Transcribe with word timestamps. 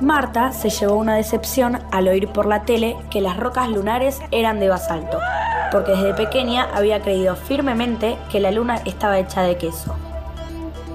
Marta 0.00 0.52
se 0.52 0.70
llevó 0.70 0.96
una 0.96 1.16
decepción 1.16 1.78
al 1.90 2.08
oír 2.08 2.28
por 2.28 2.46
la 2.46 2.62
tele 2.62 2.96
que 3.10 3.20
las 3.20 3.36
rocas 3.36 3.68
lunares 3.68 4.20
eran 4.30 4.60
de 4.60 4.68
basalto, 4.68 5.18
porque 5.72 5.92
desde 5.92 6.14
pequeña 6.14 6.68
había 6.74 7.02
creído 7.02 7.36
firmemente 7.36 8.16
que 8.30 8.40
la 8.40 8.50
luna 8.50 8.76
estaba 8.84 9.18
hecha 9.18 9.42
de 9.42 9.56
queso. 9.56 9.94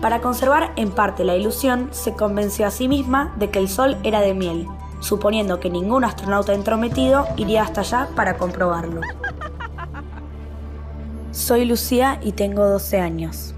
Para 0.01 0.19
conservar 0.19 0.71
en 0.75 0.91
parte 0.91 1.23
la 1.23 1.35
ilusión, 1.35 1.89
se 1.91 2.13
convenció 2.13 2.67
a 2.67 2.71
sí 2.71 2.87
misma 2.87 3.33
de 3.37 3.49
que 3.49 3.59
el 3.59 3.69
sol 3.69 3.97
era 4.03 4.19
de 4.21 4.33
miel, 4.33 4.67
suponiendo 4.99 5.59
que 5.59 5.69
ningún 5.69 6.03
astronauta 6.03 6.53
entrometido 6.53 7.27
iría 7.37 7.63
hasta 7.63 7.81
allá 7.81 8.09
para 8.15 8.37
comprobarlo. 8.37 9.01
Soy 11.31 11.65
Lucía 11.65 12.19
y 12.21 12.33
tengo 12.33 12.67
12 12.67 12.99
años. 12.99 13.55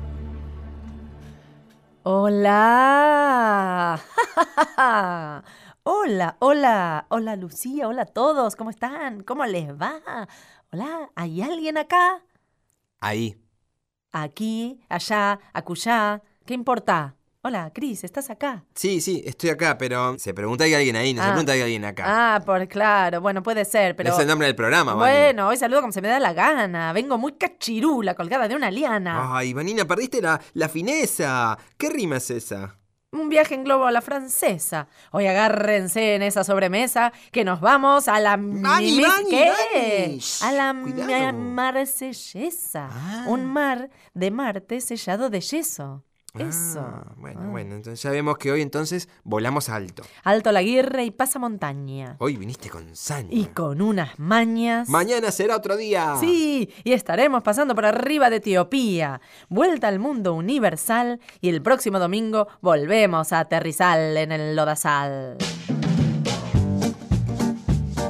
Hola. 2.07 3.99
hola, 5.83 6.37
hola, 6.39 7.07
hola 7.09 7.35
Lucía, 7.35 7.87
hola 7.87 8.03
a 8.03 8.05
todos, 8.05 8.55
¿cómo 8.55 8.69
están? 8.69 9.23
¿Cómo 9.23 9.43
les 9.47 9.69
va? 9.69 10.27
Hola, 10.71 11.09
¿hay 11.15 11.41
alguien 11.41 11.79
acá? 11.79 12.23
Ahí. 12.99 13.41
Aquí, 14.11 14.85
allá, 14.87 15.39
acullá, 15.51 16.21
¿qué 16.45 16.53
importa? 16.53 17.15
Hola, 17.47 17.69
Cris, 17.71 18.03
¿estás 18.03 18.31
acá? 18.31 18.63
Sí, 18.73 19.01
sí, 19.01 19.21
estoy 19.23 19.51
acá, 19.51 19.77
pero 19.77 20.17
se 20.17 20.33
pregunta 20.33 20.63
hay 20.63 20.73
alguien 20.73 20.95
ahí, 20.95 21.13
no 21.13 21.21
se 21.21 21.27
Ah. 21.27 21.31
pregunta 21.31 21.51
que 21.51 21.57
hay 21.57 21.61
alguien 21.61 21.85
acá. 21.85 22.03
Ah, 22.07 22.39
por 22.43 22.67
claro, 22.67 23.21
bueno, 23.21 23.43
puede 23.43 23.65
ser, 23.65 23.95
pero... 23.95 24.11
es 24.11 24.17
el 24.17 24.25
nombre 24.25 24.47
del 24.47 24.55
programa, 24.55 24.95
Vani. 24.95 25.13
Bueno, 25.15 25.49
hoy 25.49 25.55
saludo 25.57 25.81
como 25.81 25.93
se 25.93 26.01
me 26.01 26.07
da 26.07 26.19
la 26.19 26.33
gana. 26.33 26.91
Vengo 26.91 27.19
muy 27.19 27.33
cachirula, 27.33 28.15
colgada 28.15 28.47
de 28.47 28.55
una 28.55 28.71
liana. 28.71 29.37
Ay, 29.37 29.53
Vanina, 29.53 29.85
perdiste 29.85 30.23
la, 30.23 30.41
la 30.53 30.67
fineza. 30.69 31.55
¿Qué 31.77 31.87
rima 31.91 32.17
es 32.17 32.31
esa? 32.31 32.79
Un 33.11 33.29
viaje 33.29 33.53
en 33.53 33.63
globo 33.63 33.85
a 33.85 33.91
la 33.91 34.01
francesa. 34.01 34.87
Hoy 35.11 35.27
agárrense 35.27 36.15
en 36.15 36.23
esa 36.23 36.43
sobremesa 36.43 37.13
que 37.31 37.45
nos 37.45 37.61
vamos 37.61 38.07
a 38.07 38.19
la 38.19 38.37
¿Qué? 38.37 39.51
Vani. 39.53 40.17
Shh, 40.19 40.43
A 40.43 40.51
la 40.51 40.75
cuidado. 40.81 41.37
ma- 41.37 41.71
marsellesa. 41.71 42.89
Ah. 42.91 43.25
Un 43.27 43.45
mar 43.45 43.91
de 44.15 44.31
Marte 44.31 44.81
sellado 44.81 45.29
de 45.29 45.41
yeso. 45.41 46.03
Eso. 46.39 46.79
Ah, 46.81 47.13
bueno, 47.17 47.41
Ah. 47.43 47.49
bueno, 47.49 47.75
entonces 47.75 48.01
ya 48.01 48.09
vemos 48.11 48.37
que 48.37 48.51
hoy 48.51 48.61
entonces 48.61 49.07
volamos 49.23 49.69
alto. 49.69 50.03
Alto 50.23 50.51
la 50.51 50.61
guirra 50.61 51.03
y 51.03 51.11
pasa 51.11 51.39
montaña. 51.39 52.15
Hoy 52.19 52.35
viniste 52.37 52.69
con 52.69 52.95
saña. 52.95 53.29
Y 53.31 53.45
con 53.45 53.81
unas 53.81 54.19
mañas. 54.19 54.89
Mañana 54.89 55.31
será 55.31 55.55
otro 55.55 55.77
día. 55.77 56.15
Sí, 56.19 56.69
y 56.83 56.91
estaremos 56.93 57.41
pasando 57.43 57.73
por 57.75 57.85
arriba 57.85 58.29
de 58.29 58.37
Etiopía, 58.37 59.21
vuelta 59.49 59.87
al 59.87 59.99
mundo 59.99 60.33
universal 60.33 61.19
y 61.41 61.49
el 61.49 61.61
próximo 61.61 61.99
domingo 61.99 62.47
volvemos 62.61 63.31
a 63.33 63.39
aterrizar 63.39 63.99
en 63.99 64.31
el 64.31 64.55
lodazal. 64.55 65.37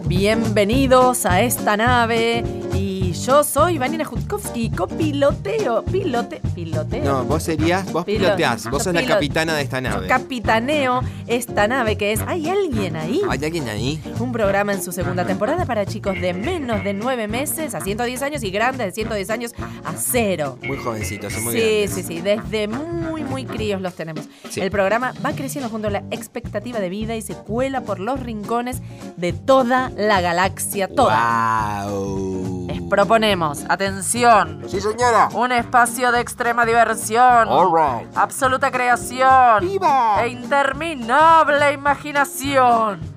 Bienvenidos 0.08 1.26
a 1.26 1.42
esta 1.42 1.76
nave 1.78 2.44
y 2.74 2.95
yo 3.24 3.44
soy 3.44 3.78
Vanina 3.78 4.06
Jutkowski, 4.06 4.70
copiloteo, 4.72 5.84
pilote, 5.86 6.42
piloteo. 6.54 7.04
No, 7.04 7.24
vos 7.26 7.44
serías, 7.44 7.92
vos 7.92 8.06
Pilo- 8.06 8.20
piloteás, 8.26 8.70
vos 8.70 8.84
sos 8.84 8.94
la 8.94 9.06
capitana 9.06 9.54
de 9.56 9.62
esta 9.64 9.78
Yo 9.80 9.90
nave. 9.90 10.08
capitaneo 10.08 11.02
esta 11.28 11.68
nave 11.68 11.98
que 11.98 12.12
es 12.14 12.22
¿Hay 12.28 12.50
alguien 12.50 12.96
ahí? 12.96 13.22
¿Hay 13.30 13.44
alguien 13.44 13.68
ahí? 13.70 14.02
Un 14.20 14.32
programa 14.32 14.74
en 14.74 14.84
su 14.84 14.92
segunda 14.92 15.26
temporada 15.26 15.66
para 15.66 15.86
chicos 15.86 16.20
de 16.20 16.34
menos 16.34 16.84
de 16.84 16.94
9 16.94 17.28
meses 17.28 17.74
a 17.76 17.82
110 17.82 18.22
años 18.22 18.44
y 18.44 18.52
grandes 18.52 18.88
de 18.88 18.92
110 18.94 19.30
años 19.30 19.54
a 19.84 19.94
cero. 19.98 20.58
Muy 20.66 20.78
jovencitos, 20.78 21.34
son 21.34 21.44
muy 21.46 21.54
Sí, 21.54 21.60
grandes. 21.60 21.92
sí, 21.92 22.04
sí, 22.04 22.22
desde 22.22 22.68
muy, 22.68 23.24
muy 23.24 23.46
críos 23.46 23.82
los 23.82 23.94
tenemos. 23.96 24.26
Sí. 24.50 24.62
El 24.62 24.72
programa 24.72 25.14
va 25.26 25.32
creciendo 25.34 25.70
junto 25.70 25.88
a 25.88 25.92
la 25.92 26.04
expectativa 26.12 26.80
de 26.80 26.90
vida 26.90 27.16
y 27.16 27.22
se 27.22 27.34
cuela 27.36 27.82
por 27.82 28.00
los 28.00 28.20
rincones 28.20 28.82
de 29.18 29.34
toda 29.34 29.92
la 29.96 30.22
galaxia, 30.22 30.88
toda. 30.88 31.86
Wow. 31.90 32.68
Les 32.68 32.82
proponemos, 33.06 33.64
atención, 33.70 34.64
Sí, 34.68 34.82
señora. 34.82 35.30
un 35.34 35.52
espacio 35.52 36.12
de 36.12 36.22
extrema 36.22 36.66
diversión, 36.66 37.48
All 37.48 37.70
right. 37.72 38.18
absoluta 38.18 38.72
creación 38.72 39.60
¡Viva! 39.62 40.24
e 40.24 40.30
interminable 40.30 41.74
imaginación. 41.74 43.15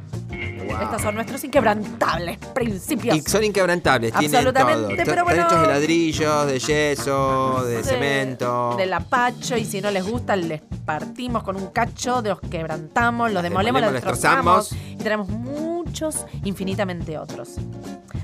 Wow. 0.68 0.82
Estos 0.82 1.02
son 1.02 1.14
nuestros 1.14 1.42
inquebrantables 1.44 2.38
principios. 2.54 3.16
Y 3.16 3.20
son 3.22 3.44
inquebrantables, 3.44 4.12
tienen 4.12 4.34
Absolutamente, 4.36 4.80
todo. 4.80 4.88
pero 4.96 5.10
Están 5.10 5.24
bueno. 5.24 5.42
hechos 5.46 5.60
de 5.62 5.66
ladrillos, 5.68 6.46
de 6.46 6.58
yeso, 6.58 7.64
de 7.64 7.76
de- 7.78 7.84
cemento. 7.84 8.74
Del 8.76 8.92
apacho 8.92 9.56
y 9.56 9.64
si 9.64 9.80
no 9.80 9.90
les 9.90 10.06
gusta 10.08 10.36
les 10.36 10.60
partimos 10.84 11.42
con 11.42 11.56
un 11.56 11.68
cacho, 11.68 12.22
los 12.22 12.40
quebrantamos, 12.40 13.32
los 13.32 13.42
demolemos, 13.42 13.80
los 13.82 13.92
destrozamos 13.92 14.72
y 14.72 14.96
tenemos 14.96 15.28
muchos, 15.28 16.24
infinitamente 16.44 17.18
otros. 17.18 17.56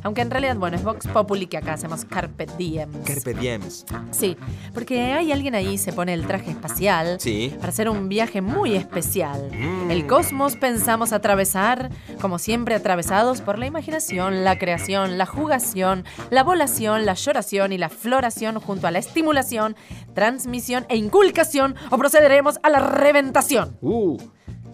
Aunque 0.03 0.21
en 0.21 0.31
realidad, 0.31 0.57
bueno, 0.57 0.77
es 0.77 0.85
Vox 0.85 1.07
Populi 1.07 1.47
que 1.47 1.57
acá 1.57 1.73
hacemos 1.73 2.05
Carpet 2.05 2.55
Diems. 2.59 2.95
Carpe 3.07 3.33
diems. 3.33 3.87
Sí, 4.11 4.37
porque 4.75 5.01
hay 5.15 5.33
alguien 5.33 5.55
ahí 5.55 5.79
se 5.79 5.95
pone 5.95 6.13
el 6.13 6.27
traje 6.27 6.51
espacial 6.51 7.17
Sí. 7.21 7.55
para 7.59 7.71
hacer 7.71 7.89
un 7.89 8.11
viaje 8.11 8.43
muy 8.43 8.75
especial. 8.77 9.51
Mm. 9.59 9.91
El 9.91 10.07
cosmos 10.07 10.57
pensamos 10.57 11.15
atravesar, 11.15 11.91
como 12.21 12.34
siempre 12.39 12.75
atravesados 12.75 13.41
por 13.41 13.59
la 13.59 13.67
imaginación, 13.67 14.45
la 14.45 14.59
creación, 14.59 15.19
la 15.19 15.27
jugación, 15.27 16.05
la 16.31 16.43
volación, 16.43 17.07
la 17.07 17.15
lloración 17.15 17.73
y 17.73 17.79
la 17.79 17.89
floración 17.89 18.61
junto 18.61 18.87
a 18.87 18.91
la 18.91 18.99
estimulación, 18.99 19.77
transmisión 20.15 20.87
e 20.89 20.97
inculcación 20.97 21.75
o 21.91 21.99
procederemos 21.99 22.59
a 22.63 22.71
la 22.71 22.81
reventación. 22.81 23.77
Uh. 23.81 24.19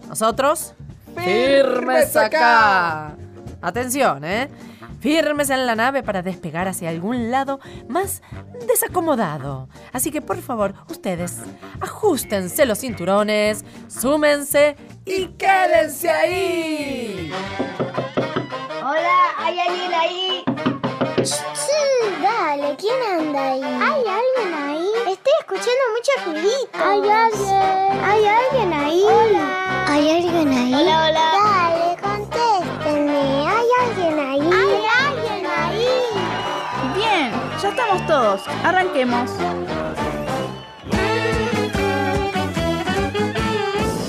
Nosotros, 0.07 0.73
firmes 1.15 2.15
acá. 2.15 3.15
Atención, 3.61 4.23
¿eh? 4.23 4.49
Firmes 5.01 5.49
en 5.49 5.65
la 5.65 5.75
nave 5.75 6.03
para 6.03 6.21
despegar 6.21 6.67
hacia 6.67 6.89
algún 6.89 7.31
lado 7.31 7.59
más 7.89 8.21
desacomodado. 8.67 9.67
Así 9.91 10.11
que 10.11 10.21
por 10.21 10.39
favor, 10.41 10.75
ustedes, 10.89 11.39
ajustense 11.81 12.67
los 12.67 12.79
cinturones, 12.79 13.65
súmense 13.87 14.75
y 15.03 15.25
quédense 15.29 16.07
ahí. 16.09 17.31
Hola, 18.83 19.17
¿hay 19.39 19.59
alguien 19.59 19.93
ahí? 19.93 20.43
Sí, 21.23 21.41
dale, 22.21 22.75
¿quién 22.77 23.01
anda 23.19 23.51
ahí? 23.51 23.63
¿Hay 23.63 24.03
alguien 24.05 24.53
ahí? 24.53 24.87
Estoy 25.11 25.33
escuchando 25.39 25.83
mucho 25.95 26.11
ruidito. 26.25 26.77
¿Hay 26.77 27.09
alguien? 27.09 28.03
¿Hay 28.03 28.25
alguien 28.25 28.73
ahí? 28.73 29.03
Hola. 29.03 29.85
¿Hay 29.87 30.09
alguien 30.09 30.47
ahí? 30.51 30.73
Hola, 30.73 31.09
hola. 31.09 31.25
Dale, 31.43 31.70
estamos 37.71 38.05
todos. 38.07 38.41
Arranquemos. 38.63 39.29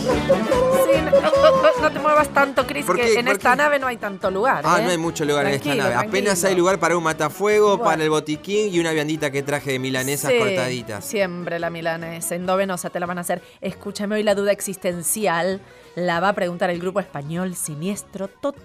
Sí, 0.02 1.00
no, 1.04 1.20
no- 1.20 1.82
no 1.82 1.90
te 1.90 1.98
muevas 1.98 2.28
tanto, 2.28 2.66
Chris, 2.66 2.84
¿Por 2.84 2.96
que 2.96 3.18
en 3.18 3.24
¿Por 3.26 3.34
esta 3.36 3.50
qué? 3.52 3.56
nave 3.56 3.78
no 3.78 3.86
hay 3.86 3.96
tanto 3.96 4.30
lugar. 4.30 4.62
Ah, 4.64 4.78
¿eh? 4.80 4.84
no 4.84 4.90
hay 4.90 4.98
mucho 4.98 5.24
lugar 5.24 5.46
en 5.46 5.52
esta 5.54 5.64
Tranquilo, 5.64 5.88
nave. 5.90 6.06
Apenas 6.08 6.44
hay 6.44 6.54
lugar 6.54 6.78
para 6.78 6.96
un 6.96 7.02
matafuego, 7.04 7.76
Bueno. 7.78 7.84
para 7.84 8.02
el 8.04 8.10
botiquín 8.10 8.72
y 8.72 8.78
una 8.80 8.92
viandita 8.92 9.30
que 9.30 9.42
traje 9.42 9.72
de 9.72 9.78
milanesas 9.78 10.30
Sí, 10.30 10.38
cortaditas. 10.38 11.04
Siempre 11.04 11.58
la 11.58 11.70
milanesa. 11.70 12.34
Endovenosa 12.34 12.90
te 12.90 13.00
la 13.00 13.06
van 13.06 13.18
a 13.18 13.22
hacer. 13.22 13.42
Escúchame 13.60 14.16
hoy 14.16 14.22
la 14.22 14.34
duda 14.34 14.52
existencial. 14.52 15.60
La 15.94 16.20
va 16.20 16.28
a 16.30 16.32
preguntar 16.32 16.70
el 16.70 16.78
grupo 16.80 17.00
español 17.00 17.54
Siniestro 17.54 18.28
Total. 18.28 18.62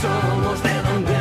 somos, 0.00 0.62
de 0.62 0.74
dónde 0.82 1.12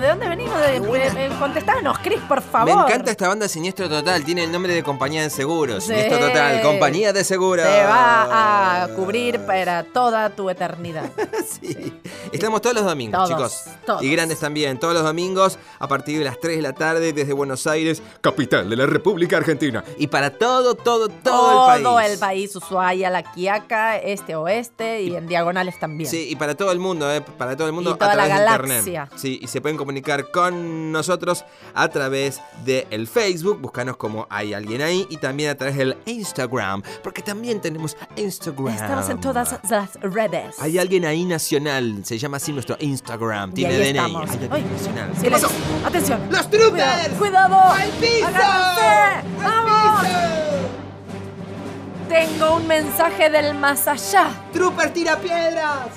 ¿De 0.00 0.08
dónde 0.08 0.28
venimos? 0.28 0.43
De, 0.64 0.80
de- 0.80 1.10
de- 1.28 1.34
contestanos, 1.38 1.98
Chris, 2.02 2.20
por 2.28 2.40
Me 2.42 2.50
favor. 2.50 2.84
encanta 2.90 3.10
esta 3.10 3.28
banda 3.28 3.48
Siniestro 3.48 3.88
Total, 3.88 4.24
tiene 4.24 4.44
el 4.44 4.52
nombre 4.52 4.72
de 4.74 4.82
compañía 4.82 5.22
de 5.22 5.30
seguros. 5.30 5.84
Sí. 5.84 5.90
Siniestro 5.90 6.18
Total, 6.18 6.62
compañía 6.62 7.12
de 7.12 7.22
seguros. 7.24 7.66
Te 7.66 7.82
va 7.84 8.82
a 8.84 8.88
cubrir 8.88 9.40
para 9.40 9.84
toda 9.84 10.30
tu 10.30 10.48
eternidad. 10.50 11.10
Sí. 11.44 11.92
Estamos 12.32 12.60
todos 12.62 12.74
los 12.74 12.84
domingos, 12.84 13.28
Todos, 13.28 13.28
chicos. 13.52 13.74
todos. 13.86 14.02
Y 14.02 14.10
grandes 14.10 14.40
también, 14.40 14.78
todos 14.78 14.92
los 14.94 15.02
domingos 15.04 15.58
a 15.78 15.86
partir 15.86 16.18
de 16.18 16.24
las 16.24 16.40
3 16.40 16.56
de 16.56 16.62
la 16.62 16.72
tarde 16.72 17.12
desde 17.12 17.32
Buenos 17.32 17.66
Aires, 17.66 18.02
capital 18.20 18.68
de 18.68 18.76
la 18.76 18.86
República 18.86 19.36
Argentina. 19.36 19.84
Y 19.98 20.06
para 20.08 20.30
todo, 20.30 20.74
todo, 20.74 21.08
todo, 21.08 21.72
el 21.74 21.82
país. 21.82 22.12
el 22.12 22.18
país, 22.18 22.56
Ushuaia, 22.56 23.10
La 23.10 23.22
Quiaca, 23.22 23.98
este, 23.98 24.34
oeste 24.36 25.02
y 25.02 25.14
en 25.14 25.26
diagonales 25.28 25.78
también. 25.78 26.10
Sí, 26.10 26.26
y 26.30 26.36
para 26.36 26.54
todo 26.56 26.72
el 26.72 26.78
mundo, 26.80 27.12
¿eh? 27.12 27.20
Para 27.20 27.56
todo 27.56 27.66
el 27.68 27.72
mundo 27.72 27.90
Y 27.92 27.98
toda 27.98 28.12
a 28.12 28.16
la 28.16 28.24
través 28.24 28.38
de 28.38 28.44
galaxia. 28.44 28.76
internet. 29.02 29.12
Sí, 29.16 29.38
y 29.42 29.46
se 29.46 29.60
pueden 29.60 29.76
comunicar 29.76 30.30
con 30.30 30.53
con 30.54 30.92
nosotros 30.92 31.44
a 31.74 31.88
través 31.88 32.40
del 32.64 33.06
Facebook, 33.08 33.60
búscanos 33.60 33.96
como 33.96 34.26
hay 34.30 34.54
alguien 34.54 34.80
ahí 34.82 35.06
y 35.10 35.16
también 35.16 35.50
a 35.50 35.54
través 35.56 35.76
del 35.76 35.96
Instagram, 36.06 36.82
porque 37.02 37.22
también 37.22 37.60
tenemos 37.60 37.96
Instagram. 38.16 38.74
Estamos 38.74 39.08
en 39.08 39.20
todas 39.20 39.58
las 39.68 39.94
redes. 40.00 40.56
Hay 40.60 40.78
alguien 40.78 41.04
ahí 41.04 41.24
nacional, 41.24 42.04
se 42.04 42.18
llama 42.18 42.36
así 42.36 42.52
nuestro 42.52 42.76
Instagram, 42.80 43.50
Y 43.50 43.54
tiene 43.54 43.78
DNI. 43.78 43.88
estamos. 43.88 44.30
Hay 44.30 44.38
alguien 44.50 44.72
nacional. 44.72 45.10
¿Qué 45.12 45.16
silencio. 45.20 45.48
pasó? 45.48 45.86
Atención. 45.86 46.20
¡Los 46.30 46.50
troopers! 46.50 47.08
Cuidado. 47.18 47.56
¡Al 47.72 47.88
piso! 47.90 48.26
¡Agárrense! 48.26 49.28
¡Al 49.44 49.64
¡Vamos! 49.64 50.00
piso! 50.00 50.14
Tengo 52.08 52.56
un 52.56 52.66
mensaje 52.68 53.30
del 53.30 53.54
más 53.58 53.88
allá. 53.88 54.28
¡Trooper 54.52 54.92
tira 54.92 55.16
piedras! 55.18 55.88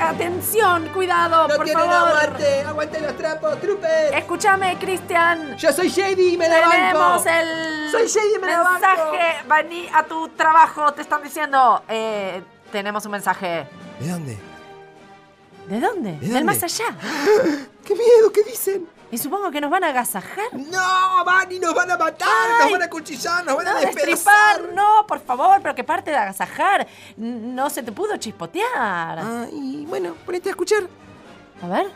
Atención, 0.00 0.88
cuidado, 0.88 1.48
¡No 1.48 1.56
por 1.56 1.64
tienen 1.64 1.84
favor. 1.84 2.08
aguante! 2.18 2.60
¡Aguante 2.62 3.00
los 3.00 3.16
trapos, 3.16 3.60
Trooper! 3.60 4.14
Escúchame, 4.14 4.78
Cristian. 4.78 5.56
¡Yo 5.56 5.72
soy 5.72 5.88
Shady 5.88 6.34
y 6.34 6.36
me 6.36 6.48
la 6.48 6.68
Tenemos 6.70 7.24
banco! 7.24 7.38
el 7.40 7.90
Soy 7.90 8.06
Shady, 8.06 8.38
me 8.40 8.46
la 8.48 8.70
mensaje. 8.70 9.36
Vení 9.48 9.88
a 9.92 10.02
tu 10.04 10.28
trabajo. 10.30 10.92
Te 10.92 11.02
están 11.02 11.22
diciendo. 11.22 11.82
Eh, 11.88 12.42
tenemos 12.70 13.04
un 13.04 13.12
mensaje. 13.12 13.66
¿De 14.00 14.08
dónde? 14.08 14.38
¿De 15.68 15.80
dónde? 15.80 16.12
dónde? 16.12 16.28
Del 16.28 16.44
más 16.44 16.62
allá. 16.62 16.86
¡Qué 17.84 17.94
miedo! 17.94 18.32
¿Qué 18.34 18.42
dicen? 18.44 18.86
Y 19.12 19.18
supongo 19.18 19.50
que 19.50 19.60
nos 19.60 19.70
van 19.70 19.84
a 19.84 19.88
agasajar. 19.90 20.46
¡No! 20.52 21.24
¡Van 21.24 21.52
y 21.52 21.58
nos 21.60 21.74
van 21.74 21.90
a 21.90 21.98
matar! 21.98 22.28
Ay. 22.30 22.62
¡Nos 22.62 22.72
van 22.72 22.82
a 22.82 22.88
cuchillar! 22.88 23.44
¡Nos 23.44 23.56
van 23.56 23.68
a 23.68 23.74
No, 23.74 23.80
despedazar! 23.80 24.62
no, 24.74 25.06
por 25.06 25.20
favor, 25.20 25.60
pero 25.62 25.74
que 25.74 25.84
parte 25.84 26.10
de 26.10 26.16
agasajar. 26.16 26.86
No 27.18 27.68
se 27.68 27.82
te 27.82 27.92
pudo 27.92 28.16
chispotear. 28.16 29.18
Ah, 29.18 29.46
y 29.52 29.84
bueno, 29.84 30.14
ponete 30.24 30.48
a 30.48 30.52
escuchar. 30.52 30.84
A 31.62 31.68
ver. 31.68 31.92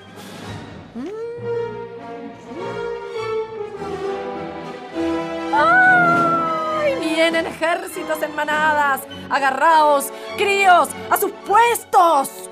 ¡Ay! 5.58 6.94
Vienen 7.00 7.46
ejércitos 7.46 8.22
en 8.22 8.34
manadas. 8.34 9.00
Agarraos, 9.30 10.12
críos, 10.36 10.88
a 11.10 11.16
sus 11.16 11.32
puestos. 11.46 12.50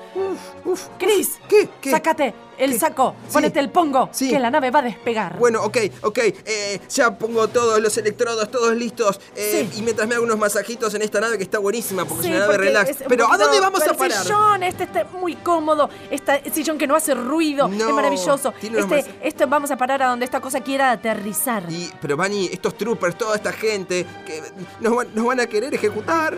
Uf, 0.63 0.87
Cris, 0.97 1.39
¿Qué? 1.49 1.67
¿Qué? 1.81 1.91
sácate 1.91 2.33
el 2.57 2.71
¿Qué? 2.71 2.79
saco, 2.79 3.15
Sí. 3.27 3.33
ponete 3.33 3.59
el 3.59 3.69
pongo, 3.69 4.07
Sí. 4.13 4.29
que 4.29 4.39
la 4.39 4.49
nave 4.49 4.71
va 4.71 4.79
a 4.79 4.83
despegar. 4.83 5.37
Bueno, 5.37 5.61
ok, 5.63 5.77
ok. 6.03 6.17
eh, 6.19 6.79
ya 6.89 7.17
pongo 7.17 7.49
todos 7.49 7.81
los 7.81 7.97
electrodos, 7.97 8.49
todos 8.49 8.73
listos. 8.75 9.19
eh, 9.35 9.67
Sí. 9.71 9.79
Y 9.79 9.81
mientras 9.81 10.07
me 10.07 10.15
hago 10.15 10.23
unos 10.23 10.37
masajitos 10.37 10.93
en 10.93 11.01
esta 11.01 11.19
nave 11.19 11.37
que 11.37 11.43
está 11.43 11.59
buenísima 11.59 12.05
porque 12.05 12.27
es 12.27 12.29
una 12.31 12.39
nave 12.39 12.57
relax. 12.57 12.89
es 12.91 12.97
Pero 13.09 13.29
¿a 13.31 13.37
dónde 13.37 13.59
vamos 13.59 13.81
a 13.81 13.85
el 13.91 13.95
parar? 13.97 14.23
sillón, 14.23 14.63
este 14.63 14.83
está 14.85 15.03
muy 15.19 15.35
cómodo. 15.35 15.89
Este 16.09 16.49
sillón 16.51 16.77
que 16.77 16.87
no 16.87 16.95
hace 16.95 17.13
ruido, 17.13 17.67
No, 17.67 17.89
es 17.89 17.93
maravilloso. 17.93 18.53
Este, 18.61 19.05
este 19.21 19.45
vamos 19.45 19.69
a 19.71 19.77
parar 19.77 20.01
a 20.03 20.07
donde 20.07 20.23
esta 20.25 20.39
cosa 20.39 20.61
quiera 20.61 20.91
aterrizar. 20.91 21.63
Y, 21.69 21.91
pero 22.01 22.15
Vani, 22.15 22.45
estos 22.53 22.77
troopers, 22.77 23.17
toda 23.17 23.35
esta 23.35 23.51
gente, 23.51 24.05
que 24.25 24.41
nos 24.79 24.95
van, 24.95 25.07
nos 25.13 25.25
van 25.25 25.41
a 25.41 25.47
querer 25.47 25.73
ejecutar. 25.73 26.37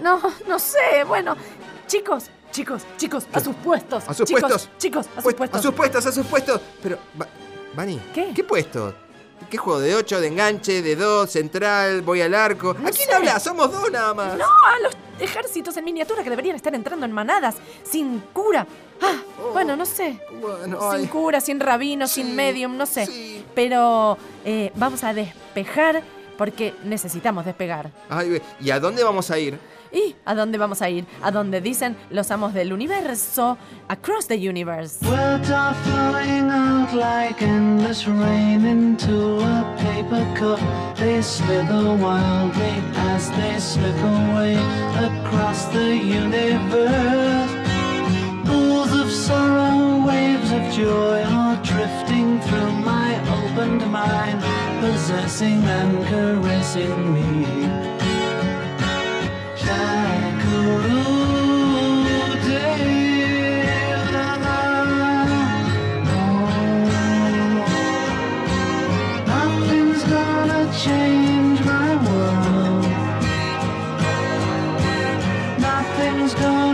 No, 0.00 0.20
no 0.46 0.58
sé. 0.60 1.04
Bueno, 1.06 1.36
chicos, 1.88 2.30
chicos, 2.50 2.82
chicos, 2.96 3.26
a 3.32 3.40
sus 3.40 3.54
puestos. 3.56 4.04
A 4.08 4.14
sus 4.14 4.26
chicos, 4.26 4.40
puestos. 4.42 4.68
Chicos, 4.78 5.06
a 5.06 5.14
sus 5.16 5.22
Pues, 5.24 5.34
puestos. 5.36 5.58
A 5.58 5.62
sus 5.62 5.74
puestos, 5.74 6.06
a 6.06 6.12
sus 6.12 6.26
puestos. 6.26 6.60
Pero, 6.82 6.98
Va- 7.20 7.28
Vani, 7.74 8.00
¿Qué? 8.14 8.32
¿qué 8.34 8.44
puesto? 8.44 8.94
¿Qué 9.48 9.56
juego? 9.56 9.80
¿De 9.80 9.94
8, 9.94 10.20
de 10.20 10.26
enganche, 10.28 10.82
de 10.82 10.96
2, 10.96 11.28
central, 11.30 12.02
voy 12.02 12.20
al 12.20 12.34
arco? 12.34 12.74
No 12.78 12.88
¿A 12.88 12.90
quién 12.92 13.08
sé. 13.08 13.14
habla? 13.14 13.40
Somos 13.40 13.72
dos 13.72 13.90
nada 13.90 14.12
más. 14.14 14.36
No, 14.36 14.44
a 14.44 14.78
los 14.82 14.92
ejércitos 15.18 15.76
en 15.76 15.84
miniatura 15.84 16.22
que 16.22 16.30
deberían 16.30 16.56
estar 16.56 16.74
entrando 16.74 17.06
en 17.06 17.12
manadas, 17.12 17.56
sin 17.82 18.20
cura. 18.32 18.66
Ah, 19.00 19.16
bueno, 19.52 19.76
no 19.76 19.86
sé. 19.86 20.20
Bueno, 20.40 20.78
Sin 20.92 21.00
ay. 21.00 21.06
cura, 21.06 21.40
sin 21.40 21.58
rabino, 21.58 22.06
Sí, 22.06 22.22
sin 22.22 22.36
medium, 22.36 22.76
no 22.76 22.84
sé. 22.86 23.06
sí. 23.06 23.44
Pero 23.54 24.18
eh, 24.44 24.70
vamos 24.76 25.02
a 25.04 25.14
despejar 25.14 26.02
porque 26.36 26.74
necesitamos 26.84 27.44
despegar. 27.46 27.90
Ay, 28.10 28.40
¿Y 28.60 28.70
a 28.70 28.78
dónde 28.78 29.02
vamos 29.02 29.30
a 29.30 29.38
ir? 29.38 29.58
¿Y 29.92 30.14
a 30.24 30.34
dónde 30.34 30.58
vamos 30.58 30.82
a 30.82 30.88
ir? 30.88 31.04
A 31.22 31.30
donde 31.30 31.60
dicen 31.60 31.96
los 32.10 32.30
amos 32.30 32.54
del 32.54 32.72
universo, 32.72 33.58
across 33.88 34.26
the 34.28 34.36
universe. 34.36 35.04
Words 35.04 35.50
are 35.50 35.74
flowing 35.82 36.48
out 36.50 36.92
like 36.94 37.42
endless 37.42 38.06
rain 38.06 38.64
into 38.64 39.40
a 39.40 39.76
paper 39.78 40.24
cup. 40.38 40.60
They 40.96 41.20
slither 41.22 41.96
wildly 41.96 42.82
as 43.12 43.30
they 43.32 43.58
slip 43.58 43.96
away 43.96 44.56
across 44.98 45.66
the 45.72 45.96
universe. 45.96 47.50
Pools 48.46 48.92
of 48.92 49.10
sorrow, 49.10 50.06
waves 50.06 50.52
of 50.52 50.62
joy 50.72 51.22
are 51.24 51.56
drifting 51.64 52.40
through 52.42 52.72
my 52.84 53.18
opened 53.28 53.90
mind, 53.90 54.40
possessing 54.80 55.64
and 55.64 56.06
caressing 56.06 57.14
me. 57.14 57.89
Change 70.84 71.60
my 71.64 71.94
world. 72.06 72.86
Nothing's 75.60 76.34
gonna 76.34 76.69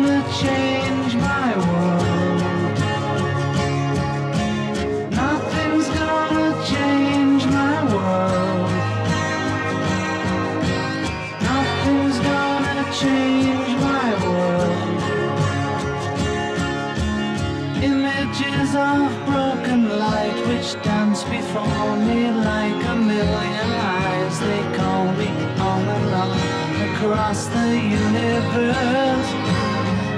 across 26.96 27.46
the 27.48 27.69
universe. 27.76 29.31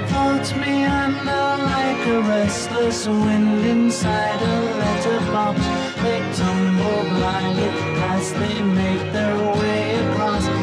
Floats 0.09 0.55
me 0.55 0.85
under 0.85 1.63
like 1.73 2.07
a 2.07 2.21
restless 2.21 3.05
wind 3.05 3.65
inside 3.65 4.41
a 4.41 4.57
letterbox. 4.79 5.59
They 6.03 6.19
tumble 6.39 7.03
blindly 7.15 7.69
as 8.13 8.31
they 8.33 8.61
make 8.61 9.11
their 9.11 9.37
way 9.59 9.95
across 10.05 10.58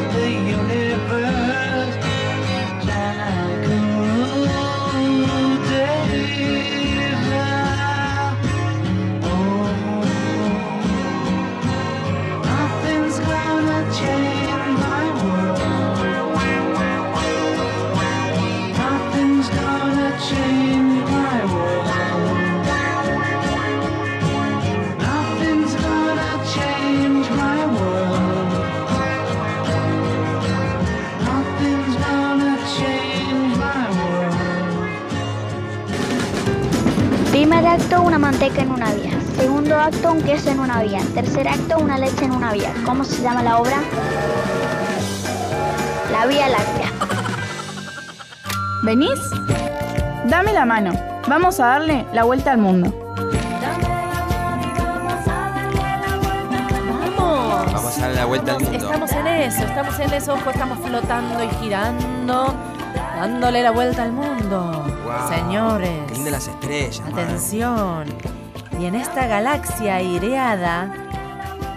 queso 40.27 40.49
en 40.49 40.59
una 40.59 40.83
vía. 40.83 40.99
Tercer 41.13 41.47
acto, 41.47 41.77
una 41.79 41.97
leche 41.97 42.25
en 42.25 42.33
una 42.33 42.51
vía. 42.51 42.73
¿Cómo 42.85 43.05
se 43.05 43.21
llama 43.23 43.41
la 43.43 43.59
obra? 43.59 43.77
La 46.11 46.25
Vía 46.25 46.49
Láctea. 46.49 46.91
¿Venís? 48.83 49.19
Dame 50.25 50.51
la 50.51 50.65
mano. 50.65 50.91
Vamos 51.29 51.61
a 51.61 51.67
darle 51.67 52.05
la 52.11 52.25
vuelta 52.25 52.51
al 52.51 52.57
mundo. 52.57 52.93
¡Vamos! 57.17 57.73
Vamos 57.73 57.97
a 57.97 58.01
dar 58.01 58.11
la 58.15 58.25
vuelta 58.25 58.51
al 58.51 58.59
mundo. 58.63 58.77
Estamos 58.77 59.11
en 59.13 59.27
eso, 59.27 59.63
estamos 59.63 59.99
en 59.99 60.13
eso, 60.13 60.33
ojo, 60.33 60.49
estamos 60.49 60.79
flotando 60.79 61.41
y 61.41 61.49
girando, 61.61 62.53
dándole 63.15 63.63
la 63.63 63.71
vuelta 63.71 64.03
al 64.03 64.11
mundo. 64.11 64.85
Guau, 65.05 65.29
Señores, 65.29 66.01
Qué 66.09 66.15
lindas 66.15 66.33
las 66.33 66.47
estrellas. 66.49 67.01
atención. 67.07 68.06
Y 68.79 68.85
en 68.85 68.95
esta 68.95 69.25
galaxia 69.27 69.95
aireada, 69.95 70.93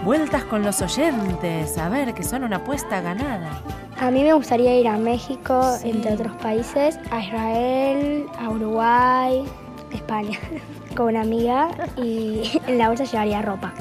vueltas 0.05 0.45
con 0.45 0.63
los 0.63 0.83
oyentes, 0.83 1.79
a 1.79 1.89
ver, 1.89 2.15
que 2.15 2.23
son 2.23 2.45
una 2.45 2.57
apuesta 2.57 3.01
ganada. 3.01 3.51
A 3.99 4.11
mí 4.11 4.23
me 4.23 4.33
gustaría 4.33 4.79
ir 4.79 4.89
a 4.89 4.97
México, 4.97 5.63
Sí. 5.81 5.91
entre 5.91 6.15
otros 6.15 6.33
países, 6.37 6.99
a 7.11 7.21
Israel, 7.21 8.27
a 8.39 8.49
Uruguay, 8.51 9.45
España. 9.93 10.39
con 10.97 11.07
una 11.09 11.21
amiga 11.23 11.69
y 11.97 12.61
en 12.67 12.79
la 12.79 12.89
bolsa 12.89 13.05
llevaría 13.05 13.43
ropa. 13.43 13.73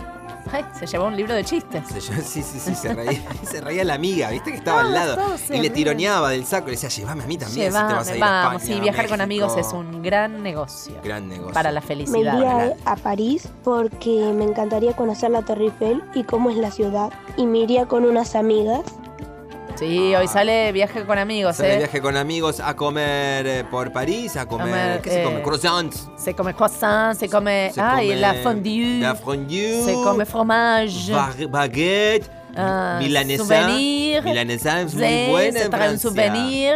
Ay, 0.51 0.65
se 0.77 0.85
llevó 0.87 1.05
un 1.05 1.15
libro 1.15 1.33
de 1.33 1.43
chistes. 1.43 1.87
Se- 1.87 1.99
Sí, 2.01 2.41
sí, 2.43 2.59
sí, 2.59 2.75
se 2.75 2.93
reía, 2.93 3.21
se 3.43 3.61
reía 3.61 3.83
la 3.83 3.93
amiga, 3.95 4.29
viste 4.29 4.51
que 4.51 4.57
estaba 4.57 4.81
al 4.81 4.93
lado. 4.93 5.17
Y 5.49 5.53
le 5.53 5.59
ríen. 5.61 5.73
tironeaba 5.73 6.29
del 6.29 6.45
saco 6.45 6.67
y 6.67 6.71
le 6.71 6.77
decía, 6.77 6.89
llévame 6.89 7.23
a 7.23 7.27
mí 7.27 7.37
también 7.37 7.71
si 7.71 7.77
te 7.77 7.83
vas 7.93 8.07
a 8.09 8.15
ir 8.15 8.23
a 8.23 8.27
vamos, 8.27 8.61
España, 8.63 8.73
sí, 8.75 8.79
a 8.79 8.81
viajar 8.83 9.07
con 9.09 9.17
México". 9.19 9.45
amigos 9.45 9.67
es 9.67 9.73
un 9.73 10.01
gran 10.01 10.41
negocio. 10.43 10.95
Gran 11.03 11.27
negocio. 11.27 11.53
Para 11.53 11.71
la 11.71 11.81
Me 11.81 11.87
felicidad. 11.87 12.35
iría 12.37 12.75
a 12.85 12.95
París 12.95 13.47
porque 13.63 14.31
me 14.35 14.43
encantaría 14.45 14.93
conocer 14.95 15.31
la 15.31 15.41
Torre 15.43 15.65
Eiffel 15.65 16.03
y 16.13 16.23
cómo 16.23 16.49
es 16.49 16.57
la 16.57 16.71
ciudad. 16.71 17.11
Y 17.37 17.45
me 17.45 17.59
iría 17.59 17.85
con 17.85 18.05
unas 18.05 18.35
amigas. 18.35 18.81
Sí, 19.75 20.13
hoy 20.13 20.27
sale 20.27 20.71
viaje 20.73 21.05
con 21.05 21.17
amigos, 21.17 21.55
Sale 21.55 21.75
¿eh? 21.75 21.77
viaje 21.77 22.01
con 22.01 22.17
amigos 22.17 22.59
a 22.59 22.75
comer 22.75 23.47
eh, 23.47 23.63
por 23.69 23.93
París, 23.93 24.35
a 24.35 24.45
comer. 24.45 24.67
Comer, 24.67 25.01
¿Qué 25.01 25.09
se 25.09 25.23
come? 25.23 25.39
eh, 25.39 25.41
Croissants. 25.43 26.09
Se 26.17 26.35
come 26.35 26.53
croissant, 26.53 27.17
se 27.17 27.29
come. 27.29 27.71
Se 27.73 27.79
ay, 27.79 28.07
come 28.09 28.19
la 28.19 28.33
fondue. 28.35 28.99
La 28.99 29.15
fondue. 29.15 29.81
Se 29.85 29.93
come 29.93 30.25
fromage. 30.25 31.13
ba- 31.13 31.33
baguette. 31.49 32.29
Ah, 32.57 32.97
milanesa. 32.99 33.43
souvenir. 33.45 34.23
Milanesa 34.23 34.81
es 34.81 34.93
muy 34.95 35.03
Sí, 35.05 35.27
buena 35.29 35.59
se 35.59 35.65
en 35.65 35.71
trae 35.71 35.89
un 35.91 35.99
souvenir. 35.99 36.75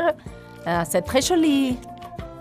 Ah, 0.66 0.86
c'est 0.86 1.02
très 1.04 1.22
joli. 1.28 1.78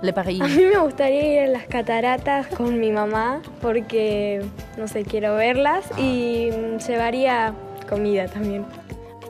Le 0.01 0.13
Paris. 0.13 0.41
A 0.41 0.47
mí 0.49 0.65
me 0.65 0.79
gustaría 0.79 1.33
ir 1.33 1.49
a 1.49 1.53
las 1.53 1.67
cataratas 1.67 2.47
con 2.49 2.79
mi 2.79 2.91
mamá 2.93 3.41
porque, 3.61 4.43
no 4.77 4.87
sé, 4.89 5.05
quiero 5.05 5.35
verlas 5.37 5.85
y 5.97 6.51
mm, 6.51 6.79
llevaría 6.87 7.53
comida 7.89 8.27
también. 8.27 8.65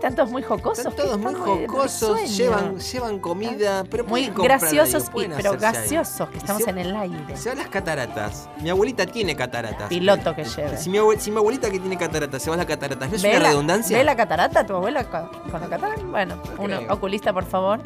Están 0.03 0.17
todos 0.17 0.31
muy 0.33 0.43
jocosos. 0.43 0.79
Están 0.85 0.97
todos 0.97 1.17
muy 1.17 1.33
jocosos, 1.33 2.37
llevan, 2.37 2.77
llevan 2.81 3.21
comida, 3.21 3.85
pero 3.89 4.03
Muy 4.05 4.27
graciosos, 4.35 5.05
ahí, 5.05 5.09
y- 5.09 5.13
pueden 5.13 5.33
pero 5.37 5.53
ahí. 5.53 5.57
graciosos, 5.59 6.29
que 6.29 6.39
estamos 6.39 6.65
se- 6.65 6.71
en 6.71 6.79
el 6.79 6.97
aire. 6.97 7.37
Se 7.37 7.51
va 7.51 7.53
a 7.53 7.59
las 7.59 7.69
cataratas. 7.69 8.49
Mi 8.61 8.71
abuelita 8.71 9.07
tiene 9.07 9.37
cataratas. 9.37 9.89
Piloto 9.89 10.35
que 10.35 10.43
lleve. 10.45 10.77
Si 10.77 10.91
mi, 10.91 10.99
abue- 10.99 11.19
si 11.21 11.31
mi 11.31 11.37
abuelita 11.37 11.71
que 11.71 11.79
tiene 11.79 11.97
cataratas 11.97 12.43
se 12.43 12.51
va 12.51 12.55
a 12.55 12.57
las 12.57 12.67
cataratas, 12.67 13.11
¿no 13.11 13.15
es 13.15 13.23
¿Ve 13.23 13.31
una 13.31 13.39
la- 13.39 13.49
redundancia? 13.51 13.97
¿Ve 13.97 14.03
la 14.03 14.17
catarata 14.17 14.67
tu 14.67 14.75
abuela 14.75 15.05
con, 15.05 15.31
la 15.53 15.69
catarata? 15.69 16.03
Bueno, 16.03 16.35
un 16.59 16.73
oculista, 16.91 17.33
por 17.33 17.45
favor. 17.45 17.81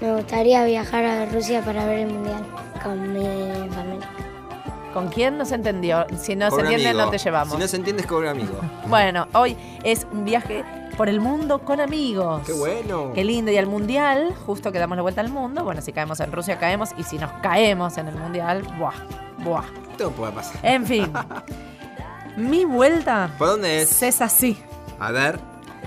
Me 0.00 0.10
gustaría 0.14 0.64
viajar 0.64 1.04
a 1.04 1.26
Rusia 1.26 1.60
para 1.62 1.84
ver 1.84 1.98
el 1.98 2.14
mundial 2.14 2.46
con 2.82 3.12
mi 3.12 3.68
familia. 3.74 4.08
¿Con 4.94 5.08
quién 5.08 5.36
no 5.36 5.44
se 5.44 5.54
entendió? 5.56 6.06
Si 6.18 6.34
no 6.34 6.48
Con 6.48 6.60
se 6.60 6.64
entiende, 6.64 6.88
amigo. 6.88 7.04
no 7.04 7.10
te 7.10 7.18
llevamos. 7.18 7.54
Si 7.54 7.60
no 7.60 7.68
se 7.68 7.76
entiende 7.76 8.00
es 8.02 8.08
con 8.08 8.22
un 8.22 8.28
amigo. 8.28 8.58
Bueno, 8.88 9.26
hoy 9.34 9.54
es 9.84 10.06
un 10.12 10.24
viaje 10.24 10.64
por 10.92 11.08
el 11.08 11.20
mundo 11.20 11.58
con 11.60 11.80
amigos. 11.80 12.42
Qué 12.46 12.52
bueno. 12.52 13.12
Qué 13.14 13.24
lindo. 13.24 13.50
Y 13.50 13.56
al 13.56 13.66
mundial, 13.66 14.34
justo 14.46 14.72
que 14.72 14.78
damos 14.78 14.96
la 14.96 15.02
vuelta 15.02 15.20
al 15.20 15.28
mundo. 15.30 15.64
Bueno, 15.64 15.80
si 15.82 15.92
caemos 15.92 16.20
en 16.20 16.32
Rusia, 16.32 16.58
caemos. 16.58 16.90
Y 16.96 17.02
si 17.04 17.18
nos 17.18 17.30
caemos 17.42 17.98
en 17.98 18.08
el 18.08 18.14
mundial, 18.16 18.62
buah, 18.78 18.94
buah. 19.44 19.64
Todo 19.98 20.10
puede 20.10 20.32
pasar. 20.32 20.56
En 20.62 20.86
fin. 20.86 21.12
Mi 22.36 22.64
vuelta 22.64 23.30
¿Por 23.38 23.48
dónde 23.48 23.82
es? 23.82 24.02
es 24.02 24.20
así. 24.22 24.56
A 24.98 25.10
ver. 25.10 25.38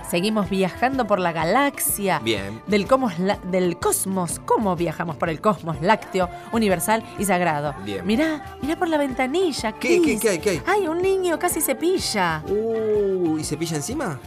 Seguimos 0.10 0.50
viajando 0.52 1.08
por 1.08 1.20
la 1.20 1.32
galaxia. 1.32 2.20
Bien. 2.20 2.62
Del, 2.68 2.86
cosmos, 2.86 3.18
la- 3.18 3.38
del 3.38 3.80
cosmos. 3.80 4.40
¿Cómo 4.46 4.76
viajamos 4.76 5.16
por 5.16 5.30
el 5.30 5.42
cosmos 5.42 5.82
lácteo, 5.82 6.30
universal 6.52 7.04
y 7.18 7.26
sagrado? 7.26 7.74
Bien. 7.84 8.06
Mirá, 8.06 8.58
mirá 8.62 8.78
por 8.78 8.88
la 8.88 8.98
ventanilla. 9.00 9.72
¿Qué, 9.72 10.00
Cris. 10.00 10.02
qué, 10.06 10.20
qué 10.20 10.30
hay, 10.30 10.40
qué 10.40 10.50
hay? 10.52 10.62
Ay, 10.68 10.88
un 10.88 11.02
niño 11.02 11.40
casi 11.40 11.60
se 11.60 11.74
pilla. 11.74 12.44
Uh, 12.48 13.38
¿y 13.40 13.44
se 13.44 13.58
pilla 13.58 13.78
encima? 13.78 14.20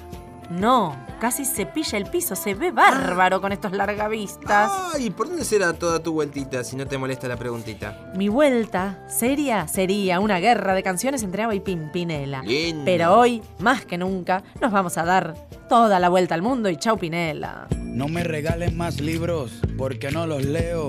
No, 0.50 0.97
casi 1.21 1.45
se 1.45 1.67
pilla 1.67 1.99
el 1.99 2.07
piso. 2.07 2.35
Se 2.35 2.55
ve 2.55 2.71
bárbaro 2.71 3.40
con 3.40 3.52
estos 3.52 3.73
largavistas. 3.73 4.71
Ay, 4.95 5.11
¿por 5.11 5.28
dónde 5.28 5.45
será 5.45 5.73
toda 5.75 6.02
tu 6.02 6.12
vueltita 6.12 6.64
si 6.64 6.75
no 6.76 6.87
te 6.87 6.97
molesta 6.97 7.28
la 7.28 7.37
preguntita? 7.37 8.12
Mi 8.14 8.28
vuelta 8.28 9.05
seria 9.09 9.69
sería 9.69 10.21
una 10.21 10.38
guerra 10.38 10.75
de 10.75 10.83
canciones 10.83 11.23
entre 11.23 11.43
Ava 11.43 11.55
y 11.55 11.61
Pimpinela. 11.61 12.43
Lindo. 12.43 12.85
Pero 12.85 13.14
hoy, 13.19 13.43
más 13.59 13.85
que 13.85 13.99
nunca, 13.99 14.43
nos 14.61 14.73
vamos 14.73 14.97
a 14.97 15.05
dar 15.05 15.35
toda 15.69 16.00
la 16.00 16.09
vuelta 16.09 16.35
al 16.35 16.43
mundo 16.43 16.71
y 16.71 16.76
chau 16.76 16.99
Pinela. 16.99 17.69
No 17.76 18.09
me 18.09 18.25
regalen 18.25 18.76
más 18.76 19.00
libros 19.00 19.61
porque 19.76 20.11
no 20.11 20.26
los 20.26 20.45
leo. 20.45 20.88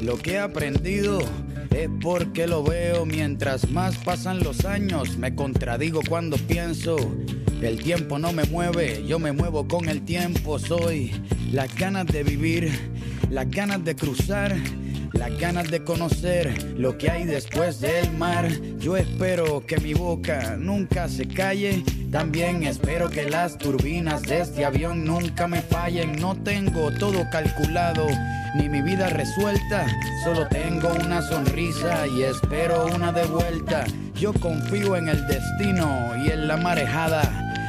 Lo 0.00 0.16
que 0.16 0.32
he 0.32 0.38
aprendido 0.38 1.20
es 1.70 1.90
porque 2.02 2.46
lo 2.46 2.62
veo. 2.62 3.04
Mientras 3.04 3.70
más 3.70 3.96
pasan 3.98 4.42
los 4.42 4.64
años, 4.64 5.18
me 5.18 5.34
contradigo 5.34 6.00
cuando 6.08 6.36
pienso. 6.38 6.96
El 7.62 7.80
tiempo 7.80 8.18
no 8.18 8.32
me 8.32 8.42
mueve, 8.44 9.04
yo 9.06 9.20
me 9.20 9.30
muevo 9.30 9.68
con 9.68 9.88
el 9.88 10.02
tiempo. 10.04 10.58
Soy 10.58 11.12
las 11.52 11.72
ganas 11.76 12.06
de 12.06 12.24
vivir, 12.24 12.72
las 13.30 13.48
ganas 13.48 13.84
de 13.84 13.94
cruzar. 13.94 14.56
Las 15.12 15.38
ganas 15.38 15.70
de 15.70 15.84
conocer 15.84 16.74
lo 16.78 16.96
que 16.96 17.10
hay 17.10 17.24
después 17.24 17.80
del 17.80 18.10
mar. 18.12 18.48
Yo 18.78 18.96
espero 18.96 19.64
que 19.66 19.76
mi 19.76 19.92
boca 19.92 20.56
nunca 20.58 21.06
se 21.06 21.28
calle. 21.28 21.84
También 22.10 22.62
espero 22.62 23.10
que 23.10 23.28
las 23.28 23.58
turbinas 23.58 24.22
de 24.22 24.40
este 24.40 24.64
avión 24.64 25.04
nunca 25.04 25.46
me 25.46 25.60
fallen. 25.60 26.18
No 26.18 26.34
tengo 26.34 26.90
todo 26.92 27.28
calculado, 27.30 28.06
ni 28.56 28.70
mi 28.70 28.80
vida 28.80 29.10
resuelta. 29.10 29.86
Solo 30.24 30.48
tengo 30.48 30.88
una 31.04 31.20
sonrisa 31.20 32.06
y 32.06 32.22
espero 32.22 32.86
una 32.86 33.12
de 33.12 33.26
vuelta. 33.26 33.84
Yo 34.18 34.32
confío 34.32 34.96
en 34.96 35.08
el 35.08 35.26
destino 35.26 36.12
y 36.24 36.30
en 36.30 36.48
la 36.48 36.56
marejada. 36.56 37.51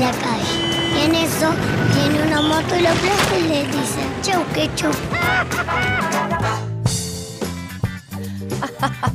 de 0.00 0.06
la 0.06 0.12
calle. 0.12 0.54
Y 0.96 1.04
en 1.04 1.14
eso 1.14 1.50
tiene 1.92 2.26
una 2.26 2.40
moto 2.40 2.76
y 2.76 2.80
lo 2.80 2.88
aplasta 2.88 3.38
y 3.38 3.42
le 3.42 3.66
dice, 3.66 4.00
chau, 4.22 4.42
ketchup. 4.54 4.96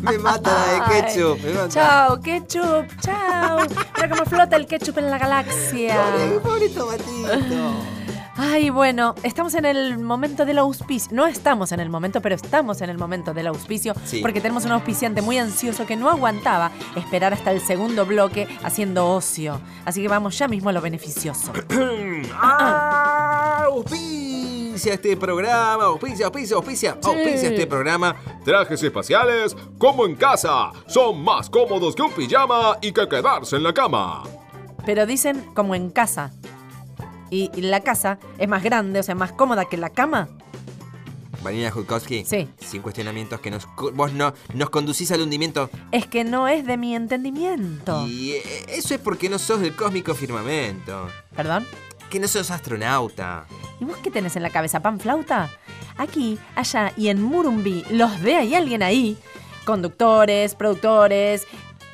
Me 0.01 0.17
mata 0.19 0.51
de 0.67 1.01
ketchup. 1.01 1.43
Me 1.43 1.53
mata. 1.53 1.69
Chao, 1.69 2.21
ketchup, 2.21 2.85
chao. 3.01 3.65
Mira 3.95 4.09
cómo 4.09 4.25
flota 4.25 4.55
el 4.55 4.67
ketchup 4.67 4.99
en 4.99 5.09
la 5.09 5.17
galaxia. 5.17 5.95
Pobre, 6.43 6.69
pobre 6.69 6.69
tomatito. 6.69 7.73
Ay, 8.37 8.69
bueno, 8.69 9.15
estamos 9.23 9.53
en 9.55 9.63
el 9.63 9.97
momento 9.97 10.45
del 10.45 10.57
auspicio. 10.57 11.09
No 11.13 11.25
estamos 11.25 11.71
en 11.71 11.79
el 11.79 11.89
momento, 11.89 12.21
pero 12.21 12.35
estamos 12.35 12.81
en 12.81 12.89
el 12.89 12.97
momento 12.97 13.33
del 13.33 13.47
auspicio. 13.47 13.93
Sí. 14.03 14.19
Porque 14.21 14.41
tenemos 14.41 14.65
un 14.65 14.73
auspiciante 14.73 15.21
muy 15.21 15.37
ansioso 15.37 15.85
que 15.85 15.95
no 15.95 16.09
aguantaba 16.09 16.71
esperar 16.97 17.33
hasta 17.33 17.51
el 17.51 17.61
segundo 17.61 18.05
bloque 18.05 18.47
haciendo 18.61 19.09
ocio. 19.09 19.61
Así 19.85 20.01
que 20.01 20.09
vamos 20.09 20.37
ya 20.37 20.49
mismo 20.49 20.69
a 20.69 20.73
lo 20.73 20.81
beneficioso. 20.81 21.53
Auspicia 23.65 24.93
este 24.93 25.15
programa, 25.15 25.85
auspicia, 25.85 26.25
auspicia, 26.25 26.57
auspicia, 26.57 26.97
auspicia 27.01 27.49
este 27.49 27.65
programa. 27.65 28.15
Trajes 28.43 28.83
espaciales 28.83 29.55
como 29.77 30.05
en 30.05 30.15
casa. 30.15 30.71
Son 30.87 31.23
más 31.23 31.49
cómodos 31.49 31.95
que 31.95 32.01
un 32.01 32.11
pijama 32.11 32.77
y 32.81 32.91
que 32.91 33.07
quedarse 33.07 33.55
en 33.55 33.63
la 33.63 33.73
cama. 33.73 34.23
Pero 34.85 35.05
dicen 35.05 35.41
como 35.53 35.73
en 35.73 35.89
casa. 35.89 36.33
Y, 37.35 37.51
y 37.53 37.61
la 37.63 37.81
casa 37.81 38.17
es 38.37 38.47
más 38.47 38.63
grande, 38.63 39.01
o 39.01 39.03
sea, 39.03 39.13
más 39.13 39.33
cómoda 39.33 39.65
que 39.65 39.75
la 39.75 39.89
cama. 39.89 40.29
Vanina 41.43 41.69
Jutkowski. 41.69 42.23
Sí. 42.23 42.47
Sin 42.57 42.81
cuestionamientos 42.81 43.41
que 43.41 43.51
nos, 43.51 43.67
vos 43.93 44.13
no, 44.13 44.33
nos 44.53 44.69
conducís 44.69 45.11
al 45.11 45.19
hundimiento. 45.19 45.69
Es 45.91 46.07
que 46.07 46.23
no 46.23 46.47
es 46.47 46.65
de 46.65 46.77
mi 46.77 46.95
entendimiento. 46.95 48.07
Y 48.07 48.31
eh, 48.31 48.65
eso 48.69 48.95
es 48.95 49.01
porque 49.01 49.27
no 49.27 49.37
sos 49.37 49.59
del 49.59 49.75
cósmico 49.75 50.15
firmamento. 50.15 51.09
¿Perdón? 51.35 51.67
Que 52.09 52.21
no 52.21 52.29
sos 52.29 52.51
astronauta. 52.51 53.45
¿Y 53.81 53.83
vos 53.83 53.97
qué 53.97 54.11
tenés 54.11 54.37
en 54.37 54.43
la 54.43 54.49
cabeza? 54.49 54.79
¿Pan 54.79 54.97
flauta? 54.97 55.49
Aquí, 55.97 56.39
allá 56.55 56.93
y 56.95 57.09
en 57.09 57.21
Murumbi, 57.21 57.83
los 57.91 58.21
de 58.21 58.37
hay 58.37 58.55
alguien 58.55 58.81
ahí. 58.81 59.17
Conductores, 59.65 60.55
productores, 60.55 61.45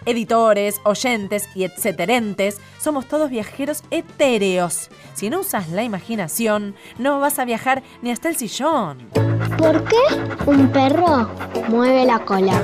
editores, 0.06 0.82
oyentes 0.84 1.48
y 1.56 1.64
etcéterentes, 1.64 2.60
somos 2.80 3.08
todos 3.08 3.30
viajeros 3.30 3.84
etéreos. 3.92 4.90
Si 5.14 5.30
no 5.30 5.42
usas 5.42 5.70
la 5.70 5.84
imaginación, 5.84 6.76
no 6.98 7.20
vas 7.20 7.40
a 7.40 7.46
viajar 7.46 7.84
ni 8.02 8.12
hasta 8.12 8.30
el 8.30 8.36
sillón. 8.36 9.10
¿Por 9.58 9.84
qué 9.84 9.98
un 10.46 10.70
perro 10.70 11.30
mueve 11.70 12.06
la 12.06 12.20
cola? 12.20 12.62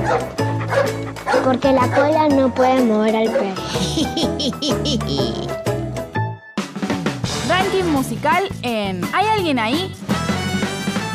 Porque 1.44 1.72
la 1.72 1.88
cola 1.94 2.28
no 2.28 2.52
puede 2.54 2.82
mover 2.82 3.16
al 3.16 3.30
perro. 3.30 3.62
Ranking 7.48 7.84
musical 7.84 8.48
en 8.62 9.02
¿Hay 9.14 9.26
alguien 9.26 9.58
ahí? 9.58 9.94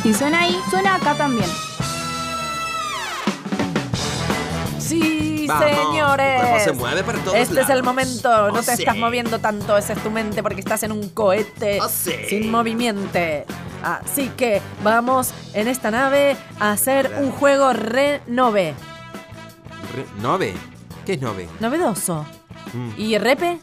Si 0.01 0.13
suena 0.13 0.41
ahí, 0.41 0.59
suena 0.69 0.95
acá 0.95 1.15
también. 1.15 1.49
Sí, 5.01 5.45
Vamos, 5.47 5.65
señores. 5.65 6.35
el 6.41 6.47
cuerpo 6.47 6.63
se 6.63 6.71
mueve 6.73 7.03
para 7.03 7.19
todos 7.19 7.35
Este 7.35 7.61
es 7.61 7.69
el 7.69 7.83
momento. 7.83 8.29
No 8.51 8.59
Oh, 8.59 8.63
te 8.63 8.75
sí. 8.75 8.83
estás 8.83 8.95
moviendo 8.95 9.39
tanto. 9.39 9.77
Esa 9.77 9.93
es 9.93 10.03
tu 10.03 10.11
mente 10.11 10.41
porque 10.43 10.59
estás 10.61 10.83
en 10.83 10.91
un 10.91 11.09
cohete 11.09 11.79
Oh, 11.81 11.89
sí. 11.89 12.13
sin 12.29 12.51
movimiento. 12.51 13.19
Así 13.83 14.29
que 14.37 14.61
vamos 14.83 15.33
en 15.53 15.67
esta 15.67 15.91
nave 15.91 16.37
a 16.59 16.71
hacer 16.71 17.11
un 17.19 17.31
juego 17.31 17.73
renove. 17.73 18.73
Re- 19.95 20.21
¿Nove? 20.21 20.53
¿Qué 21.05 21.13
es 21.13 21.21
nove? 21.21 21.47
Novedoso. 21.59 22.25
Mm. 22.73 22.89
¿Y 22.97 23.17
repe? 23.17 23.59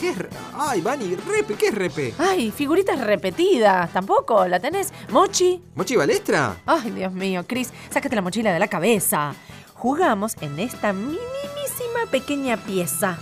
¿Qué 0.00 0.10
es 0.10 0.16
Ay, 0.56 0.80
Vani, 0.80 1.16
repe, 1.16 1.54
¿qué 1.54 1.66
es 1.68 1.74
repe? 1.74 2.14
Ay, 2.18 2.52
figuritas 2.52 3.00
repetidas. 3.00 3.90
¿Tampoco? 3.92 4.46
¿La 4.46 4.60
tenés? 4.60 4.92
¿Mochi? 5.10 5.60
¿Mochi 5.74 5.96
Balestra? 5.96 6.56
Ay, 6.66 6.92
Dios 6.92 7.12
mío, 7.12 7.44
Chris, 7.48 7.72
sácate 7.90 8.14
la 8.14 8.22
mochila 8.22 8.52
de 8.52 8.60
la 8.60 8.68
cabeza. 8.68 9.34
Jugamos 9.78 10.36
en 10.40 10.58
esta 10.58 10.92
minimísima 10.92 12.06
pequeña 12.10 12.56
pieza. 12.56 13.16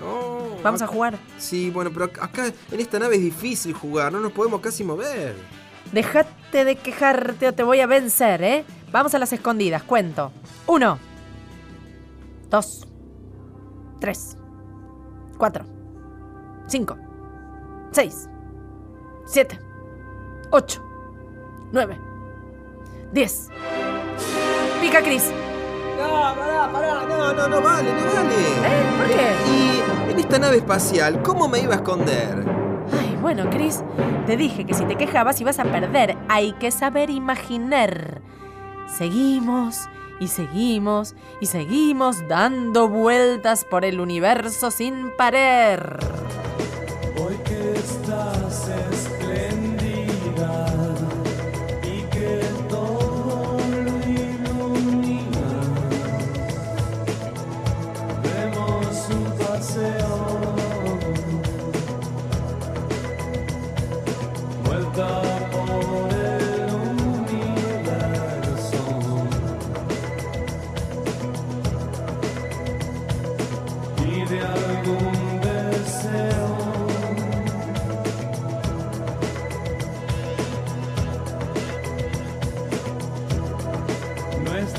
Oh, 0.00 0.56
Vamos 0.62 0.82
a 0.82 0.86
jugar. 0.86 1.18
Sí, 1.38 1.70
bueno, 1.70 1.90
pero 1.92 2.10
ac- 2.10 2.22
acá 2.22 2.46
en 2.70 2.80
esta 2.80 2.98
nave 2.98 3.16
es 3.16 3.22
difícil 3.22 3.72
jugar, 3.74 4.12
no 4.12 4.20
nos 4.20 4.32
podemos 4.32 4.60
casi 4.60 4.84
mover. 4.84 5.34
Déjate 5.92 6.64
de 6.64 6.76
quejarte 6.76 7.48
o 7.48 7.52
te 7.54 7.62
voy 7.62 7.80
a 7.80 7.86
vencer, 7.86 8.42
¿eh? 8.42 8.64
Vamos 8.92 9.14
a 9.14 9.18
las 9.18 9.32
escondidas, 9.32 9.82
cuento. 9.82 10.30
Uno. 10.66 10.98
Dos. 12.50 12.86
Tres. 14.00 14.36
Cuatro. 15.38 15.64
Cinco. 16.68 16.96
Seis. 17.90 18.28
Siete. 19.26 19.58
Ocho. 20.50 20.82
Nueve. 21.72 21.98
Diez. 23.12 23.48
Pica, 24.80 25.02
Cris. 25.02 25.30
No, 26.04 26.34
pará, 26.34 26.70
pará, 26.72 27.06
no, 27.08 27.32
no, 27.32 27.48
no 27.48 27.60
vale, 27.62 27.90
no 27.92 28.14
vale. 28.14 28.34
¿Eh? 28.34 28.84
¿Por 28.98 29.06
qué? 29.08 29.34
Y 29.50 30.10
en 30.12 30.18
esta 30.18 30.38
nave 30.38 30.58
espacial, 30.58 31.22
¿cómo 31.22 31.48
me 31.48 31.60
iba 31.60 31.74
a 31.74 31.76
esconder? 31.76 32.44
Ay, 32.92 33.16
bueno, 33.20 33.48
Chris, 33.50 33.82
te 34.26 34.36
dije 34.36 34.64
que 34.66 34.74
si 34.74 34.84
te 34.84 34.96
quejabas 34.96 35.40
ibas 35.40 35.58
a 35.58 35.64
perder. 35.64 36.16
Hay 36.28 36.52
que 36.52 36.70
saber 36.70 37.10
imaginar. 37.10 38.20
Seguimos 38.86 39.88
y 40.20 40.28
seguimos 40.28 41.14
y 41.40 41.46
seguimos 41.46 42.26
dando 42.28 42.88
vueltas 42.88 43.64
por 43.64 43.84
el 43.84 44.00
universo 44.00 44.70
sin 44.70 45.10
parar. 45.16 45.98
Hoy 47.18 47.36
que 47.44 47.72
estás 47.74 48.68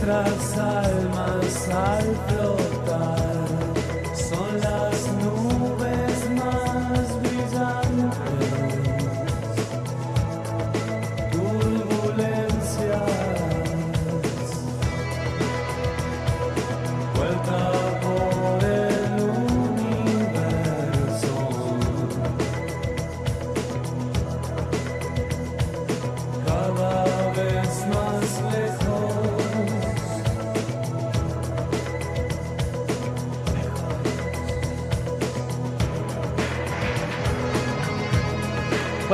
Nuestras 0.05 0.57
almas 0.59 1.69
al 1.69 2.15
flotar 2.27 2.64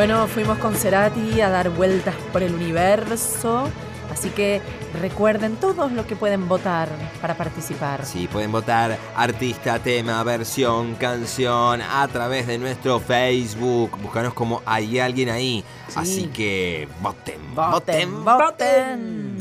Bueno, 0.01 0.27
fuimos 0.27 0.57
con 0.57 0.73
Cerati 0.73 1.41
a 1.41 1.51
dar 1.51 1.69
vueltas 1.69 2.15
por 2.33 2.41
el 2.41 2.55
universo. 2.55 3.69
Así 4.11 4.31
que 4.31 4.59
recuerden 4.99 5.57
todos 5.57 5.91
lo 5.91 6.07
que 6.07 6.15
pueden 6.15 6.47
votar 6.47 6.89
para 7.21 7.37
participar. 7.37 8.03
Sí, 8.03 8.27
pueden 8.27 8.51
votar 8.51 8.97
artista, 9.15 9.77
tema, 9.77 10.23
versión, 10.23 10.95
canción 10.95 11.81
a 11.83 12.07
través 12.07 12.47
de 12.47 12.57
nuestro 12.57 12.99
Facebook. 12.99 13.95
Búscanos 14.01 14.33
como 14.33 14.63
hay 14.65 14.97
alguien 14.97 15.29
ahí. 15.29 15.63
Así 15.95 16.29
que 16.29 16.87
voten, 16.99 17.53
Voten, 17.53 18.25
voten, 18.25 18.25
voten. 18.25 19.37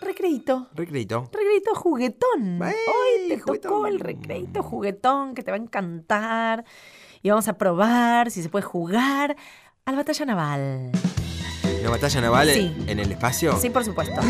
Recreito. 0.00 0.66
Recreito. 0.74 1.30
Recreito 1.32 1.74
juguetón. 1.76 2.60
¡Ey, 2.60 2.74
Hoy 2.88 3.28
te 3.28 3.38
juguetón! 3.38 3.70
tocó 3.70 3.86
el 3.86 4.00
recreito 4.00 4.64
juguetón 4.64 5.36
que 5.36 5.44
te 5.44 5.52
va 5.52 5.56
a 5.56 5.60
encantar. 5.60 6.64
Y 7.22 7.30
vamos 7.30 7.48
a 7.48 7.54
probar 7.54 8.30
si 8.30 8.42
se 8.42 8.48
puede 8.48 8.64
jugar 8.64 9.36
a 9.84 9.90
la 9.90 9.96
batalla 9.96 10.24
naval. 10.26 10.90
¿Una 11.80 11.90
batalla 11.90 12.20
naval 12.20 12.48
Sí. 12.52 12.76
en 12.86 12.98
el 12.98 13.12
espacio? 13.12 13.56
Sí, 13.60 13.70
por 13.70 13.84
supuesto. 13.84 14.20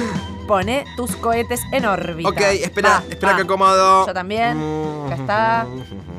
Pone 0.46 0.84
tus 0.96 1.16
cohetes 1.16 1.60
en 1.72 1.86
órbita. 1.86 2.28
Ok, 2.28 2.40
espera, 2.40 2.88
Va, 2.90 3.04
espera 3.08 3.32
va. 3.32 3.36
que 3.36 3.42
acomodo. 3.42 4.06
Yo 4.06 4.14
también. 4.14 4.58
Acá 5.06 5.14
está. 5.14 5.66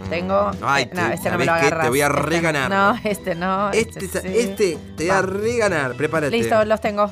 Tengo. 0.10 0.51
Ay, 0.63 0.84
eh, 0.84 0.89
no, 0.93 1.08
te- 1.08 1.13
este 1.13 1.29
no 1.32 1.38
me 1.38 1.45
¿sabés 1.45 1.47
lo 1.47 1.53
qué? 1.53 1.60
Te 1.62 1.67
agarras. 1.67 1.89
voy 1.89 2.01
a 2.01 2.08
Este- 2.08 2.21
reganar. 2.21 2.69
No, 2.69 2.99
este 3.03 3.36
no. 3.36 3.71
Este, 3.71 4.05
Este, 4.05 4.21
sí. 4.21 4.27
este 4.38 4.77
te 4.97 5.03
voy 5.05 5.10
a 5.12 5.15
Va. 5.15 5.21
reganar. 5.21 5.95
Prepárate. 5.95 6.36
Listo, 6.36 6.65
los 6.65 6.82
tengo. 6.82 7.12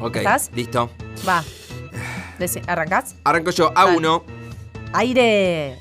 Ok, 0.00 0.16
¿Estás? 0.16 0.50
listo. 0.54 0.90
Va. 1.26 1.42
Deci- 2.38 2.62
¿Arrancás? 2.66 3.14
Arranco 3.24 3.50
yo. 3.50 3.72
A1. 3.74 4.22
Aire. 4.92 5.78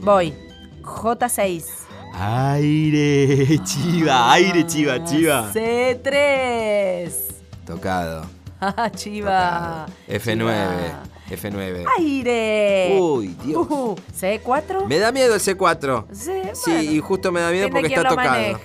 Voy. 0.00 0.34
J6. 0.82 1.64
Aire, 2.12 3.58
chiva, 3.64 4.32
aire, 4.32 4.66
chiva, 4.66 5.02
chiva. 5.04 5.50
C3. 5.52 7.10
Tocado. 7.66 8.26
Ah, 8.60 8.90
chiva. 8.90 9.86
F9. 10.08 10.92
F9. 11.30 11.84
Aire. 11.98 12.98
Uy, 13.00 13.28
Dios. 13.44 13.66
Uh, 13.70 13.94
C4. 14.12 14.86
Me 14.86 14.98
da 14.98 15.12
miedo 15.12 15.34
el 15.34 15.40
C4. 15.40 16.06
Sí, 16.12 16.32
Sí, 16.52 16.70
bueno. 16.72 16.82
y 16.92 17.00
justo 17.00 17.30
me 17.32 17.40
da 17.40 17.50
miedo 17.52 17.68
porque 17.70 17.86
está 17.86 18.08
tocado. 18.08 18.60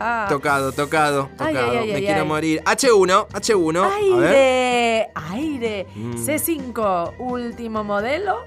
ah. 0.00 0.26
Tocado, 0.28 0.72
tocado, 0.72 1.28
Ay, 1.38 1.54
tocado. 1.54 1.70
ay, 1.72 1.76
ay, 1.78 1.92
me 1.92 2.00
quiero 2.00 2.24
morir. 2.24 2.62
H1, 2.64 3.28
H1. 3.28 3.84
A 3.84 4.16
ver. 4.16 4.32
Aire. 4.34 5.10
Aire. 5.14 5.86
Mm. 5.94 6.14
C5. 6.14 7.12
Último 7.18 7.84
modelo. 7.84 8.42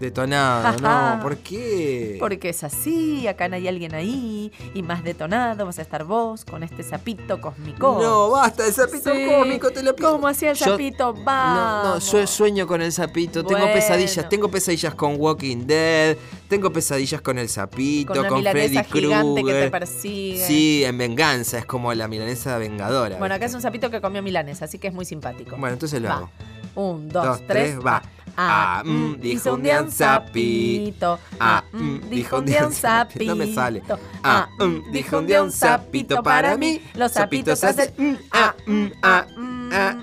Detonado, 0.00 0.78
no. 0.80 1.22
¿Por 1.22 1.38
qué? 1.38 2.16
Porque 2.18 2.50
es 2.50 2.62
así, 2.64 3.26
acá 3.26 3.48
no 3.48 3.56
hay 3.56 3.66
alguien 3.68 3.94
ahí. 3.94 4.52
Y 4.74 4.82
más 4.82 5.02
detonado 5.02 5.64
vas 5.64 5.78
a 5.78 5.82
estar 5.82 6.04
vos 6.04 6.44
con 6.44 6.62
este 6.62 6.82
sapito 6.82 7.40
cósmico. 7.40 7.98
No, 8.00 8.30
basta, 8.30 8.66
el 8.66 8.72
sapito 8.72 9.14
Sí. 9.14 9.26
cósmico, 9.26 9.70
te 9.70 9.82
lo 9.82 9.96
pido. 9.96 10.12
¿Cómo 10.12 10.28
hacía 10.28 10.50
el 10.50 10.56
sapito? 10.56 11.12
No, 11.14 11.24
Vamos. 11.24 12.12
no, 12.12 12.20
yo 12.20 12.26
sueño 12.26 12.66
con 12.66 12.82
el 12.82 12.92
sapito, 12.92 13.44
tengo 13.44 13.64
pesadillas, 13.66 14.28
tengo 14.28 14.50
pesadillas 14.50 14.94
con 14.94 15.16
Walking 15.18 15.66
Dead, 15.66 16.16
tengo 16.48 16.70
pesadillas 16.72 17.20
con 17.20 17.38
el 17.38 17.48
sapito, 17.48 18.14
Con 18.28 18.42
Freddy 18.44 18.82
Krueger. 18.84 19.86
Sí, 19.86 20.84
en 20.84 20.98
venganza, 20.98 21.58
es 21.58 21.66
como 21.66 21.92
la 21.94 22.08
milanesa 22.08 22.58
vengadora. 22.58 23.16
Bueno, 23.18 23.34
acá 23.34 23.46
es 23.46 23.54
un 23.54 23.62
sapito 23.62 23.90
que 23.90 24.00
comió 24.00 24.22
milanesa, 24.22 24.66
así 24.66 24.78
que 24.78 24.88
es 24.88 24.94
muy 24.94 25.04
simpático. 25.04 25.56
Bueno, 25.56 25.74
entonces 25.74 26.00
lo 26.00 26.08
Va. 26.08 26.14
hago. 26.16 26.30
Un, 26.74 27.08
dos, 27.08 27.24
Dos, 27.24 27.38
tres, 27.46 27.72
tres, 27.74 27.86
va. 27.86 28.02
Ah, 28.36 28.82
mm, 28.84 29.14
dijo 29.20 29.54
un 29.54 29.62
día 29.62 29.80
un 29.82 29.90
sapito. 29.90 31.18
Ah, 31.40 31.64
mm, 31.72 31.98
dijo 32.10 32.38
un 32.38 32.44
día 32.46 32.66
un 32.66 32.72
sapito. 32.72 33.24
No 33.24 33.36
me 33.36 33.54
sale. 33.54 33.82
Ah, 34.22 34.48
mm, 34.58 34.90
dijo 34.92 35.18
un 35.18 35.26
día 35.26 35.42
un 35.42 35.52
sapito 35.52 36.22
para 36.22 36.56
mí. 36.56 36.80
Los 36.94 37.12
sapitos 37.12 37.64
hacen. 37.64 37.92
mm, 37.96 38.14
ah, 38.32 38.54
mm, 38.66 38.86
ah, 39.02 39.26
ah, 39.72 39.96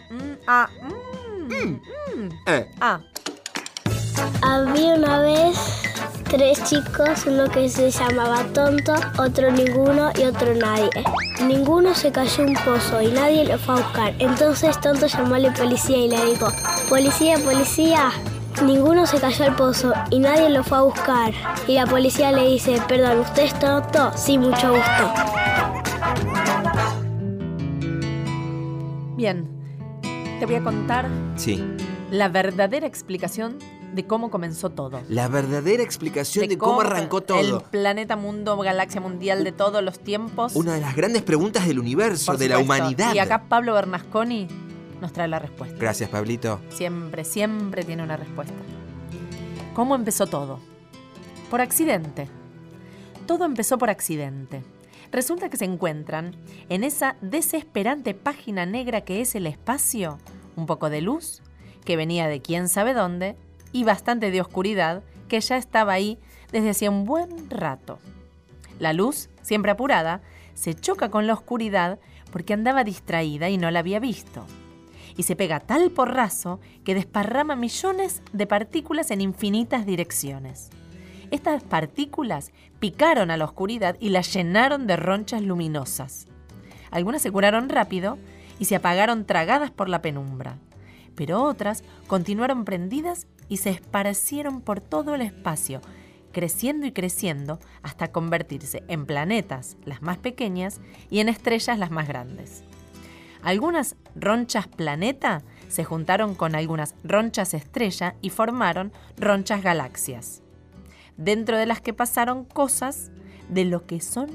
Ah, 0.48 0.70
mm. 1.50 2.30
Eh. 2.48 2.72
ah. 2.82 3.00
Había 4.42 4.96
una 4.96 5.20
vez 5.20 5.58
tres 6.34 6.64
chicos, 6.64 7.28
uno 7.28 7.48
que 7.48 7.70
se 7.70 7.92
llamaba 7.92 8.44
tonto, 8.56 8.92
otro 9.20 9.52
ninguno 9.52 10.10
y 10.20 10.24
otro 10.24 10.56
nadie. 10.56 10.90
Ninguno 11.46 11.94
se 11.94 12.12
cayó 12.12 12.42
en 12.42 12.50
un 12.50 12.56
pozo 12.56 13.00
y 13.04 13.10
nadie 13.10 13.46
lo 13.46 13.60
fue 13.60 13.76
a 13.76 13.78
buscar. 13.78 14.14
Entonces 14.18 14.82
tonto 14.82 15.06
llamó 15.06 15.36
a 15.36 15.40
la 15.40 15.54
policía 15.54 15.96
y 15.96 16.10
le 16.10 16.26
dijo, 16.26 16.48
policía, 16.90 17.38
policía, 17.38 18.10
ninguno 18.66 19.06
se 19.06 19.20
cayó 19.20 19.46
al 19.46 19.56
pozo 19.56 19.94
y 20.10 20.18
nadie 20.18 20.50
lo 20.50 20.64
fue 20.64 20.80
a 20.80 20.82
buscar. 20.82 21.34
Y 21.68 21.76
la 21.76 21.86
policía 21.86 22.32
le 22.32 22.48
dice, 22.48 22.82
perdón, 22.88 23.20
¿usted 23.20 23.44
es 23.44 23.60
tonto? 23.60 24.12
Sí, 24.16 24.40
mucho 24.40 24.72
gusto. 24.72 25.14
Bien, 29.16 29.48
te 30.40 30.48
voy 30.48 30.56
a 30.56 30.64
contar 30.64 31.08
Sí. 31.36 31.64
la 32.10 32.28
verdadera 32.30 32.88
explicación 32.88 33.60
de 33.94 34.06
cómo 34.06 34.32
comenzó 34.32 34.70
todo. 34.72 35.02
La 35.08 35.28
verdadera 35.28 35.84
explicación 35.84 36.48
de, 36.48 36.58
cómo 36.58 36.82
arrancó 36.82 37.20
El 37.20 37.24
todo. 37.24 37.64
planeta, 37.64 38.16
mundo, 38.16 38.58
galaxia 38.58 39.00
mundial 39.00 39.44
de 39.44 39.52
todos 39.52 39.84
los 39.84 40.00
tiempos. 40.00 40.56
Una 40.56 40.74
de 40.74 40.82
las 40.82 40.96
grandes 40.96 41.22
preguntas 41.22 41.68
del 41.68 41.80
universo, 41.80 42.32
Por 42.32 42.40
de 42.40 42.50
la 42.50 42.60
humanidad. 42.60 43.14
Y 43.14 43.20
acá 43.20 43.46
Pablo 43.48 43.74
Bernasconi 43.74 44.48
nos 45.00 45.14
trae 45.14 45.28
la 45.28 45.40
respuesta. 45.40 45.78
Gracias, 45.80 46.10
Pablito. 46.10 46.60
Siempre, 46.70 47.24
siempre 47.24 47.84
tiene 47.84 48.04
una 48.04 48.18
respuesta. 48.18 48.54
¿Cómo 49.76 49.96
empezó 49.96 50.28
todo? 50.28 50.60
Por 51.50 51.62
accidente. 51.62 52.28
Todo 53.28 53.46
empezó 53.46 53.78
por 53.78 53.90
accidente. 53.90 54.64
Resulta 55.12 55.50
que 55.50 55.58
se 55.58 55.66
encuentran 55.66 56.36
en 56.70 56.84
esa 56.84 57.18
desesperante 57.22 58.16
página 58.16 58.66
negra 58.66 59.02
que 59.02 59.22
es 59.22 59.36
el 59.36 59.46
espacio, 59.46 60.18
un 60.56 60.66
poco 60.66 60.90
de 60.90 61.02
luz, 61.02 61.44
que 61.86 61.96
venía 61.96 62.28
de 62.28 62.42
quién 62.42 62.68
sabe 62.68 62.94
dónde, 62.94 63.36
y 63.74 63.84
bastante 63.84 64.32
de 64.32 64.40
oscuridad, 64.40 65.04
que 65.28 65.42
ya 65.42 65.58
estaba 65.58 65.92
ahí 65.92 66.18
desde 66.52 66.70
hacía 66.70 66.90
un 66.90 67.04
buen 67.04 67.50
rato. 67.50 68.00
La 68.80 68.94
luz, 68.94 69.30
siempre 69.42 69.72
apurada, 69.72 70.22
se 70.54 70.74
choca 70.76 71.10
con 71.10 71.28
la 71.28 71.34
oscuridad 71.34 72.00
porque 72.32 72.54
andaba 72.54 72.84
distraída 72.84 73.50
y 73.50 73.58
no 73.58 73.70
la 73.72 73.80
había 73.80 74.00
visto. 74.00 74.46
Y 75.18 75.24
se 75.24 75.36
pega 75.36 75.60
tal 75.60 75.92
porrazo 75.92 76.60
que 76.84 76.96
desparrama 76.96 77.56
millones 77.56 78.22
de 78.32 78.48
partículas 78.48 79.12
en 79.12 79.22
infinitas 79.22 79.86
direcciones. 79.86 80.70
Estas 81.30 81.64
partículas 81.64 82.52
picaron 82.80 83.32
a 83.32 83.38
la 83.38 83.46
oscuridad 83.46 83.98
y 84.00 84.10
la 84.10 84.22
llenaron 84.22 84.88
de 84.88 84.98
ronchas 84.98 85.42
luminosas. 85.42 86.28
Algunas 86.92 87.22
se 87.22 87.32
curaron 87.32 87.70
rápido 87.70 88.18
y 88.60 88.66
se 88.66 88.76
apagaron 88.76 89.26
tragadas 89.26 89.72
por 89.72 89.90
la 89.90 90.02
penumbra, 90.02 90.58
pero 91.16 91.44
otras 91.44 91.84
continuaron 92.08 92.66
prendidas 92.66 93.28
y 93.54 93.58
se 93.58 93.70
esparcieron 93.70 94.62
por 94.62 94.82
todo 94.82 95.14
el 95.14 95.22
espacio, 95.22 95.80
creciendo 96.32 96.88
y 96.88 96.92
creciendo 96.92 97.60
hasta 97.84 98.12
convertirse 98.12 98.84
en 98.88 99.06
planetas 99.06 99.78
las 99.86 100.02
más 100.02 100.18
pequeñas 100.18 100.82
y 101.12 101.20
en 101.20 101.30
estrellas 101.30 101.78
las 101.78 101.92
más 101.92 102.08
grandes. 102.08 102.64
Algunas 103.44 103.96
ronchas 104.16 104.66
planeta 104.66 105.44
se 105.68 105.84
juntaron 105.84 106.34
con 106.34 106.56
algunas 106.56 106.96
ronchas 107.04 107.54
estrella 107.54 108.16
y 108.24 108.32
formaron 108.32 108.92
ronchas 109.18 109.62
galaxias, 109.62 110.42
dentro 111.16 111.56
de 111.56 111.68
las 111.68 111.80
que 111.80 111.94
pasaron 111.94 112.46
cosas 112.46 113.12
de 113.50 113.66
lo 113.66 113.86
que 113.86 114.02
son 114.02 114.32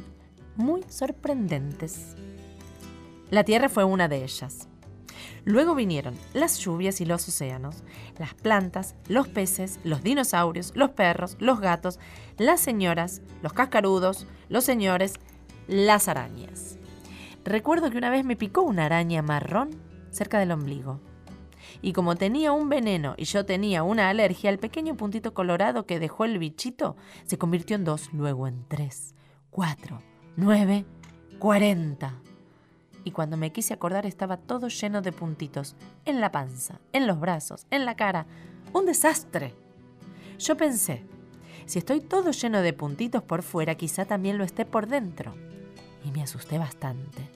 muy 0.54 0.84
sorprendentes. 0.88 2.14
La 3.30 3.42
Tierra 3.42 3.68
fue 3.68 3.82
una 3.82 4.06
de 4.06 4.22
ellas. 4.22 4.67
Luego 5.44 5.74
vinieron 5.74 6.14
las 6.34 6.58
lluvias 6.58 7.00
y 7.00 7.04
los 7.04 7.26
océanos, 7.28 7.82
las 8.18 8.34
plantas, 8.34 8.94
los 9.08 9.28
peces, 9.28 9.80
los 9.84 10.02
dinosaurios, 10.02 10.72
los 10.74 10.90
perros, 10.90 11.36
los 11.40 11.60
gatos, 11.60 11.98
las 12.36 12.60
señoras, 12.60 13.22
los 13.42 13.52
cascarudos, 13.52 14.26
los 14.48 14.64
señores, 14.64 15.14
las 15.66 16.08
arañas. 16.08 16.78
Recuerdo 17.44 17.90
que 17.90 17.98
una 17.98 18.10
vez 18.10 18.24
me 18.24 18.36
picó 18.36 18.62
una 18.62 18.86
araña 18.86 19.22
marrón 19.22 19.70
cerca 20.10 20.38
del 20.38 20.52
ombligo. 20.52 21.00
Y 21.82 21.92
como 21.92 22.16
tenía 22.16 22.52
un 22.52 22.68
veneno 22.68 23.14
y 23.16 23.24
yo 23.24 23.44
tenía 23.44 23.82
una 23.82 24.08
alergia, 24.08 24.50
el 24.50 24.58
pequeño 24.58 24.96
puntito 24.96 25.34
colorado 25.34 25.86
que 25.86 26.00
dejó 26.00 26.24
el 26.24 26.38
bichito 26.38 26.96
se 27.24 27.38
convirtió 27.38 27.76
en 27.76 27.84
dos, 27.84 28.12
luego 28.12 28.48
en 28.48 28.64
tres, 28.68 29.14
cuatro, 29.50 30.00
nueve, 30.36 30.84
cuarenta. 31.38 32.20
Y 33.08 33.10
cuando 33.10 33.38
me 33.38 33.52
quise 33.52 33.72
acordar 33.72 34.04
estaba 34.04 34.36
todo 34.36 34.68
lleno 34.68 35.00
de 35.00 35.12
puntitos, 35.12 35.76
en 36.04 36.20
la 36.20 36.30
panza, 36.30 36.78
en 36.92 37.06
los 37.06 37.18
brazos, 37.18 37.66
en 37.70 37.86
la 37.86 37.96
cara. 37.96 38.26
Un 38.74 38.84
desastre. 38.84 39.54
Yo 40.38 40.58
pensé, 40.58 41.06
si 41.64 41.78
estoy 41.78 42.02
todo 42.02 42.32
lleno 42.32 42.60
de 42.60 42.74
puntitos 42.74 43.22
por 43.22 43.42
fuera, 43.42 43.76
quizá 43.76 44.04
también 44.04 44.36
lo 44.36 44.44
esté 44.44 44.66
por 44.66 44.88
dentro. 44.88 45.34
Y 46.04 46.10
me 46.10 46.22
asusté 46.22 46.58
bastante. 46.58 47.30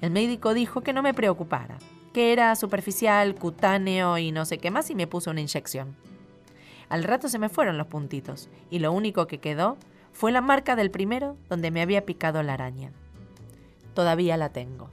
El 0.00 0.10
médico 0.10 0.54
dijo 0.54 0.80
que 0.80 0.94
no 0.94 1.02
me 1.02 1.12
preocupara, 1.12 1.76
que 2.14 2.32
era 2.32 2.56
superficial, 2.56 3.34
cutáneo 3.34 4.16
y 4.16 4.32
no 4.32 4.46
sé 4.46 4.56
qué 4.56 4.70
más 4.70 4.88
y 4.88 4.94
me 4.94 5.06
puso 5.06 5.30
una 5.30 5.42
inyección. 5.42 5.96
Al 6.88 7.04
rato 7.04 7.28
se 7.28 7.38
me 7.38 7.50
fueron 7.50 7.76
los 7.76 7.88
puntitos 7.88 8.48
y 8.70 8.78
lo 8.78 8.90
único 8.90 9.26
que 9.26 9.36
quedó 9.36 9.76
fue 10.12 10.32
la 10.32 10.40
marca 10.40 10.76
del 10.76 10.90
primero 10.90 11.36
donde 11.50 11.70
me 11.70 11.82
había 11.82 12.06
picado 12.06 12.42
la 12.42 12.54
araña. 12.54 12.90
Todavía 13.98 14.36
la 14.36 14.50
tengo. 14.50 14.90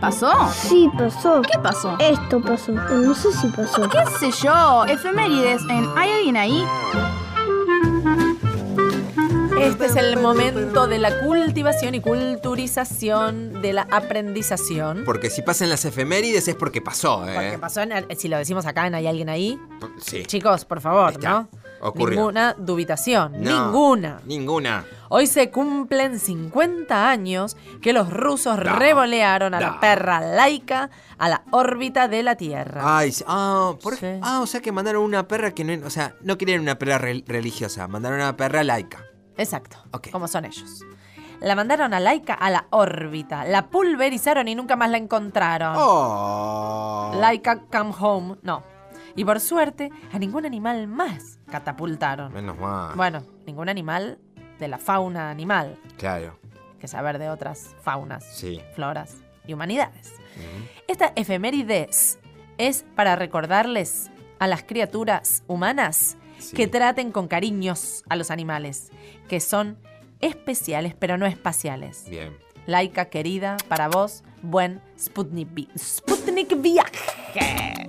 ¿Pasó? 0.00 0.30
Sí, 0.52 0.88
pasó. 0.96 1.42
¿Qué 1.42 1.58
pasó? 1.58 1.96
Esto 1.98 2.40
pasó. 2.40 2.70
No 2.70 3.12
sé 3.12 3.32
si 3.32 3.48
pasó. 3.48 3.88
¿Qué 3.88 4.06
sé 4.20 4.30
yo? 4.44 4.84
Efemérides 4.84 5.60
en 5.68 5.88
¿Hay 5.96 6.12
alguien 6.12 6.36
ahí? 6.36 6.64
Este 9.60 9.86
es 9.86 9.96
el 9.96 10.16
momento 10.20 10.86
de 10.86 11.00
la 11.00 11.18
cultivación 11.22 11.96
y 11.96 12.00
culturización 12.00 13.60
de 13.62 13.72
la 13.72 13.88
aprendización. 13.90 15.02
Porque 15.04 15.28
si 15.28 15.42
pasan 15.42 15.68
las 15.68 15.84
efemérides 15.84 16.46
es 16.46 16.54
porque 16.54 16.80
pasó, 16.80 17.26
¿eh? 17.28 17.32
Porque 17.34 17.58
pasó, 17.58 17.80
en- 17.80 18.06
si 18.16 18.28
lo 18.28 18.38
decimos 18.38 18.64
acá, 18.64 18.84
¿hay 18.84 19.06
alguien 19.08 19.28
ahí? 19.28 19.58
Sí. 19.98 20.22
Chicos, 20.24 20.64
por 20.64 20.80
favor. 20.80 21.20
¿no? 21.20 21.48
Ocurrió. 21.80 22.16
Ninguna 22.18 22.54
dubitación, 22.58 23.32
No, 23.42 23.64
ninguna. 23.66 24.20
Ninguna. 24.26 24.84
Hoy 25.08 25.26
se 25.26 25.50
cumplen 25.50 26.18
50 26.18 27.08
años 27.10 27.56
que 27.82 27.92
los 27.92 28.10
rusos 28.12 28.58
revolearon 28.58 29.54
a 29.54 29.60
la 29.60 29.80
perra 29.80 30.20
laica 30.20 30.90
a 31.18 31.28
la 31.28 31.42
órbita 31.50 32.06
de 32.08 32.22
la 32.22 32.36
Tierra. 32.36 32.82
Ay, 32.98 33.12
sí. 33.12 33.24
ah, 33.26 33.72
por- 33.82 33.96
ah, 34.22 34.40
o 34.40 34.46
sea 34.46 34.60
que 34.60 34.72
mandaron 34.72 35.02
una 35.02 35.26
perra 35.26 35.52
que 35.52 35.64
no, 35.64 35.86
o 35.86 35.90
sea, 35.90 36.14
no 36.22 36.36
querían 36.38 36.60
una 36.60 36.78
perra 36.78 36.98
re- 36.98 37.24
religiosa, 37.26 37.88
mandaron 37.88 38.18
una 38.20 38.36
perra 38.36 38.62
laica. 38.62 39.04
Exacto, 39.36 39.78
como 40.12 40.28
son 40.28 40.44
ellos. 40.44 40.84
La 41.40 41.54
mandaron 41.54 41.94
a 41.94 42.00
Laika 42.00 42.34
a 42.34 42.50
la 42.50 42.66
órbita, 42.68 43.46
la 43.46 43.68
pulverizaron 43.70 44.46
y 44.48 44.54
nunca 44.54 44.76
más 44.76 44.90
la 44.90 44.98
encontraron. 44.98 45.74
Oh. 45.78 47.12
Laika 47.18 47.60
come 47.72 47.94
home, 47.98 48.36
no. 48.42 48.62
Y 49.16 49.24
por 49.24 49.40
suerte, 49.40 49.90
a 50.12 50.18
ningún 50.18 50.46
animal 50.46 50.86
más 50.86 51.38
catapultaron. 51.50 52.32
Menos 52.32 52.58
mal. 52.58 52.94
Bueno, 52.96 53.22
ningún 53.46 53.68
animal 53.68 54.18
de 54.58 54.68
la 54.68 54.78
fauna 54.78 55.30
animal, 55.30 55.78
Claro. 55.96 56.38
que 56.78 56.88
saber 56.88 57.18
de 57.18 57.28
otras 57.30 57.74
faunas, 57.82 58.24
Sí. 58.36 58.60
floras 58.74 59.16
y 59.46 59.52
humanidades. 59.54 60.12
Esta 60.86 61.12
efemérides 61.16 62.18
es 62.58 62.84
para 62.94 63.16
recordarles 63.16 64.10
a 64.38 64.46
las 64.46 64.62
criaturas 64.62 65.42
humanas 65.46 66.16
que 66.54 66.66
traten 66.68 67.12
con 67.12 67.28
cariños 67.28 68.02
a 68.08 68.16
los 68.16 68.30
animales, 68.30 68.90
que 69.28 69.40
son 69.40 69.76
especiales 70.20 70.94
pero 70.98 71.18
no 71.18 71.26
espaciales. 71.26 72.06
Bien. 72.08 72.36
Laika 72.66 73.06
querida, 73.06 73.56
para 73.68 73.88
vos, 73.88 74.22
buen 74.42 74.80
Sputnik, 74.98 75.68
Sputnik 75.76 76.60
viaje. 76.60 77.88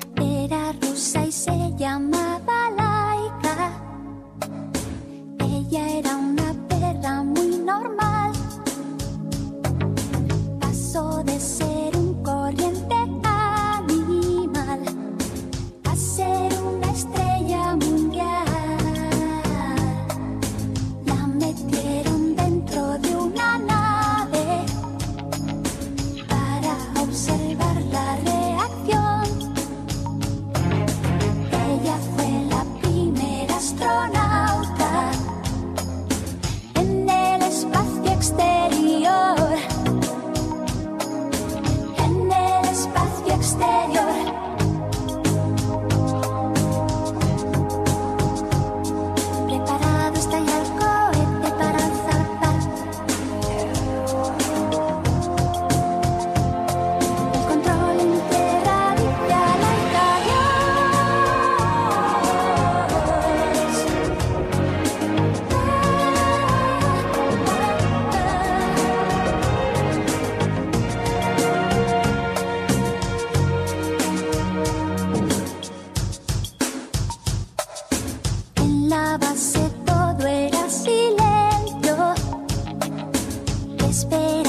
space. 83.92 84.41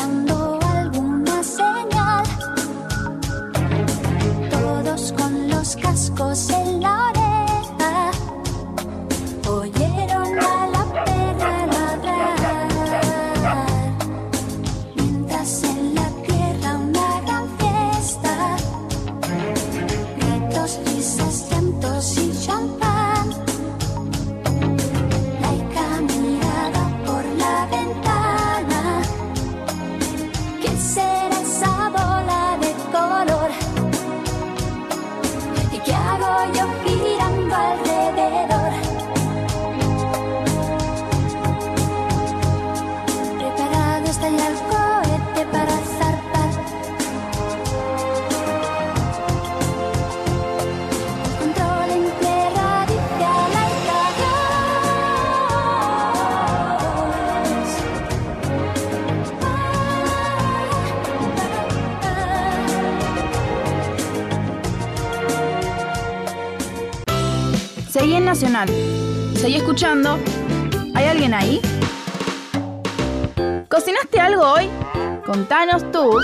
Tus 75.73 76.23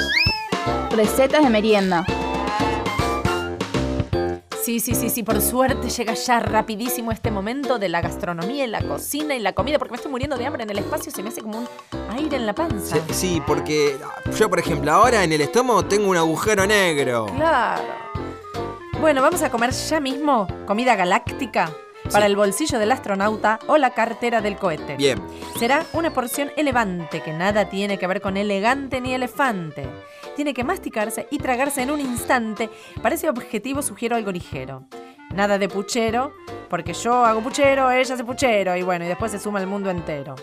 recetas 0.90 1.42
de 1.42 1.48
merienda. 1.48 2.04
Sí, 4.62 4.78
sí, 4.78 4.94
sí, 4.94 5.08
sí, 5.08 5.22
por 5.22 5.40
suerte 5.40 5.88
llega 5.88 6.12
ya 6.12 6.38
rapidísimo 6.40 7.12
este 7.12 7.30
momento 7.30 7.78
de 7.78 7.88
la 7.88 8.02
gastronomía 8.02 8.64
y 8.64 8.66
la 8.66 8.82
cocina 8.82 9.34
y 9.34 9.38
la 9.38 9.54
comida, 9.54 9.78
porque 9.78 9.92
me 9.92 9.96
estoy 9.96 10.11
muriendo 10.11 10.37
de 10.37 10.44
hambre 10.44 10.64
en 10.64 10.70
el 10.70 10.78
espacio, 10.78 11.11
se 11.11 11.22
me 11.22 11.30
hace 11.30 11.40
como 11.40 11.61
un 11.61 11.68
aire 12.11 12.37
en 12.37 12.44
la 12.44 12.54
panza. 12.54 12.96
Sí, 12.96 13.14
sí, 13.14 13.42
porque 13.46 13.96
yo, 14.38 14.50
por 14.50 14.58
ejemplo, 14.58 14.92
ahora 14.92 15.24
en 15.24 15.32
el 15.32 15.40
estómago 15.40 15.82
tengo 15.87 16.11
un 16.11 16.18
agujero 16.18 16.66
negro. 16.66 17.24
Claro. 17.34 17.82
Bueno, 19.00 19.22
vamos 19.22 19.40
a 19.42 19.50
comer 19.50 19.70
ya 19.70 19.98
mismo 19.98 20.46
comida 20.66 20.94
galáctica 20.94 21.70
para 22.12 22.27
el 22.27 22.37
bolsillo 22.37 22.79
del 22.79 22.92
astronauta 22.92 23.59
o 23.66 23.77
la 23.77 23.90
cartera 23.90 24.40
del 24.40 24.57
cohete. 24.57 24.97
Bien. 24.97 25.21
Será 25.59 25.85
una 25.92 26.12
porción 26.12 26.51
elevante 26.57 27.23
que 27.23 27.33
nada 27.33 27.68
tiene 27.68 27.99
que 27.99 28.07
ver 28.07 28.21
con 28.21 28.37
elegante 28.37 29.01
ni 29.01 29.14
elefante. 29.14 29.88
Tiene 30.37 30.55
que 30.55 30.64
masticarse 30.64 31.27
y 31.31 31.38
tragarse 31.38 31.83
en 31.83 31.90
un 31.90 32.01
instante. 32.01 32.71
Para 33.03 33.14
ese 33.14 33.29
objetivo 33.29 33.83
sugiero 33.83 34.16
algo 34.16 34.33
ligero. 34.33 34.85
Nada 35.35 35.59
de 35.59 35.68
puchero, 35.68 36.33
porque 36.71 36.94
yo 36.94 37.25
hago 37.25 37.42
puchero, 37.42 37.90
ella 37.90 38.14
hace 38.14 38.25
puchero 38.25 38.77
y 38.77 38.83
bueno, 38.83 39.05
y 39.05 39.09
después 39.09 39.31
se 39.31 39.38
suma 39.38 39.61
el 39.61 39.66
mundo 39.66 39.90
entero. 39.90 40.35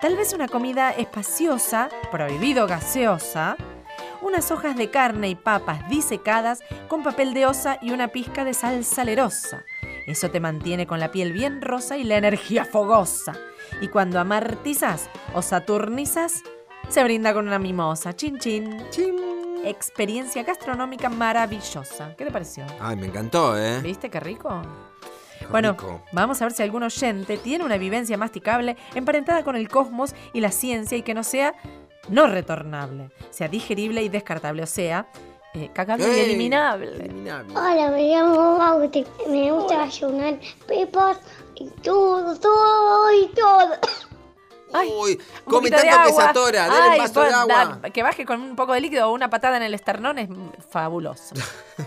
Tal 0.00 0.16
vez 0.16 0.32
una 0.32 0.48
comida 0.48 0.90
espaciosa, 0.90 1.88
prohibido 2.10 2.66
gaseosa, 2.66 3.56
unas 4.20 4.50
hojas 4.50 4.76
de 4.76 4.90
carne 4.90 5.28
y 5.28 5.34
papas 5.34 5.88
disecadas 5.88 6.60
con 6.88 7.02
papel 7.02 7.34
de 7.34 7.46
osa 7.46 7.78
y 7.82 7.90
una 7.90 8.08
pizca 8.08 8.44
de 8.44 8.54
sal 8.54 8.84
salerosa. 8.84 9.64
Eso 10.06 10.30
te 10.30 10.40
mantiene 10.40 10.86
con 10.86 11.00
la 11.00 11.10
piel 11.10 11.32
bien 11.32 11.62
rosa 11.62 11.96
y 11.96 12.04
la 12.04 12.16
energía 12.16 12.64
fogosa. 12.64 13.34
Y 13.80 13.88
cuando 13.88 14.18
amartizas 14.18 15.08
o 15.34 15.42
saturnizas, 15.42 16.42
se 16.88 17.04
brinda 17.04 17.32
con 17.32 17.46
una 17.46 17.58
mimosa. 17.58 18.14
Chin 18.14 18.38
chin. 18.38 18.80
Experiencia 19.64 20.42
gastronómica 20.42 21.08
maravillosa. 21.08 22.16
¿Qué 22.16 22.24
te 22.24 22.32
pareció? 22.32 22.64
Ay, 22.80 22.96
me 22.96 23.06
encantó, 23.06 23.56
¿eh? 23.56 23.80
¿Viste 23.80 24.10
qué 24.10 24.18
rico? 24.18 24.60
Bueno, 25.50 25.72
rico. 25.72 26.02
vamos 26.12 26.42
a 26.42 26.46
ver 26.46 26.52
si 26.52 26.62
algún 26.62 26.82
oyente 26.82 27.36
tiene 27.36 27.64
una 27.64 27.76
vivencia 27.76 28.16
masticable 28.16 28.76
emparentada 28.94 29.44
con 29.44 29.54
el 29.54 29.68
cosmos 29.68 30.14
y 30.32 30.40
la 30.40 30.50
ciencia 30.50 30.98
y 30.98 31.02
que 31.02 31.14
no 31.14 31.22
sea 31.22 31.54
no 32.08 32.26
retornable, 32.26 33.10
sea 33.30 33.48
digerible 33.48 34.02
y 34.02 34.08
descartable, 34.08 34.62
o 34.64 34.66
sea, 34.66 35.06
eh, 35.54 35.70
eliminable. 36.24 37.10
Hola, 37.54 37.90
me 37.90 38.02
llamo 38.08 38.58
Bauti. 38.58 39.06
Me 39.28 39.50
gusta 39.52 39.84
desayunar 39.84 40.34
pepas 40.66 41.18
y 41.56 41.68
todo, 41.82 42.34
todo 42.38 43.12
y 43.12 43.26
todo. 43.28 43.68
Uy, 45.02 45.16
come 45.44 45.68
poquito 45.70 45.76
de 45.76 45.82
tanto 45.90 46.06
que 46.06 46.12
se 46.14 46.20
agua. 46.22 46.30
atora, 46.30 46.66
dale 46.66 46.82
Ay, 46.82 46.90
un 47.00 47.04
vaso 47.06 47.20
de 47.20 47.34
agua. 47.34 47.78
da- 47.82 47.90
que 47.90 48.02
baje 48.02 48.24
con 48.24 48.40
un 48.40 48.56
poco 48.56 48.72
de 48.72 48.80
líquido 48.80 49.10
o 49.10 49.12
una 49.12 49.28
patada 49.28 49.58
en 49.58 49.62
el 49.64 49.74
esternón 49.74 50.18
es 50.18 50.30
fabuloso. 50.70 51.34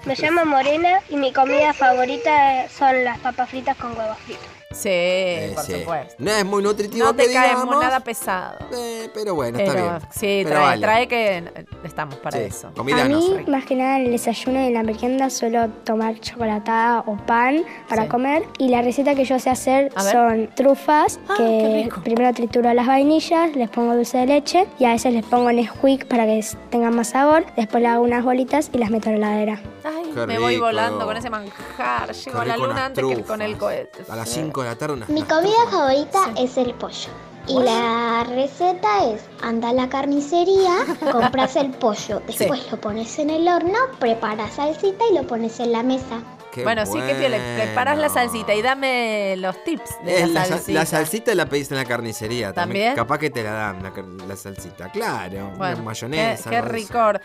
Me 0.05 0.15
llamo 0.15 0.45
Morena 0.45 0.99
y 1.09 1.15
mi 1.17 1.33
comida 1.33 1.73
favorita 1.73 2.69
son 2.69 3.03
las 3.03 3.17
papas 3.19 3.49
fritas 3.49 3.75
con 3.77 3.97
huevos 3.97 4.17
fritos. 4.19 4.45
Sí, 4.75 4.89
Eh, 4.91 5.51
por 5.55 5.63
sí. 5.63 5.73
supuesto. 5.79 6.15
No 6.19 6.31
es 6.31 6.45
muy 6.45 6.61
nutritivo 6.61 7.05
No 7.05 7.15
te 7.15 7.27
que 7.27 7.33
cae 7.33 7.49
digamos, 7.49 7.79
nada 7.81 7.99
pesado. 8.01 8.57
eh, 8.75 9.09
pero 9.13 9.33
bueno, 9.33 9.57
está 9.57 9.71
Pero, 9.71 9.83
bien. 9.85 10.01
Sí, 10.11 10.41
Pero 10.43 10.49
trae, 10.49 10.63
vale. 10.63 10.81
trae 10.81 11.07
que 11.07 11.43
estamos 11.85 12.15
para 12.15 12.37
Sí, 12.37 12.43
eso. 12.43 12.71
comida 12.75 13.05
a 13.05 13.07
no. 13.07 13.17
mí, 13.17 13.45
más 13.47 13.63
que 13.65 13.75
nada, 13.75 13.99
en 13.99 14.05
el 14.07 14.11
desayuno 14.11 14.61
y 14.61 14.67
en 14.67 14.73
la 14.73 14.83
merienda 14.83 15.29
suelo 15.29 15.69
tomar 15.85 16.19
chocolatada 16.19 16.99
o 17.07 17.15
pan 17.25 17.63
para 17.87 18.03
Sí. 18.03 18.09
comer. 18.09 18.43
Y 18.57 18.67
la 18.67 18.81
receta 18.81 19.15
que 19.15 19.23
yo 19.23 19.39
sé 19.39 19.49
hacer 19.49 19.93
son 20.11 20.49
trufas, 20.55 21.19
Ah, 21.29 21.35
que 21.37 21.89
primero 22.03 22.33
trituro 22.33 22.73
las 22.73 22.85
vainillas, 22.87 23.55
les 23.55 23.69
pongo 23.69 23.95
dulce 23.95 24.17
de 24.17 24.25
leche 24.25 24.67
y 24.77 24.85
a 24.85 24.91
veces 24.91 25.13
les 25.13 25.23
pongo 25.25 25.51
Nesquik 25.53 26.05
para 26.07 26.25
que 26.25 26.43
tengan 26.69 26.93
más 26.95 27.09
sabor. 27.09 27.45
Después 27.55 27.81
le 27.81 27.87
hago 27.87 28.03
unas 28.03 28.23
bolitas 28.25 28.69
y 28.73 28.77
las 28.77 28.89
meto 28.89 29.09
en 29.09 29.21
la 29.21 29.27
heladera. 29.41 29.61
Ay, 29.85 30.11
Qué 30.13 30.25
me 30.25 30.39
voy 30.39 30.53
rico. 30.55 30.65
volando 30.65 31.05
con 31.05 31.15
ese 31.17 31.29
manjar. 31.29 32.11
Llego 32.13 32.39
a 32.39 32.45
la 32.45 32.53
rico 32.55 32.65
luna 32.67 32.73
unas 32.75 32.85
antes 32.87 33.05
que 33.05 33.23
con 33.23 33.41
el 33.41 33.57
cohete. 33.57 34.05
A 34.09 34.15
las 34.15 34.29
Sí. 34.29 34.35
5 34.41 34.63
de 34.63 34.69
la 34.69 34.75
tarde 34.75 34.93
unas 34.95 35.09
Mi 35.09 35.21
unas 35.21 35.29
comida 35.33 35.53
trufas. 35.53 35.71
favorita 35.71 36.19
es 36.37 36.57
el 36.57 36.73
pollo. 36.73 37.09
Y 37.47 37.59
la 37.61 38.25
receta 38.27 39.05
es, 39.11 39.21
anda 39.43 39.69
a 39.69 39.73
la 39.73 39.87
carnicería, 39.87 40.77
compras 41.11 41.55
el 41.55 41.69
pollo, 41.71 42.19
después 42.25 42.71
lo 42.71 42.81
pones 42.81 43.19
en 43.19 43.29
el 43.29 43.47
horno, 43.47 43.77
preparas 43.99 44.53
salsita 44.55 45.05
y 45.11 45.13
lo 45.13 45.27
pones 45.27 45.59
en 45.59 45.71
la 45.71 45.83
mesa. 45.83 46.23
Qué 46.51 46.63
bueno, 46.63 46.85
sí, 46.87 46.93
que 46.93 47.29
le 47.29 47.37
preparas 47.61 47.97
la 47.99 48.09
salsita 48.09 48.55
y 48.55 48.61
dame 48.63 49.35
los 49.37 49.61
tips 49.63 50.03
de 50.05 50.21
Es 50.23 50.27
la, 50.29 50.39
la, 50.39 50.45
sa- 50.45 50.53
salsita. 50.55 50.79
la 50.79 50.85
salsita 50.87 51.35
la 51.35 51.45
pedís 51.47 51.69
en 51.69 51.77
la 51.77 51.85
carnicería 51.85 52.53
también. 52.53 52.85
¿También? 52.87 52.95
Capaz 52.95 53.19
que 53.19 53.29
te 53.29 53.43
la 53.43 53.51
dan 53.51 53.83
la, 53.83 53.91
car- 53.93 54.05
la 54.05 54.35
salsita, 54.37 54.89
claro. 54.89 55.51
Bueno, 55.57 55.83
mayonesa. 55.83 56.45
Qué, 56.45 56.49
qué 56.51 56.55
algo 56.55 56.71
de 56.71 56.77
eso. 56.79 56.87
ricor. 56.87 57.21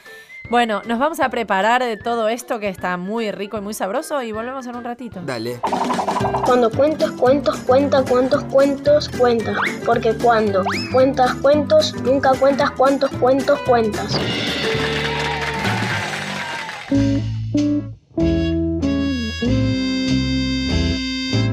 Bueno, 0.49 0.83
nos 0.87 0.99
vamos 0.99 1.21
a 1.21 1.29
preparar 1.29 1.85
de 1.85 1.97
todo 1.97 2.29
esto 2.29 2.59
que 2.59 2.69
está 2.69 2.97
muy 2.97 3.31
rico 3.31 3.59
y 3.59 3.61
muy 3.61 3.75
sabroso 3.75 4.23
y 4.23 4.33
volvemos 4.33 4.67
en 4.67 4.77
un 4.77 4.85
ratito. 4.85 5.21
Dale. 5.25 5.61
Cuando 6.45 6.71
cuentes 6.71 7.11
cuentos, 7.13 7.57
cuenta 7.59 8.03
cuántos 8.03 8.43
cuentos 8.45 9.09
cuentas. 9.11 9.57
Porque 9.87 10.15
cuando 10.15 10.65
cuentas 10.93 11.35
cuentos, 11.35 11.95
nunca 12.03 12.33
cuentas 12.35 12.71
cuántos 12.73 13.11
cuentos 13.13 13.61
cuentas. 13.61 14.19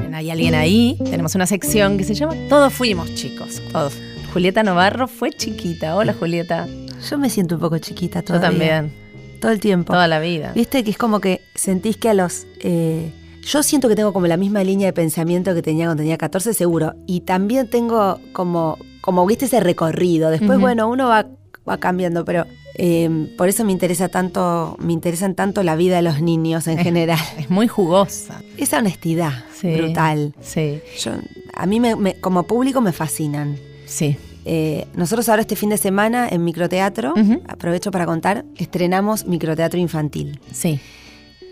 En 0.04 0.14
Hay 0.14 0.30
alguien 0.30 0.54
ahí, 0.56 0.98
tenemos 1.04 1.36
una 1.36 1.46
sección 1.46 1.98
que 1.98 2.04
se 2.04 2.14
llama 2.14 2.34
Todos 2.48 2.72
fuimos 2.72 3.14
chicos. 3.14 3.62
Todos. 3.70 3.94
Julieta 4.32 4.62
Novarro 4.64 5.06
fue 5.06 5.30
chiquita. 5.30 5.94
Hola, 5.94 6.12
Julieta. 6.12 6.66
Yo 7.08 7.18
me 7.18 7.30
siento 7.30 7.56
un 7.56 7.60
poco 7.60 7.78
chiquita 7.78 8.20
Yo 8.20 8.26
todavía. 8.26 8.48
también. 8.48 8.92
Todo 9.40 9.52
el 9.52 9.60
tiempo. 9.60 9.92
Toda 9.92 10.08
la 10.08 10.18
vida. 10.20 10.52
Viste 10.54 10.82
que 10.84 10.90
es 10.90 10.98
como 10.98 11.20
que 11.20 11.40
sentís 11.54 11.96
que 11.96 12.08
a 12.08 12.14
los... 12.14 12.46
eh, 12.60 13.12
yo 13.42 13.62
siento 13.62 13.88
que 13.88 13.94
tengo 13.96 14.12
como 14.12 14.26
la 14.26 14.36
misma 14.36 14.62
línea 14.64 14.86
de 14.88 14.92
pensamiento 14.92 15.54
que 15.54 15.62
tenía 15.62 15.86
cuando 15.86 16.02
tenía 16.02 16.18
14, 16.18 16.52
seguro. 16.54 16.94
Y 17.06 17.20
también 17.20 17.68
tengo 17.70 18.18
como, 18.32 18.76
como 19.00 19.24
viste, 19.26 19.46
ese 19.46 19.60
recorrido. 19.60 20.28
Después, 20.30 20.58
bueno, 20.58 20.88
uno 20.88 21.08
va, 21.08 21.26
va 21.66 21.78
cambiando, 21.78 22.24
pero 22.26 22.44
eh, 22.74 23.08
por 23.38 23.48
eso 23.48 23.64
me 23.64 23.72
interesa 23.72 24.08
tanto, 24.08 24.76
me 24.80 24.92
interesan 24.92 25.34
tanto 25.34 25.62
la 25.62 25.76
vida 25.76 25.96
de 25.96 26.02
los 26.02 26.20
niños 26.20 26.66
en 26.66 26.78
Es- 26.78 26.84
general. 26.84 27.18
Es 27.38 27.48
muy 27.48 27.68
jugosa. 27.68 28.42
Esa 28.58 28.78
honestidad 28.78 29.44
Sí. 29.54 29.74
brutal. 29.76 30.34
Sí. 30.42 30.80
Yo, 30.98 31.12
a 31.54 31.64
mí 31.66 31.80
me- 31.80 31.96
me- 31.96 32.14
como 32.20 32.42
público 32.42 32.80
me 32.82 32.92
fascinan. 32.92 33.56
Sí. 33.86 34.16
Eh, 34.50 34.86
nosotros 34.94 35.28
ahora 35.28 35.42
este 35.42 35.56
fin 35.56 35.68
de 35.68 35.76
semana 35.76 36.26
en 36.26 36.42
microteatro, 36.42 37.12
aprovecho 37.46 37.90
para 37.90 38.06
contar, 38.06 38.46
estrenamos 38.56 39.26
microteatro 39.26 39.78
infantil. 39.78 40.40
Sí. 40.52 40.80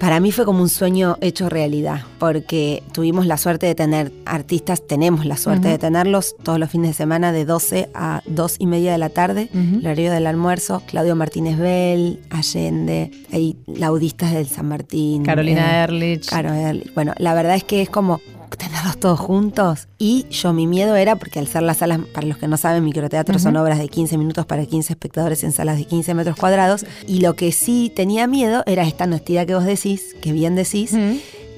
Para 0.01 0.19
mí 0.21 0.33
fue 0.33 0.45
como 0.47 0.63
un 0.63 0.69
sueño 0.71 1.17
hecho 1.21 1.49
realidad, 1.51 2.01
porque 2.19 2.83
tuvimos 2.93 3.27
la 3.27 3.37
suerte 3.37 3.67
de 3.67 3.75
tener 3.75 4.13
artistas, 4.27 4.87
tenemos 4.87 5.25
la 5.27 5.37
suerte 5.37 5.69
de 5.69 5.79
tenerlos 5.79 6.37
todos 6.43 6.59
los 6.59 6.71
fines 6.71 6.91
de 6.91 6.95
semana 6.95 7.33
de 7.33 7.45
12 7.47 7.89
a 7.95 8.23
2 8.27 8.57
y 8.59 8.67
media 8.67 8.93
de 8.93 8.99
la 8.99 9.09
tarde, 9.11 9.49
Ujú. 9.53 9.79
el 9.81 9.87
horario 9.87 10.13
del 10.13 10.27
almuerzo, 10.27 10.83
Claudio 10.87 11.17
Martínez 11.17 11.59
Bell, 11.59 12.21
Allende, 12.31 13.11
hay 13.33 13.57
laudistas 13.67 14.33
del 14.33 14.47
San 14.49 14.69
Martín. 14.69 15.23
Carolina 15.23 15.83
Ehrlich. 15.85 16.27
Caro 16.29 16.53
Ehrlich. 16.53 16.93
Bueno, 16.95 17.13
la 17.19 17.33
verdad 17.35 17.57
es 17.57 17.65
que 17.65 17.81
es 17.83 17.89
como 17.89 18.21
tenerlos 18.57 18.99
todos 18.99 19.19
juntos. 19.21 19.89
Y 19.99 20.27
yo, 20.31 20.53
mi 20.53 20.67
miedo 20.67 20.97
era, 20.97 21.17
porque 21.17 21.39
al 21.39 21.47
ser 21.49 21.63
las 21.63 21.79
salas, 21.79 22.01
para 22.13 22.27
los 22.27 22.39
que 22.39 22.49
no 22.49 22.57
saben, 22.57 22.85
microteatro 22.85 23.39
son 23.39 23.55
Ujú. 23.57 23.65
obras 23.65 23.79
de 23.79 23.89
15 23.89 24.19
minutos 24.19 24.47
para 24.47 24.65
15 24.67 24.93
espectadores 24.93 25.43
en 25.45 25.53
salas 25.53 25.79
de 25.79 25.85
15 25.85 26.15
metros 26.15 26.37
cuadrados. 26.37 26.85
Y 27.07 27.21
lo 27.21 27.35
que 27.35 27.53
sí 27.53 27.93
tenía 27.95 28.27
miedo 28.27 28.63
era 28.67 28.83
esta 28.85 29.05
honestidad 29.05 29.47
que 29.47 29.55
vos 29.55 29.65
decís, 29.65 30.15
que 30.21 30.33
bien 30.33 30.55
decís, 30.57 30.93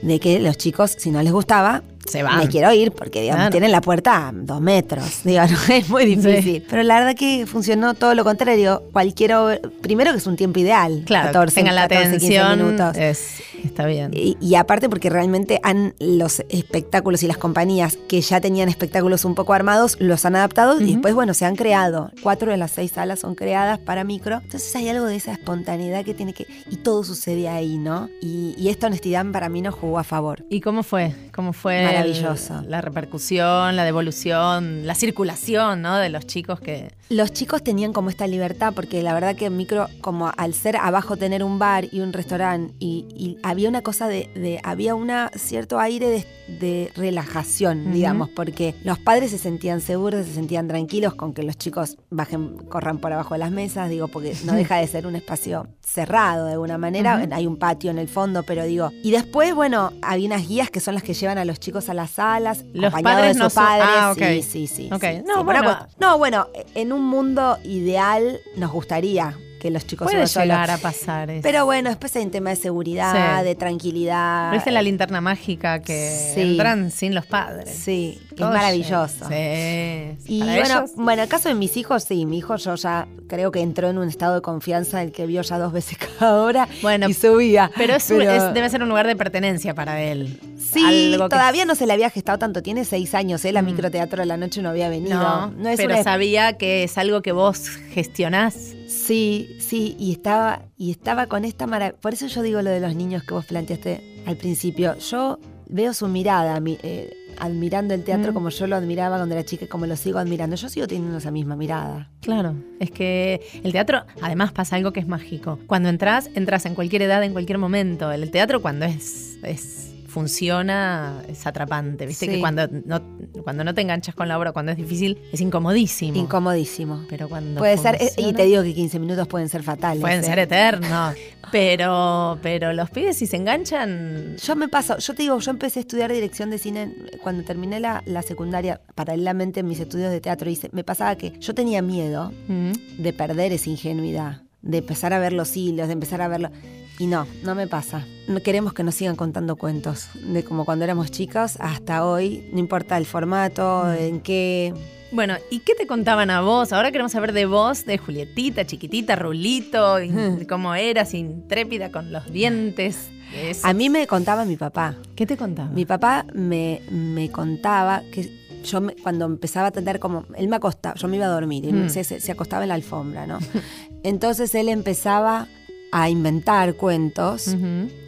de 0.03 0.21
que 0.21 0.39
los 0.41 0.57
chicos, 0.57 0.95
si 0.99 1.11
no 1.11 1.23
les 1.23 1.33
gustaba, 1.33 1.83
Se 2.09 2.23
van. 2.23 2.39
me 2.39 2.49
quiero 2.49 2.73
ir, 2.73 2.93
porque 2.93 3.21
digamos, 3.23 3.39
Claro. 3.41 3.51
tienen 3.53 3.73
la 3.73 3.81
puerta 3.81 4.29
a 4.29 4.33
dos 4.33 4.61
metros. 4.61 5.21
Digo, 5.25 5.43
no, 5.47 5.75
es 5.75 5.89
muy 5.89 6.05
difícil. 6.07 6.43
Sí. 6.43 6.63
Pero 6.69 6.83
la 6.83 6.99
verdad 7.01 7.15
que 7.15 7.47
funcionó 7.47 7.95
todo 7.95 8.15
lo 8.15 8.25
contrario. 8.25 8.83
Cualquier 8.93 9.61
primero 9.81 10.13
que 10.13 10.19
es 10.19 10.27
un 10.27 10.37
tiempo 10.37 10.59
ideal. 10.61 11.03
Claro, 11.07 11.27
14, 11.29 11.55
tengan 11.55 11.75
la 11.75 11.83
14, 11.89 12.19
15 12.19 12.39
atención. 12.39 12.67
minutos. 12.67 12.97
Es, 12.97 13.41
está 13.65 13.87
bien. 13.87 14.11
Y, 14.15 14.37
y 14.41 14.55
aparte 14.55 14.89
porque 14.89 15.11
realmente 15.11 15.61
han 15.63 15.95
los 15.99 16.41
espectáculos 16.49 17.23
y 17.23 17.27
las 17.27 17.39
compañías 17.39 17.99
que 18.09 18.21
ya 18.21 18.41
tenían 18.41 18.69
espectáculos 18.69 19.25
un 19.25 19.35
poco 19.35 19.53
armados 19.55 19.97
los 20.01 20.25
han 20.25 20.37
adaptado 20.37 20.81
y 20.81 20.93
después, 20.93 21.15
bueno, 21.15 21.35
se 21.35 21.45
han 21.45 21.57
creado. 21.57 22.11
Cuatro 22.23 22.51
de 22.51 22.57
las 22.57 22.71
seis 22.73 22.93
salas 22.93 23.21
son 23.21 23.35
creadas 23.35 23.79
para 23.79 24.05
micro. 24.05 24.41
Entonces 24.43 24.75
hay 24.77 24.89
algo 24.89 25.07
de 25.07 25.17
esa 25.17 25.33
espontaneidad 25.33 26.05
que 26.05 26.15
tiene 26.15 26.33
que... 26.33 26.47
Y 26.71 26.77
todo 26.77 27.05
sucede 27.05 27.49
ahí, 27.49 27.79
¿no? 27.79 28.09
Y, 28.21 28.55
y 28.59 28.69
esta 28.69 28.87
honestidad 28.87 29.25
para 29.33 29.49
mí 29.49 29.63
nos 29.63 29.75
jugó 29.75 29.99
a 29.99 30.05
favor. 30.05 30.45
¿Y 30.49 30.61
cómo 30.61 30.83
fue? 30.83 31.15
¿Cómo 31.33 31.53
fue 31.53 31.83
Maravilloso. 31.99 32.63
la 32.67 32.81
repercusión, 32.81 33.77
la 33.77 33.85
devolución, 33.85 34.87
la 34.87 34.95
circulación, 34.95 35.83
¿no? 35.83 35.97
De 35.97 36.09
los 36.09 36.27
chicos 36.27 36.61
que. 36.61 36.93
Los 37.11 37.33
chicos 37.33 37.63
tenían 37.65 37.93
como 37.95 38.11
esta 38.11 38.27
libertad, 38.27 38.73
porque 38.75 39.03
la 39.03 39.15
verdad 39.15 39.35
que 39.35 39.47
en 39.47 39.57
micro, 39.57 39.89
como 40.03 40.31
al 40.37 40.53
ser 40.53 40.77
abajo 40.77 41.17
tener 41.17 41.43
un 41.43 41.59
bar 41.59 41.87
y 41.91 42.01
un 42.01 42.13
restaurante, 42.13 42.75
y, 42.79 43.07
y 43.17 43.39
había 43.43 43.69
una 43.71 43.81
cosa 43.83 44.09
de, 44.09 44.31
de- 44.35 44.61
había 44.63 44.95
una 44.95 45.31
cierto 45.35 45.79
aire 45.81 46.09
de, 46.09 46.27
de 46.61 46.93
relajación, 46.97 47.93
digamos, 47.93 48.29
porque 48.29 48.75
los 48.85 48.99
padres 48.99 49.31
se 49.31 49.39
sentían 49.39 49.81
seguros, 49.81 50.27
se 50.27 50.35
sentían 50.35 50.69
tranquilos 50.69 51.15
con 51.15 51.33
que 51.33 51.43
los 51.43 51.57
chicos 51.57 51.97
bajen, 52.11 52.57
corran 52.69 52.99
por 52.99 53.13
abajo 53.13 53.35
de 53.35 53.39
las 53.39 53.51
mesas, 53.51 53.89
digo, 53.91 54.09
porque 54.09 54.35
no 54.45 54.53
deja 54.53 54.77
de 54.77 54.87
ser 54.87 55.07
un 55.07 55.17
espacio 55.17 55.67
cerrado 55.83 56.45
de 56.47 56.53
alguna 56.53 56.77
manera, 56.77 57.27
hay 57.33 57.47
un 57.47 57.57
patio 57.57 57.91
en 57.91 57.99
el 57.99 58.09
fondo, 58.09 58.43
pero 58.43 58.65
digo, 58.65 58.91
y 59.03 59.11
después, 59.11 59.55
bueno, 59.55 59.93
había 60.03 60.27
unas 60.27 60.47
guías 60.47 60.71
que 60.71 60.81
son 60.81 60.93
las 60.95 61.03
que 61.03 61.15
llevan 61.15 61.39
a 61.39 61.45
los 61.47 61.59
chicos 61.59 61.78
a 61.89 61.95
las 61.95 62.11
salas, 62.11 62.65
Los 62.73 62.93
padres 62.93 63.35
de 63.35 63.39
no 63.39 63.45
sus 63.47 63.53
son- 63.55 63.65
padres, 63.65 63.87
ah, 63.91 64.13
ok. 64.13 64.19
sí, 64.19 64.43
sí, 64.43 64.67
sí. 64.67 64.89
Ok. 64.93 65.03
sí, 65.03 65.23
No, 65.27 65.39
sí, 65.39 65.43
bueno. 65.45 65.45
por 65.45 65.55
una 65.71 65.79
cu- 65.81 65.87
no, 66.01 66.19
bueno, 66.19 66.49
en 66.75 66.93
un 66.93 67.05
mundo 67.05 67.59
ideal 67.65 68.39
nos 68.57 68.71
gustaría 68.73 69.37
que 69.61 69.73
los 69.73 69.85
chicos 69.89 70.07
Puede 70.13 70.25
llegar 70.25 70.67
solos. 70.69 70.79
a 70.79 70.83
pasar 70.83 71.31
eso. 71.31 71.43
Pero 71.43 71.65
bueno, 71.65 71.89
después 71.89 72.15
hay 72.15 72.23
un 72.25 72.31
tema 72.31 72.51
de 72.51 72.57
seguridad, 72.57 73.41
Sí. 73.41 73.45
de 73.45 73.55
tranquilidad. 73.57 74.53
¿Viste 74.53 74.71
la 74.71 74.83
linterna 74.83 75.21
mágica 75.21 75.81
que 75.83 76.31
Sí. 76.35 76.43
entran 76.43 76.93
sin 76.93 77.13
los 77.13 77.27
padres? 77.27 77.69
Sí, 77.69 78.21
es 78.31 78.37
Todo 78.37 78.51
maravilloso. 78.53 79.27
Sí. 79.29 80.17
Y 80.27 80.39
Para 80.41 80.53
bueno, 80.61 80.79
ellos, 80.79 80.91
bueno, 80.95 81.23
el 81.25 81.29
caso 81.29 81.49
de 81.49 81.57
mis 81.57 81.77
hijos, 81.77 82.05
sí, 82.05 82.25
mi 82.25 82.39
hijo 82.39 82.55
yo 82.55 82.77
ya 82.77 83.09
creo 83.29 83.51
que 83.51 83.61
entró 83.61 83.89
en 83.91 83.99
un 83.99 84.07
estado 84.09 84.37
de 84.37 84.43
confianza 84.43 85.03
el 85.03 85.11
que 85.11 85.27
vio 85.27 85.43
ya 85.43 85.59
dos 85.59 85.73
veces 85.73 85.99
cada 86.21 86.41
hora 86.41 86.69
Bueno, 86.81 87.09
y 87.09 87.15
subía. 87.15 87.69
pero, 87.77 87.97
es, 87.97 88.09
un- 88.13 88.23
es- 88.23 88.55
debe 88.55 88.71
ser 88.71 88.85
un 88.85 88.89
lugar 88.89 89.09
de 89.09 89.17
pertenencia 89.17 89.75
para 89.75 90.01
él. 90.01 90.39
Sí, 90.73 91.13
Algo 91.13 91.25
que- 91.29 91.35
todavía 91.37 91.65
no 91.65 91.75
se 91.75 91.87
le 91.87 91.93
había 91.93 92.11
gestado 92.11 92.39
tanto, 92.39 92.63
tiene 92.63 92.85
seis 92.85 93.15
años, 93.15 93.45
¿eh? 93.45 93.53
La 93.53 93.63
microteatro 93.63 94.21
de 94.21 94.27
la 94.27 94.37
noche 94.37 94.61
no 94.63 94.69
había 94.69 94.89
venido. 94.89 95.19
No, 95.19 95.51
no 95.51 95.69
es 95.69 95.77
pero 95.77 95.95
una 95.95 96.03
sabía 96.03 96.55
que 96.59 96.85
es 96.85 96.99
algo 96.99 97.23
que 97.23 97.33
vos 97.33 97.69
gestionás. 97.91 98.55
Sí, 98.89 99.57
sí, 99.61 99.97
y 99.99 100.13
estaba, 100.13 100.63
y 100.77 100.91
estaba 100.91 101.27
con 101.27 101.45
esta 101.45 101.67
maravilla. 101.67 101.99
Por 102.01 102.13
eso 102.15 102.27
yo 102.27 102.43
digo 102.43 102.61
lo 102.63 102.71
de 102.71 102.81
los 102.81 102.95
niños 102.95 103.23
que 103.23 103.35
vos 103.35 103.45
planteaste 103.47 104.23
al 104.27 104.37
principio. 104.37 104.97
Yo 104.99 105.39
veo 105.69 105.93
su 105.95 106.09
mirada, 106.09 106.59
mi- 106.61 106.79
eh, 106.83 107.15
admirando 107.39 107.95
el 107.95 108.03
teatro 108.05 108.33
Mm. 108.33 108.35
como 108.35 108.49
yo 108.51 108.67
lo 108.67 108.77
admiraba 108.77 109.17
cuando 109.17 109.35
era 109.35 109.45
chica 109.45 109.65
y 109.67 109.69
como 109.69 109.87
lo 109.87 109.97
sigo 109.97 110.19
admirando. 110.19 110.57
Yo 110.57 110.69
sigo 110.69 110.87
teniendo 110.87 111.19
esa 111.19 111.31
misma 111.31 111.55
mirada. 111.57 112.11
Claro, 112.21 112.55
es 112.81 112.91
que 112.91 113.41
el 113.63 113.73
teatro, 113.73 114.05
además 114.21 114.53
pasa 114.53 114.77
algo 114.77 114.93
que 114.93 115.01
es 115.01 115.07
mágico. 115.07 115.59
Cuando 115.67 115.89
entras, 115.89 116.31
entras 116.35 116.67
en 116.67 116.75
cualquier 116.75 117.03
edad, 117.03 117.23
en 117.23 117.33
cualquier 117.33 117.59
momento. 117.59 118.11
El 118.11 118.31
teatro 118.31 118.61
cuando 118.61 118.87
es, 118.87 119.39
es 119.45 119.88
funciona, 120.09 121.23
es 121.29 121.47
atrapante. 121.47 122.07
Viste 122.07 122.27
Sí. 122.27 122.33
que 122.33 122.41
cuando 122.41 122.67
no, 122.69 123.01
cuando 123.45 123.65
no 123.65 123.75
te 123.75 123.81
enganchas 123.83 124.15
con 124.15 124.29
la 124.29 124.39
obra, 124.39 124.53
cuando 124.53 124.73
es 124.73 124.79
difícil, 124.79 125.19
es 125.33 125.41
incomodísimo. 125.41 126.17
Incomodísimo. 126.19 127.05
Pero 127.09 127.29
cuando 127.29 127.59
Puede 127.59 127.79
ser, 127.79 127.97
eh, 128.01 128.11
y 128.17 128.33
te 128.33 128.45
digo 128.45 128.63
que 128.63 128.75
15 128.75 128.99
minutos 128.99 129.29
pueden 129.29 129.49
ser 129.49 129.63
fatales. 129.63 130.01
Pueden 130.01 130.21
¿eh? 130.21 130.25
ser 130.25 130.39
eternos. 130.39 131.15
Pero, 131.51 132.39
pero 132.43 132.73
los 132.73 132.91
pibes 132.91 133.17
si 133.17 133.27
se 133.27 133.37
enganchan. 133.37 134.37
Yo 134.37 134.55
me 134.57 134.69
paso, 134.69 134.99
yo 134.99 135.15
te 135.15 135.23
digo, 135.23 135.39
yo 135.39 135.51
empecé 135.51 135.81
a 135.81 135.83
estudiar 135.83 136.13
dirección 136.13 136.51
de 136.51 136.59
cine 136.59 136.95
cuando 137.23 137.43
terminé 137.45 137.81
la, 137.81 138.03
la 138.07 138.23
secundaria, 138.23 138.81
paralelamente 138.95 139.61
en 139.61 139.67
mis 139.69 139.81
estudios 139.81 140.11
de 140.11 140.21
teatro, 140.21 140.51
hice- 140.51 140.69
me 140.73 140.85
pasaba 140.85 141.17
que 141.17 141.39
yo 141.41 141.55
tenía 141.55 141.81
miedo 141.83 142.33
Mm. 142.49 142.73
de 143.03 143.13
perder 143.13 143.53
esa 143.53 143.71
ingenuidad, 143.71 144.43
de 144.63 144.79
empezar 144.79 145.13
a 145.13 145.19
ver 145.19 145.33
los 145.33 145.57
hilos, 145.57 145.87
de 145.87 145.93
empezar 145.95 146.21
a 146.21 146.29
verlo. 146.29 146.51
Y 146.99 147.07
no, 147.07 147.27
no 147.45 147.55
me 147.55 147.67
pasa. 147.69 148.05
No 148.27 148.43
queremos 148.43 148.73
que 148.75 148.83
nos 148.83 148.95
sigan 148.97 149.15
contando 149.17 149.57
cuentos 149.57 150.09
de 150.15 150.43
como 150.45 150.65
cuando 150.65 150.85
éramos 150.85 151.11
chicos 151.11 151.57
hasta 151.61 152.05
hoy, 152.05 152.49
no 152.53 152.59
importa 152.59 152.97
el 152.99 153.07
formato, 153.07 153.85
Mm. 153.87 154.03
en 154.03 154.21
qué. 154.21 154.75
Bueno, 155.13 155.37
¿y 155.51 155.61
qué 155.61 155.75
te 155.75 155.87
contaban 155.87 156.29
a 156.31 156.41
vos? 156.43 156.73
Ahora 156.73 156.91
queremos 156.93 157.13
saber 157.13 157.33
de 157.33 157.47
vos, 157.47 157.87
de 157.87 157.97
Julietita, 157.99 158.67
chiquitita, 158.67 159.17
Rulito, 159.17 160.03
y 160.03 160.45
cómo 160.47 160.75
eras, 160.75 161.15
intrépida 161.15 161.91
con 161.91 162.13
los 162.13 162.31
dientes. 162.31 163.09
esos. 163.35 163.65
A 163.65 163.73
mí 163.75 163.91
me 163.91 164.07
contaba 164.07 164.45
mi 164.47 164.57
papá. 164.57 164.97
¿Qué 165.15 165.25
te 165.27 165.37
contaba? 165.37 165.69
Mi 165.71 165.85
papá 165.85 166.25
me, 166.35 166.81
me 166.91 167.31
contaba 167.31 168.03
que 168.11 168.31
yo 168.65 168.81
me- 168.81 168.97
cuando 168.97 169.27
empezaba 169.27 169.67
a 169.67 169.69
atender 169.69 169.99
como, 170.01 170.25
él 170.37 170.49
me 170.49 170.57
acostaba, 170.57 170.95
yo 170.97 171.09
me 171.09 171.17
iba 171.17 171.27
a 171.27 171.29
dormir, 171.31 171.65
y 171.67 171.73
Mm. 171.73 171.89
se 171.91 172.33
acostaba 172.33 172.63
en 172.65 172.69
la 172.71 172.75
alfombra, 172.75 173.27
¿no? 173.27 173.39
Entonces 174.03 174.55
él 174.55 174.69
empezaba 174.69 175.47
a 175.91 176.11
inventar 176.11 176.75
cuentos, 176.75 177.57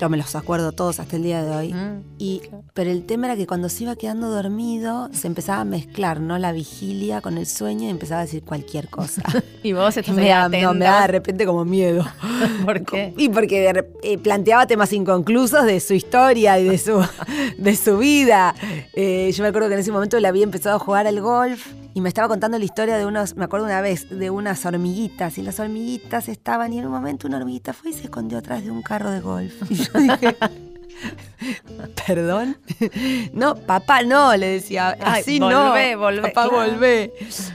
yo 0.01 0.09
me 0.09 0.17
los 0.17 0.35
acuerdo 0.37 0.73
todos 0.73 1.01
hasta 1.01 1.17
el 1.17 1.23
día 1.23 1.43
de 1.43 1.57
hoy, 1.57 1.71
Ah, 1.75 1.97
y, 2.19 2.43
pero 2.75 2.91
el 2.91 3.05
tema 3.07 3.27
era 3.27 3.37
que 3.37 3.47
cuando 3.47 3.69
se 3.69 3.85
iba 3.85 3.97
quedando 3.97 4.31
dormido 4.31 5.09
se 5.13 5.27
empezaba 5.27 5.61
a 5.61 5.65
mezclar, 5.65 6.21
¿no? 6.21 6.39
La 6.39 6.53
vigilia 6.53 7.21
con 7.21 7.39
el 7.39 7.47
sueño 7.47 7.87
y 7.87 7.91
empezaba 7.91 8.21
a 8.21 8.25
decir 8.25 8.43
cualquier 8.43 8.89
cosa. 8.89 9.23
Y 9.63 9.73
vos 9.73 9.97
estás 9.97 10.15
me, 10.15 10.29
da, 10.29 10.49
no, 10.49 10.75
me 10.75 10.85
da 10.87 11.03
de 11.03 11.07
repente 11.09 11.45
como 11.45 11.65
miedo. 11.65 12.05
¿Por 12.65 12.83
qué? 12.85 13.13
Y 13.17 13.29
porque 13.29 13.85
eh, 14.03 14.19
planteaba 14.19 14.67
temas 14.67 14.93
inconclusos 14.93 15.65
de 15.65 15.81
su 15.81 15.95
historia 15.95 16.59
y 16.59 16.65
de 16.65 16.79
su, 16.79 17.05
de 17.59 17.77
su 17.77 17.99
vida. 17.99 18.55
Eh, 18.95 19.31
yo 19.33 19.43
me 19.43 19.49
acuerdo 19.49 19.69
que 19.69 19.75
en 19.75 19.81
ese 19.81 19.93
momento 19.93 20.17
él 20.17 20.25
había 20.25 20.45
empezado 20.45 20.77
a 20.77 20.79
jugar 20.79 21.07
al 21.07 21.21
golf 21.21 21.67
y 21.95 22.01
me 22.01 22.09
estaba 22.09 22.29
contando 22.29 22.59
la 22.59 22.65
historia 22.65 22.97
de 22.97 23.07
unos, 23.07 23.37
me 23.37 23.45
acuerdo 23.45 23.67
una 23.67 23.81
vez, 23.81 24.09
de 24.11 24.31
unas 24.31 24.65
hormiguitas. 24.67 25.39
Y 25.39 25.43
las 25.43 25.59
hormiguitas 25.61 26.29
estaban, 26.29 26.73
y 26.73 26.79
en 26.79 26.87
un 26.87 26.93
momento 26.93 27.27
una 27.27 27.39
hormiguita 27.39 27.73
fue 27.73 27.91
y 27.91 27.95
se 27.95 28.05
escondió 28.05 28.39
atrás 28.39 28.65
de 28.65 28.71
un 28.71 28.83
carro 28.83 29.11
de 29.11 29.21
golf. 29.21 29.55
Y 29.71 29.75
yo 29.75 29.93
dije. 29.95 30.37
¿Perdón? 32.07 32.59
No, 33.33 33.55
papá, 33.55 34.03
no, 34.03 34.37
le 34.37 34.47
decía. 34.47 34.97
Ay, 35.01 35.23
Así 35.23 35.39
volvé, 35.39 35.93
no. 35.93 35.99
volvé, 35.99 36.23
Papá, 36.23 36.49
claro. 36.49 36.73
volvé. 36.73 37.13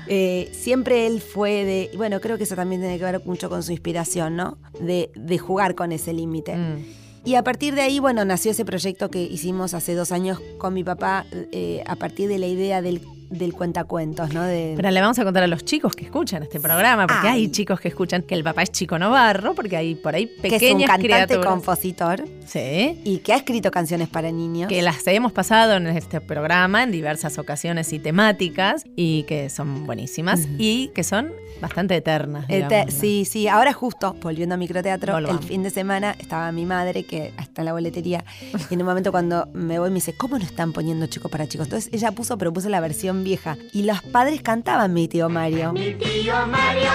Eh, 0.07 0.49
siempre 0.53 1.05
él 1.05 1.21
fue 1.21 1.63
de. 1.63 1.91
Bueno, 1.95 2.19
creo 2.21 2.37
que 2.37 2.43
eso 2.45 2.55
también 2.55 2.81
tiene 2.81 2.97
que 2.97 3.03
ver 3.03 3.21
mucho 3.25 3.49
con 3.49 3.61
su 3.61 3.71
inspiración, 3.71 4.35
¿no? 4.35 4.57
De, 4.79 5.11
de 5.15 5.37
jugar 5.37 5.75
con 5.75 5.91
ese 5.91 6.13
límite. 6.13 6.55
Mm. 6.55 6.85
Y 7.25 7.35
a 7.35 7.43
partir 7.43 7.73
de 7.73 7.81
ahí, 7.81 7.99
bueno, 7.99 8.23
nació 8.23 8.51
ese 8.51 8.65
proyecto 8.65 9.09
que 9.09 9.21
hicimos 9.21 9.73
hace 9.73 9.95
dos 9.95 10.11
años 10.11 10.39
con 10.59 10.73
mi 10.75 10.83
papá, 10.83 11.25
eh, 11.31 11.83
a 11.87 11.95
partir 11.95 12.29
de 12.29 12.37
la 12.37 12.45
idea 12.45 12.83
del, 12.83 13.01
del 13.29 13.53
cuentacuentos, 13.53 14.33
¿no? 14.33 14.43
De, 14.43 14.73
Pero 14.75 14.91
le 14.91 15.01
vamos 15.01 15.17
a 15.19 15.23
contar 15.23 15.43
a 15.43 15.47
los 15.47 15.63
chicos 15.65 15.95
que 15.95 16.05
escuchan 16.05 16.43
este 16.43 16.59
programa, 16.59 17.07
porque 17.07 17.27
Ay. 17.27 17.41
hay 17.45 17.51
chicos 17.51 17.79
que 17.79 17.87
escuchan 17.87 18.21
que 18.21 18.35
el 18.35 18.43
papá 18.43 18.63
es 18.63 18.71
Chico 18.71 18.97
Novarro, 18.99 19.53
porque 19.55 19.77
hay 19.77 19.95
por 19.95 20.15
ahí 20.15 20.27
que 20.27 20.41
pequeñas 20.49 20.63
es 20.63 20.73
un 20.73 20.79
cantante 20.81 21.05
criaturas. 21.07 21.45
compositor 21.45 22.25
Sí. 22.45 22.99
y 23.03 23.17
que 23.19 23.33
ha 23.33 23.37
escrito 23.37 23.71
canciones 23.71 24.07
para 24.07 24.31
niños. 24.31 24.69
Que 24.69 24.81
las 24.81 25.05
hemos 25.07 25.31
pasado 25.31 25.75
en 25.77 25.87
este 25.87 26.21
programa 26.21 26.83
en 26.83 26.91
diversas 26.91 27.37
ocasiones 27.39 27.91
y 27.93 27.99
temáticas 27.99 28.83
y 28.95 29.23
que 29.23 29.49
son 29.49 29.85
buenísimas 29.85 30.47
y 30.57 30.89
que 30.93 31.03
son 31.03 31.31
bastante 31.61 31.95
eternas. 31.95 32.45
Ete- 32.49 32.67
digamos, 32.67 32.93
¿no? 32.93 32.99
sí, 33.01 33.25
sí, 33.25 33.47
ahora 33.47 33.71
justo, 33.73 34.15
volviendo 34.21 34.55
a 34.55 34.57
microteatro, 34.57 35.17
el 35.17 35.23
Volvamos. 35.25 35.45
fin 35.45 35.63
de 35.63 35.69
semana 35.69 36.15
estaba 36.19 36.51
mi 36.51 36.65
madre, 36.65 37.03
que 37.05 37.31
está 37.39 37.61
en 37.61 37.65
la 37.65 37.73
boletería, 37.73 38.23
y 38.69 38.73
en 38.73 38.81
un 38.81 38.85
momento 38.87 39.11
cuando 39.11 39.47
me 39.53 39.79
voy 39.79 39.89
me 39.89 39.95
dice, 39.95 40.13
¿cómo 40.17 40.37
no 40.37 40.43
están 40.43 40.73
poniendo 40.73 41.05
chicos 41.07 41.31
para 41.31 41.47
chicos? 41.47 41.67
Entonces 41.67 41.89
ella 41.93 42.11
puso, 42.11 42.37
pero 42.37 42.51
puso 42.51 42.67
la 42.69 42.79
versión 42.81 43.14
vieja. 43.23 43.57
Y 43.71 43.83
los 43.83 44.01
padres 44.01 44.41
cantaban 44.41 44.93
mi 44.93 45.07
tío 45.07 45.29
Mario. 45.29 45.73
tío 45.73 46.47
Mario, 46.47 46.91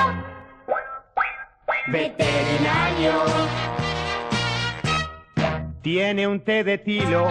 veterinario. 1.89 3.13
Tiene 5.83 6.27
un 6.27 6.41
té 6.41 6.63
de 6.63 6.79
tilo 6.79 7.27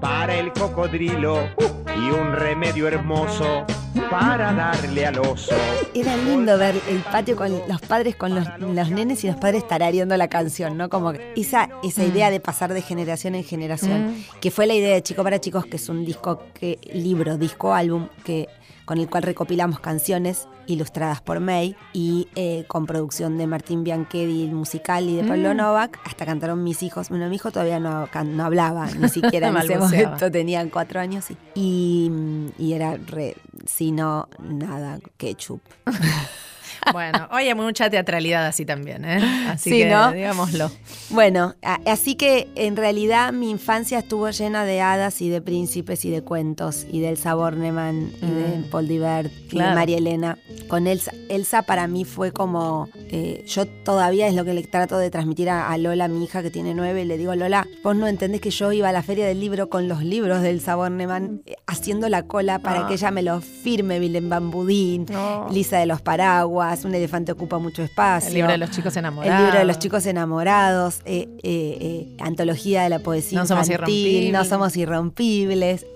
para 0.00 0.34
el 0.36 0.52
cocodrilo 0.52 1.48
y 1.96 2.10
un 2.10 2.32
remedio 2.32 2.88
hermoso 2.88 3.64
para 4.10 4.52
darle 4.52 5.06
al 5.06 5.18
oso. 5.18 5.54
Era 5.94 6.16
lindo 6.16 6.56
ver 6.58 6.74
el 6.88 6.98
patio 7.00 7.36
con 7.36 7.50
los 7.68 7.80
padres, 7.82 8.16
con 8.16 8.34
los, 8.34 8.46
los 8.58 8.90
nenes 8.90 9.24
y 9.24 9.26
los 9.28 9.36
padres 9.36 9.66
tarareando 9.66 10.16
la 10.16 10.28
canción, 10.28 10.76
¿no? 10.76 10.88
Como 10.88 11.12
esa, 11.36 11.68
esa 11.82 12.04
idea 12.04 12.30
de 12.30 12.40
pasar 12.40 12.72
de 12.72 12.82
generación 12.82 13.34
en 13.34 13.44
generación, 13.44 13.90
Mm. 13.90 14.14
que 14.40 14.50
fue 14.50 14.66
la 14.66 14.74
idea 14.74 14.94
de 14.94 15.02
Chico 15.02 15.22
para 15.22 15.40
Chicos, 15.40 15.66
que 15.66 15.76
es 15.76 15.88
un 15.88 16.04
disco, 16.04 16.42
que 16.54 16.78
libro, 16.92 17.36
disco, 17.38 17.74
álbum, 17.74 18.08
que 18.24 18.48
con 18.84 18.98
el 18.98 19.08
cual 19.08 19.22
recopilamos 19.22 19.78
canciones 19.78 20.48
ilustradas 20.66 21.20
por 21.20 21.38
May 21.40 21.76
y 21.92 22.28
eh, 22.34 22.64
con 22.66 22.86
producción 22.86 23.38
de 23.38 23.46
Martín 23.46 23.84
Bianchetti, 23.84 24.44
el 24.44 24.52
musical, 24.52 25.08
y 25.08 25.16
de 25.16 25.24
Pablo 25.24 25.52
Mm. 25.52 25.56
Novak, 25.56 25.98
hasta 26.04 26.24
cantaron 26.26 26.62
mis 26.64 26.82
hijos. 26.82 27.08
Bueno, 27.08 27.28
mi 27.28 27.36
hijo 27.36 27.50
todavía 27.52 27.78
no, 27.80 28.08
no 28.24 28.44
hablaba, 28.44 28.86
ni 28.86 29.08
siquiera 29.08 29.48
en 29.48 29.56
ese 29.58 29.78
momento, 29.78 30.30
tenían 30.30 30.68
cuatro 30.70 30.98
años. 31.00 31.26
Y, 31.54 32.10
y 32.58 32.72
era 32.72 32.96
re, 33.06 33.36
si 33.70 33.92
no, 33.92 34.26
nada, 34.38 34.98
ketchup. 35.16 35.62
Bueno, 36.92 37.28
hoy 37.32 37.44
hay 37.48 37.54
mucha 37.54 37.88
teatralidad 37.90 38.46
así 38.46 38.64
también, 38.64 39.04
¿eh? 39.04 39.20
Así 39.48 39.70
Sí, 39.70 39.78
que 39.78 39.90
¿no? 39.90 40.12
digámoslo. 40.12 40.70
Bueno, 41.10 41.54
así 41.86 42.14
que 42.14 42.48
en 42.54 42.76
realidad 42.76 43.32
mi 43.32 43.50
infancia 43.50 43.98
estuvo 43.98 44.28
llena 44.30 44.64
de 44.64 44.80
hadas 44.80 45.20
y 45.22 45.28
de 45.28 45.40
príncipes 45.40 46.04
y 46.04 46.10
de 46.10 46.22
cuentos 46.22 46.86
y 46.90 47.00
del 47.00 47.16
Saborneman 47.16 48.10
y 48.22 48.26
de 48.26 48.40
Mm. 48.58 48.70
Paul 48.70 48.88
Divert 48.88 49.32
y 49.52 49.58
de. 49.58 49.74
María 49.74 49.98
Elena. 49.98 50.38
Con 50.68 50.86
Elsa, 50.86 51.12
Elsa 51.28 51.62
para 51.62 51.86
mí 51.86 52.04
fue 52.04 52.32
como, 52.32 52.88
eh, 53.10 53.44
yo 53.46 53.66
todavía 53.66 54.28
es 54.28 54.34
lo 54.34 54.44
que 54.44 54.54
le 54.54 54.62
trato 54.62 54.98
de 54.98 55.10
transmitir 55.10 55.50
a, 55.50 55.68
a 55.70 55.78
Lola, 55.78 56.06
mi 56.08 56.24
hija 56.24 56.42
que 56.42 56.50
tiene 56.50 56.74
nueve, 56.74 57.02
y 57.02 57.04
le 57.04 57.18
digo, 57.18 57.34
Lola, 57.34 57.66
vos 57.82 57.96
no 57.96 58.06
entendés 58.06 58.40
que 58.40 58.50
yo 58.50 58.70
iba 58.72 58.88
a 58.88 58.92
la 58.92 59.02
feria 59.02 59.26
del 59.26 59.40
libro 59.40 59.68
con 59.68 59.88
los 59.88 60.02
libros 60.04 60.42
del 60.42 60.60
Saborneman 60.60 61.42
eh, 61.46 61.56
haciendo 61.66 62.08
la 62.08 62.22
cola 62.24 62.58
para 62.60 62.80
Ah. 62.82 62.86
que 62.86 62.94
ella 62.94 63.10
me 63.10 63.22
los 63.22 63.44
firme, 63.44 63.98
Vilén 63.98 64.28
Bambudín, 64.28 65.06
Lisa 65.50 65.78
de 65.78 65.86
los 65.86 66.00
Paraguas, 66.00 66.69
un 66.84 66.94
elefante 66.94 67.32
ocupa 67.32 67.58
mucho 67.58 67.82
espacio. 67.82 68.28
El 68.28 68.34
libro 68.34 68.52
de 68.52 68.58
los 68.58 68.70
chicos 68.70 68.96
enamorados. 68.96 69.38
El 69.38 69.44
libro 69.44 69.58
de 69.58 69.64
los 69.64 69.78
chicos 69.78 70.06
enamorados, 70.06 71.00
eh, 71.04 71.28
eh, 71.42 71.78
eh, 71.80 72.16
antología 72.20 72.82
de 72.82 72.88
la 72.90 72.98
poesía 73.00 73.38
No 73.40 73.46
somos 73.46 73.68
irrompibles. 73.68 74.32
no 74.32 74.44
somos 74.44 74.76
irrompibles. 74.76 75.86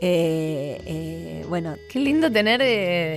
bueno, 1.48 1.74
Qué 1.90 1.98
lindo 2.00 2.30
tener 2.30 2.60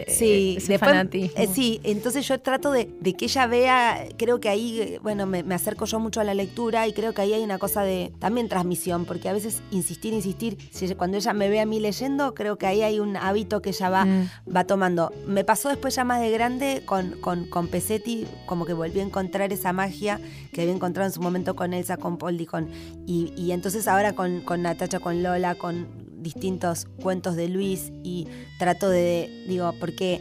Sí, 0.10 0.56
ese 0.58 0.74
después- 0.74 0.80
fanatismo. 0.92 1.54
sí, 1.54 1.80
entonces 1.84 2.28
yo 2.28 2.40
trato 2.40 2.72
de, 2.72 2.90
de 3.00 3.14
que 3.14 3.26
ella 3.26 3.48
vea, 3.48 4.06
creo 4.18 4.40
que 4.40 4.50
ahí, 4.50 4.98
bueno, 5.02 5.26
me, 5.26 5.44
me 5.44 5.56
acerco 5.56 5.86
yo 5.86 6.00
mucho 6.00 6.20
a 6.22 6.24
la 6.24 6.34
lectura 6.34 6.88
y 6.88 6.94
creo 6.94 7.14
que 7.14 7.22
ahí 7.22 7.34
hay 7.34 7.44
una 7.44 7.58
cosa 7.58 7.84
de 7.84 8.12
también 8.20 8.48
transmisión, 8.50 9.06
porque 9.06 9.30
a 9.30 9.34
veces 9.34 9.62
insistir, 9.72 10.14
insistir, 10.14 10.58
si 10.72 10.94
cuando 10.96 11.18
ella 11.18 11.34
me 11.34 11.50
ve 11.50 11.60
a 11.60 11.66
mí 11.66 11.80
leyendo, 11.80 12.34
creo 12.34 12.58
que 12.58 12.68
ahí 12.68 12.82
hay 12.84 13.00
un 13.00 13.18
hábito 13.18 13.62
que 13.62 13.70
ella 13.70 13.90
va, 13.90 14.06
Mm. 14.06 14.30
va 14.56 14.64
tomando. 14.66 15.12
Me 15.26 15.44
pasó 15.44 15.70
después 15.70 15.96
ya 15.96 16.04
más 16.04 16.22
de 16.22 16.30
grande 16.32 16.84
con, 16.86 17.12
con, 17.20 17.46
con 17.50 17.68
Pesetti, 17.68 18.26
como 18.46 18.66
que 18.66 18.74
volví 18.74 19.00
a 19.00 19.04
encontrar 19.04 19.52
esa 19.54 19.74
magia 19.74 20.20
que 20.54 20.62
había 20.62 20.74
encontrado 20.74 21.08
en 21.08 21.14
su 21.14 21.22
momento 21.22 21.56
con 21.56 21.74
Elsa, 21.74 21.98
con 21.98 22.18
Poldi, 22.18 22.46
con, 22.46 22.70
y, 23.06 23.34
y 23.38 23.52
entonces 23.52 23.88
ahora 23.88 24.14
con, 24.14 24.42
con 24.42 24.62
Natacha, 24.62 25.00
con 25.00 25.24
Lola, 25.24 25.56
con 25.56 25.88
distintos 26.20 26.88
cuentos 27.02 27.36
de 27.36 27.48
Luis 27.48 27.92
y 28.04 28.28
trato 28.60 28.90
de, 28.90 29.46
digo, 29.48 29.74
porque 29.80 30.20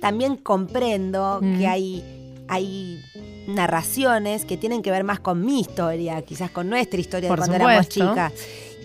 también 0.00 0.36
comprendo 0.36 1.40
Mm. 1.42 1.58
que 1.58 1.66
hay, 1.66 2.04
hay 2.48 3.02
narraciones 3.48 4.44
que 4.44 4.56
tienen 4.56 4.82
que 4.82 4.90
ver 4.90 5.04
más 5.04 5.20
con 5.20 5.44
mi 5.44 5.60
historia, 5.60 6.22
quizás 6.22 6.50
con 6.50 6.68
nuestra 6.68 7.00
historia 7.00 7.28
Por 7.28 7.40
de 7.40 7.46
cuando 7.46 7.64
éramos 7.64 7.88
chicas. 7.88 8.32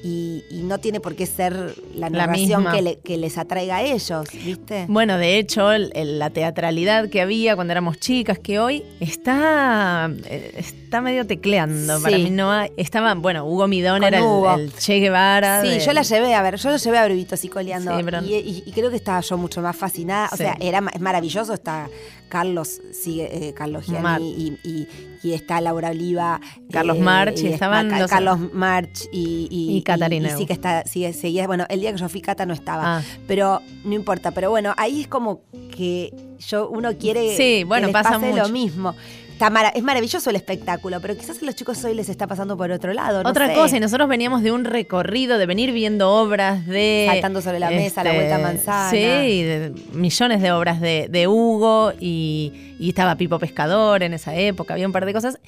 Y, 0.06 0.44
y 0.50 0.64
no 0.64 0.80
tiene 0.80 1.00
por 1.00 1.16
qué 1.16 1.26
ser 1.26 1.76
la 1.96 2.10
narración 2.10 2.68
que, 2.72 2.82
le- 2.82 3.00
que 3.00 3.18
les 3.18 3.38
atraiga 3.38 3.78
a 3.78 3.84
ellos, 3.84 4.26
¿viste? 4.34 4.86
Bueno, 4.90 5.18
de 5.18 5.38
hecho, 5.38 5.72
el- 5.72 5.92
el- 5.96 6.20
la 6.20 6.30
teatralidad 6.30 7.08
que 7.10 7.22
había 7.22 7.56
cuando 7.56 7.72
éramos 7.72 7.98
chicas, 8.00 8.38
que 8.38 8.60
hoy 8.60 8.84
está, 9.00 10.12
eh, 10.26 10.54
está 10.58 11.00
medio 11.02 11.26
tecleando. 11.26 12.02
Para 12.02 12.18
mí 12.18 12.30
no 12.30 12.52
hay- 12.52 12.72
estaba, 12.78 13.14
bueno, 13.16 13.46
Hugo 13.46 13.68
Midón 13.68 14.00
Con 14.00 14.08
era 14.10 14.18
el- 14.18 14.24
Hugo. 14.24 14.54
el, 14.56 14.74
Che 14.74 15.00
Guevara. 15.00 15.62
Sí, 15.62 15.70
de- 15.70 15.80
yo 15.80 15.94
la 15.94 16.02
llevé 16.02 16.34
a 16.36 16.42
ver, 16.42 16.58
yo 16.58 16.70
lo 16.70 16.78
llevé 16.78 16.98
a 16.98 17.06
Brevito 17.06 17.36
así 17.36 17.48
coleando. 17.48 17.98
Sí, 17.98 18.04
pero- 18.04 18.22
y, 18.24 18.34
y- 18.36 18.64
y 18.66 18.72
creo 18.74 18.90
que 18.90 18.98
estaba 18.98 19.22
yo 19.22 19.38
mucho 19.38 19.62
más 19.62 19.76
fascinada. 19.76 20.28
O 20.34 20.36
Sí. 20.38 20.44
sea, 20.44 20.58
era, 20.60 20.84
es 20.94 21.00
maravilloso. 21.02 21.54
Está 21.54 21.88
Carlos, 22.34 22.82
sigue, 22.94 23.30
eh, 23.50 23.54
Carlos 23.54 23.86
Gianni 23.86 24.32
y, 24.64 24.68
y- 24.68 24.88
y 25.22 25.34
está 25.34 25.62
Laura 25.62 25.92
Oliva. 25.92 26.42
Carlos 26.72 26.98
March, 26.98 27.40
y 27.44 27.48
estaban 27.48 27.90
Ca- 27.92 28.00
los- 28.00 28.10
Carlos 28.10 28.40
March 28.54 29.08
y, 29.12 29.48
y, 29.52 29.84
Catarina 29.84 30.36
sí 30.36 30.48
que 30.48 30.54
está, 30.54 30.84
sigue, 30.86 31.14
seguía. 31.14 31.46
Bueno, 31.46 31.66
el 31.70 31.80
día 31.82 31.92
que 31.94 32.00
yo 32.00 32.10
fui 32.10 32.22
Cata 32.22 32.48
no 32.48 32.56
estaba. 32.56 32.98
Ah. 32.98 33.02
Pero 33.28 33.62
no 33.86 33.94
importa. 33.94 34.32
Pero 34.32 34.50
bueno, 34.50 34.74
ahí 34.78 35.02
es 35.02 35.08
como 35.08 35.42
que 35.78 36.12
yo, 36.40 36.68
uno 36.70 36.98
quiere 36.98 37.38
Sí, 37.38 37.64
bueno, 37.66 37.84
que 37.88 37.94
les 37.94 38.02
pasa 38.04 38.16
pase 38.16 38.32
mucho. 38.32 38.42
lo 38.42 38.50
mismo. 38.50 38.96
Está 39.34 39.50
mara- 39.50 39.70
es 39.70 39.84
maravilloso 39.84 40.30
el 40.30 40.36
espectáculo, 40.38 41.02
pero 41.02 41.18
quizás 41.18 41.42
a 41.42 41.46
los 41.46 41.56
chicos 41.56 41.84
hoy 41.84 41.94
les 41.96 42.08
está 42.08 42.28
pasando 42.28 42.56
por 42.56 42.72
otro 42.72 42.94
lado. 42.94 43.24
no 43.24 43.30
Otra 43.30 43.48
sé. 43.48 43.54
cosa, 43.56 43.76
y 43.78 43.80
nosotros 43.80 44.08
veníamos 44.08 44.42
de 44.44 44.52
un 44.52 44.64
recorrido 44.64 45.38
de 45.38 45.46
venir 45.46 45.72
viendo 45.72 46.12
obras 46.12 46.66
de. 46.68 47.06
este, 47.06 47.14
Saltando 47.16 47.42
sobre 47.42 47.60
la 47.60 47.70
mesa, 47.70 48.04
la 48.04 48.14
vuelta 48.14 48.36
a 48.36 48.40
manzana. 48.40 48.90
Sí, 48.92 48.98
de 48.98 49.74
millones 49.94 50.42
de 50.42 50.52
obras 50.52 50.80
de, 50.80 51.08
de 51.10 51.28
Hugo 51.28 51.92
y, 52.00 52.76
y 52.80 52.90
estaba 52.90 53.16
Pipo 53.16 53.40
Pescador 53.40 54.04
en 54.04 54.14
esa 54.14 54.36
época, 54.36 54.76
había 54.76 54.86
un 54.88 54.94
par 54.94 55.06
de 55.06 55.14
cosas. 55.14 55.40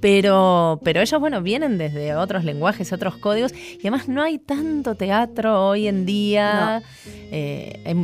Pero, 0.00 0.80
pero 0.84 1.00
ellos, 1.00 1.18
bueno, 1.20 1.40
vienen 1.42 1.78
desde 1.78 2.14
otros 2.14 2.44
lenguajes, 2.44 2.92
otros 2.92 3.16
códigos, 3.16 3.52
y 3.52 3.78
además 3.80 4.08
no 4.08 4.22
hay 4.22 4.38
tanto 4.38 4.94
teatro 4.94 5.68
hoy 5.68 5.88
en 5.88 6.04
día. 6.06 6.82
Eh, 7.30 7.80
hay, 7.84 7.94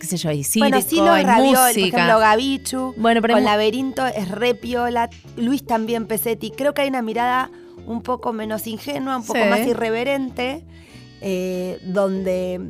qué 0.00 0.06
sé 0.06 0.16
yo, 0.16 0.30
hay 0.30 0.44
circo, 0.44 0.68
Bueno, 0.68 0.86
sí 0.86 0.96
los 0.96 1.08
hay 1.10 1.24
ravioli, 1.24 1.54
por 1.54 1.66
música. 1.66 1.86
ejemplo, 1.96 2.18
Gavichu, 2.18 2.94
Bueno, 2.96 3.20
pero 3.22 3.34
con 3.34 3.44
Laberinto 3.44 4.06
es 4.06 4.28
re 4.30 4.54
piola, 4.54 5.10
Luis 5.36 5.64
también 5.64 6.06
Pesetti. 6.06 6.50
Creo 6.50 6.74
que 6.74 6.82
hay 6.82 6.88
una 6.88 7.02
mirada 7.02 7.50
un 7.86 8.02
poco 8.02 8.32
menos 8.32 8.66
ingenua, 8.66 9.16
un 9.16 9.26
poco 9.26 9.40
Sí. 9.42 9.48
más 9.48 9.60
irreverente, 9.60 10.64
eh, 11.20 11.78
donde 11.82 12.60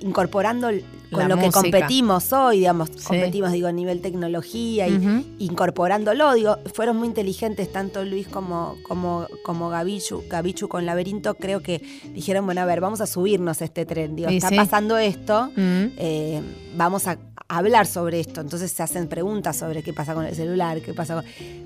incorporando 0.00 0.68
con 1.14 1.28
La 1.28 1.34
lo 1.34 1.40
que 1.40 1.50
competimos 1.50 2.32
hoy, 2.32 2.58
digamos, 2.58 2.90
competimos, 2.90 3.52
digo, 3.52 3.66
a 3.68 3.72
nivel 3.72 4.00
tecnología 4.00 4.86
y 4.88 5.24
incorporándolo, 5.38 6.34
digo, 6.34 6.58
fueron 6.74 6.96
muy 6.98 7.08
inteligentes 7.08 7.72
tanto 7.72 8.04
Luis 8.04 8.28
como, 8.28 8.76
como, 8.86 9.26
como 9.44 9.68
Gavichu, 9.70 10.24
Gavichu 10.28 10.68
con 10.68 10.84
Laberinto, 10.86 11.34
creo 11.34 11.60
que 11.62 11.80
dijeron, 12.12 12.44
bueno, 12.44 12.60
a 12.60 12.64
ver, 12.66 12.80
vamos 12.80 13.00
a 13.00 13.06
subirnos 13.06 13.62
a 13.62 13.64
este 13.64 13.86
tren, 13.86 14.16
digo, 14.16 14.28
está 14.28 14.48
sí. 14.50 14.56
pasando 14.56 14.98
esto, 14.98 15.50
eh, 15.56 16.42
vamos 16.76 17.06
a 17.06 17.18
hablar 17.48 17.86
sobre 17.86 18.20
esto, 18.20 18.40
entonces 18.40 18.72
se 18.72 18.82
hacen 18.82 19.06
preguntas 19.06 19.56
sobre 19.56 19.82
qué 19.82 19.92
pasa 19.92 20.14
con 20.14 20.24
el 20.24 20.34
celular, 20.34 20.80
qué 20.80 20.94
pasa 20.94 21.14
con... 21.14 21.24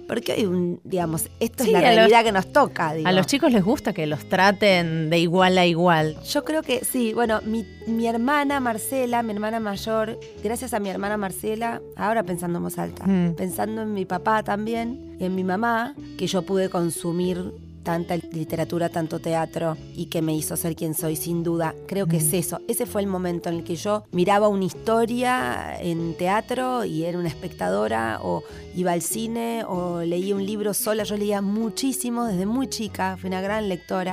Porque 0.08 0.32
hoy, 0.32 0.46
un, 0.46 0.80
digamos, 0.84 1.28
esto 1.38 1.62
es 1.64 1.70
la 1.70 1.80
los- 1.80 1.94
realidad 1.94 2.24
que 2.24 2.32
nos 2.32 2.52
toca, 2.52 2.94
digo. 2.94 3.08
A 3.08 3.12
los 3.12 3.26
chicos 3.26 3.52
les 3.52 3.62
gusta 3.62 3.92
que 3.92 4.06
los 4.06 4.28
traten 4.28 5.08
de 5.10 5.18
igual 5.18 5.56
a 5.56 5.66
igual. 5.66 6.16
Yo 6.24 6.44
creo 6.44 6.62
que 6.62 6.84
sí, 6.84 7.12
bueno, 7.14 7.40
mi, 7.44 7.64
mi 7.86 8.06
hermana 8.08 8.58
Marcela, 8.58 9.22
hermana 9.38 9.60
mayor, 9.60 10.18
gracias 10.42 10.74
a 10.74 10.80
mi 10.80 10.88
hermana 10.88 11.16
Marcela, 11.16 11.80
ahora 11.94 12.24
pensando 12.24 12.58
en 12.58 12.64
voz 12.64 12.76
alta, 12.76 13.06
Mm. 13.06 13.34
pensando 13.36 13.82
en 13.82 13.94
mi 13.94 14.04
papá 14.04 14.42
también 14.42 15.16
y 15.20 15.24
en 15.26 15.34
mi 15.36 15.44
mamá, 15.44 15.94
que 16.18 16.26
yo 16.26 16.42
pude 16.42 16.68
consumir 16.68 17.52
tanta 17.88 18.18
literatura, 18.18 18.90
tanto 18.90 19.18
teatro 19.18 19.78
y 19.96 20.06
que 20.10 20.20
me 20.20 20.36
hizo 20.36 20.58
ser 20.58 20.76
quien 20.76 20.92
soy, 20.92 21.16
sin 21.16 21.42
duda. 21.42 21.74
Creo 21.86 22.06
que 22.06 22.18
es 22.18 22.34
eso. 22.34 22.60
Ese 22.68 22.84
fue 22.84 23.00
el 23.00 23.06
momento 23.06 23.48
en 23.48 23.54
el 23.54 23.64
que 23.64 23.76
yo 23.76 24.04
miraba 24.12 24.48
una 24.48 24.66
historia 24.66 25.74
en 25.80 26.14
teatro 26.14 26.84
y 26.84 27.04
era 27.04 27.18
una 27.18 27.28
espectadora 27.28 28.18
o 28.22 28.42
iba 28.76 28.92
al 28.92 29.00
cine 29.00 29.64
o 29.66 30.02
leía 30.02 30.34
un 30.34 30.44
libro 30.44 30.74
sola. 30.74 31.04
Yo 31.04 31.16
leía 31.16 31.40
muchísimo 31.40 32.26
desde 32.26 32.44
muy 32.44 32.68
chica, 32.68 33.16
fui 33.18 33.28
una 33.28 33.40
gran 33.40 33.70
lectora. 33.70 34.12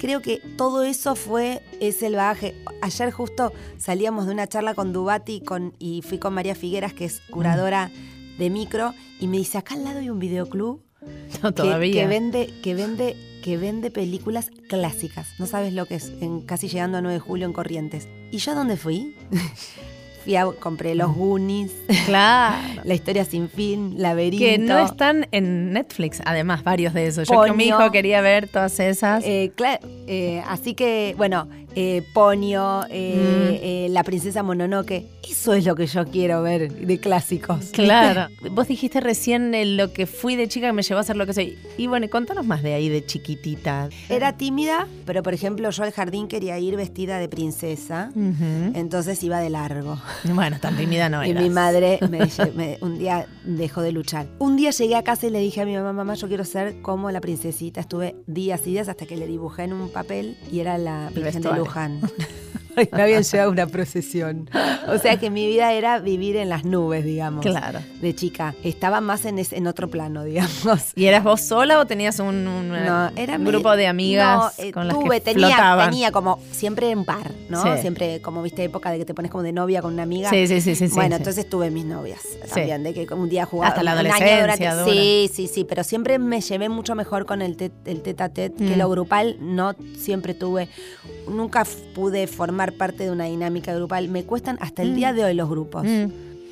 Creo 0.00 0.20
que 0.20 0.40
todo 0.56 0.82
eso 0.82 1.14
fue 1.14 1.62
es 1.78 2.02
el 2.02 2.16
bagaje. 2.16 2.56
Ayer 2.82 3.12
justo 3.12 3.52
salíamos 3.76 4.26
de 4.26 4.32
una 4.32 4.48
charla 4.48 4.74
con 4.74 4.92
Dubati 4.92 5.40
con, 5.40 5.72
y 5.78 6.02
fui 6.02 6.18
con 6.18 6.34
María 6.34 6.56
Figueras, 6.56 6.94
que 6.94 7.04
es 7.04 7.20
curadora 7.30 7.92
de 8.40 8.50
micro, 8.50 8.92
y 9.20 9.28
me 9.28 9.36
dice, 9.36 9.56
acá 9.56 9.74
al 9.74 9.84
lado 9.84 10.00
hay 10.00 10.10
un 10.10 10.18
videoclub 10.18 10.87
No, 11.42 11.50
que- 11.50 11.62
todavía. 11.62 11.92
Que, 12.02 12.06
vende, 12.06 12.50
que 12.62 12.74
vende, 12.74 13.16
que 13.42 13.56
vende 13.56 13.90
películas 13.90 14.50
clásicas. 14.68 15.28
No 15.38 15.46
sabes 15.46 15.72
lo 15.72 15.86
que 15.86 15.96
es, 15.96 16.12
en, 16.20 16.40
casi 16.42 16.68
llegando 16.68 16.98
a 16.98 17.00
9 17.02 17.14
de 17.14 17.20
julio 17.20 17.46
en 17.46 17.52
Corrientes. 17.52 18.08
¿Y 18.30 18.38
yo 18.38 18.52
a 18.52 18.54
dónde 18.54 18.76
fui? 18.76 19.14
fui 20.22 20.36
a, 20.36 20.46
compré 20.46 20.94
los 20.94 21.14
Goonies. 21.14 21.72
Claro. 22.06 22.80
La 22.84 22.94
historia 22.94 23.24
sin 23.24 23.48
fin, 23.48 23.94
Laberinto. 23.98 24.38
Que 24.44 24.58
no 24.58 24.78
están 24.78 25.26
en 25.30 25.72
Netflix, 25.72 26.20
además, 26.24 26.64
varios 26.64 26.94
de 26.94 27.06
esos. 27.06 27.28
Yo 27.28 27.34
con 27.36 27.56
mi 27.56 27.64
hijo 27.66 27.90
quería 27.90 28.20
ver 28.22 28.48
todas 28.48 28.80
esas. 28.80 29.22
Eh, 29.26 29.52
cla- 29.56 29.78
eh, 30.06 30.42
así 30.48 30.74
que, 30.74 31.14
bueno, 31.18 31.48
eh, 31.74 32.02
Ponio, 32.14 32.84
eh, 32.88 33.60
eh, 33.62 33.86
La 33.90 34.02
Princesa 34.04 34.42
Mononoke, 34.42 35.04
eso 35.30 35.52
es 35.52 35.66
lo 35.66 35.74
que 35.74 35.86
yo 35.86 36.06
quiero 36.06 36.42
ver 36.42 36.72
de 36.72 36.98
clásicos. 36.98 37.66
Claro. 37.72 38.28
Vos 38.52 38.68
dijiste 38.68 39.00
recién 39.00 39.54
eh, 39.54 39.64
lo 39.66 39.92
que 39.92 40.06
fui 40.06 40.34
de 40.36 40.48
chica 40.48 40.66
que 40.68 40.72
me 40.72 40.82
llevó 40.82 41.00
a 41.00 41.04
ser 41.04 41.16
lo 41.16 41.26
que 41.26 41.34
soy. 41.34 41.58
Y 41.76 41.86
bueno, 41.88 42.08
contanos 42.08 42.46
más 42.46 42.62
de 42.62 42.74
ahí, 42.74 42.88
de 42.88 43.04
chiquitita. 43.04 43.88
Era 44.08 44.36
tímida, 44.36 44.88
pero 45.04 45.22
por 45.22 45.34
ejemplo 45.34 45.70
yo 45.70 45.82
al 45.84 45.92
jardín 45.92 46.26
quería 46.26 46.58
ir 46.58 46.76
vestida 46.76 47.18
de 47.18 47.28
princesa, 47.28 48.10
entonces 48.74 49.22
iba 49.22 49.40
de 49.40 49.50
largo. 49.50 49.98
Bueno, 50.24 50.58
tan 50.60 50.76
tímida 50.76 51.08
no 51.08 51.24
y 51.24 51.30
eras. 51.30 51.42
mi 51.42 51.50
madre 51.50 51.98
me, 52.08 52.20
me- 52.54 52.78
un 52.80 52.98
día 52.98 53.26
dejó 53.44 53.82
de 53.82 53.92
luchar. 53.92 54.26
Un 54.38 54.56
día 54.56 54.70
llegué 54.70 54.96
a 54.96 55.02
casa 55.02 55.26
y 55.26 55.30
le 55.30 55.40
dije 55.40 55.60
a 55.60 55.64
mi 55.66 55.74
mamá, 55.76 55.92
mamá, 55.92 56.14
yo 56.14 56.28
quiero 56.28 56.44
ser 56.44 56.80
como 56.82 57.10
la 57.10 57.20
princesita. 57.20 57.80
Estuve 57.80 58.16
días 58.26 58.60
y 58.66 58.70
días 58.70 58.88
hasta 58.88 59.06
que 59.06 59.16
le 59.16 59.26
dibujé 59.26 59.64
en 59.64 59.72
un 59.72 59.90
papel 59.90 60.36
y 60.50 60.60
era 60.60 60.78
la 60.78 61.10
Virgen 61.14 61.42
de. 61.42 61.52
Luján. 61.52 62.00
Y 62.92 62.94
me 62.96 63.02
habían 63.02 63.22
llevado 63.22 63.50
una 63.50 63.66
procesión. 63.66 64.48
O 64.88 64.98
sea 64.98 65.16
que 65.18 65.30
mi 65.30 65.46
vida 65.46 65.72
era 65.72 65.98
vivir 65.98 66.36
en 66.36 66.48
las 66.48 66.64
nubes, 66.64 67.04
digamos. 67.04 67.44
Claro. 67.44 67.80
De 68.00 68.14
chica. 68.14 68.54
Estaba 68.64 69.00
más 69.00 69.24
en, 69.24 69.38
ese- 69.38 69.56
en 69.56 69.66
otro 69.66 69.88
plano, 69.88 70.24
digamos. 70.24 70.92
¿Y 70.94 71.06
eras 71.06 71.24
vos 71.24 71.40
sola 71.40 71.78
o 71.78 71.86
tenías 71.86 72.18
un, 72.20 72.46
un, 72.46 72.68
No, 72.70 73.10
era 73.16 73.36
un 73.36 73.42
mi- 73.44 73.50
grupo 73.50 73.76
de 73.76 73.86
amigas 73.86 74.58
no, 74.58 74.64
eh, 74.64 74.72
con 74.72 74.86
las 74.88 74.96
tuve, 74.96 75.16
que 75.20 75.32
tenía, 75.32 75.48
flotaban? 75.48 75.90
tenía 75.90 76.12
como 76.12 76.38
siempre 76.52 76.90
en 76.90 77.04
par, 77.04 77.32
¿no? 77.48 77.62
Sí. 77.62 77.68
Siempre 77.80 78.20
como 78.22 78.42
viste 78.42 78.64
época 78.64 78.90
de 78.90 78.98
que 78.98 79.04
te 79.04 79.14
pones 79.14 79.30
como 79.30 79.42
de 79.42 79.52
novia 79.52 79.82
con 79.82 79.92
una 79.94 80.02
amiga. 80.04 80.30
Sí, 80.30 80.46
sí, 80.46 80.60
sí, 80.60 80.74
sí, 80.74 80.88
Bueno, 80.94 81.16
sí. 81.16 81.20
entonces 81.20 81.48
tuve 81.48 81.70
mis 81.70 81.84
novias 81.84 82.20
también, 82.54 82.82
de 82.82 82.94
que 82.94 83.06
un 83.14 83.28
día 83.28 83.44
jugaba 83.44 83.68
Hasta 83.68 83.82
la 83.82 83.92
un 83.92 83.98
año 83.98 84.08
adolescencia 84.14 84.40
durante- 84.40 84.68
dura. 84.82 84.92
Sí, 84.92 85.30
sí, 85.32 85.46
sí, 85.48 85.64
pero 85.64 85.84
siempre 85.84 86.18
me 86.18 86.40
llevé 86.40 86.68
mucho 86.68 86.94
mejor 86.94 87.26
con 87.26 87.42
el 87.42 87.56
tet, 87.56 87.72
el 87.86 88.02
tete 88.02 88.22
a 88.22 88.28
tete 88.30 88.64
que 88.64 88.74
Mm. 88.76 88.78
lo 88.78 88.88
grupal. 88.90 89.36
No 89.40 89.74
siempre 89.98 90.34
tuve, 90.34 90.68
nunca 91.28 91.66
pude 91.94 92.26
formar 92.26 92.72
parte 92.72 93.04
de 93.04 93.10
una 93.10 93.24
dinámica 93.26 93.74
grupal. 93.74 94.08
Me 94.08 94.24
cuestan 94.24 94.58
hasta 94.60 94.82
el 94.82 94.92
Mm. 94.92 94.94
día 94.96 95.12
de 95.12 95.24
hoy 95.24 95.34
los 95.34 95.48
grupos. 95.48 95.84
Mm. 95.84 96.06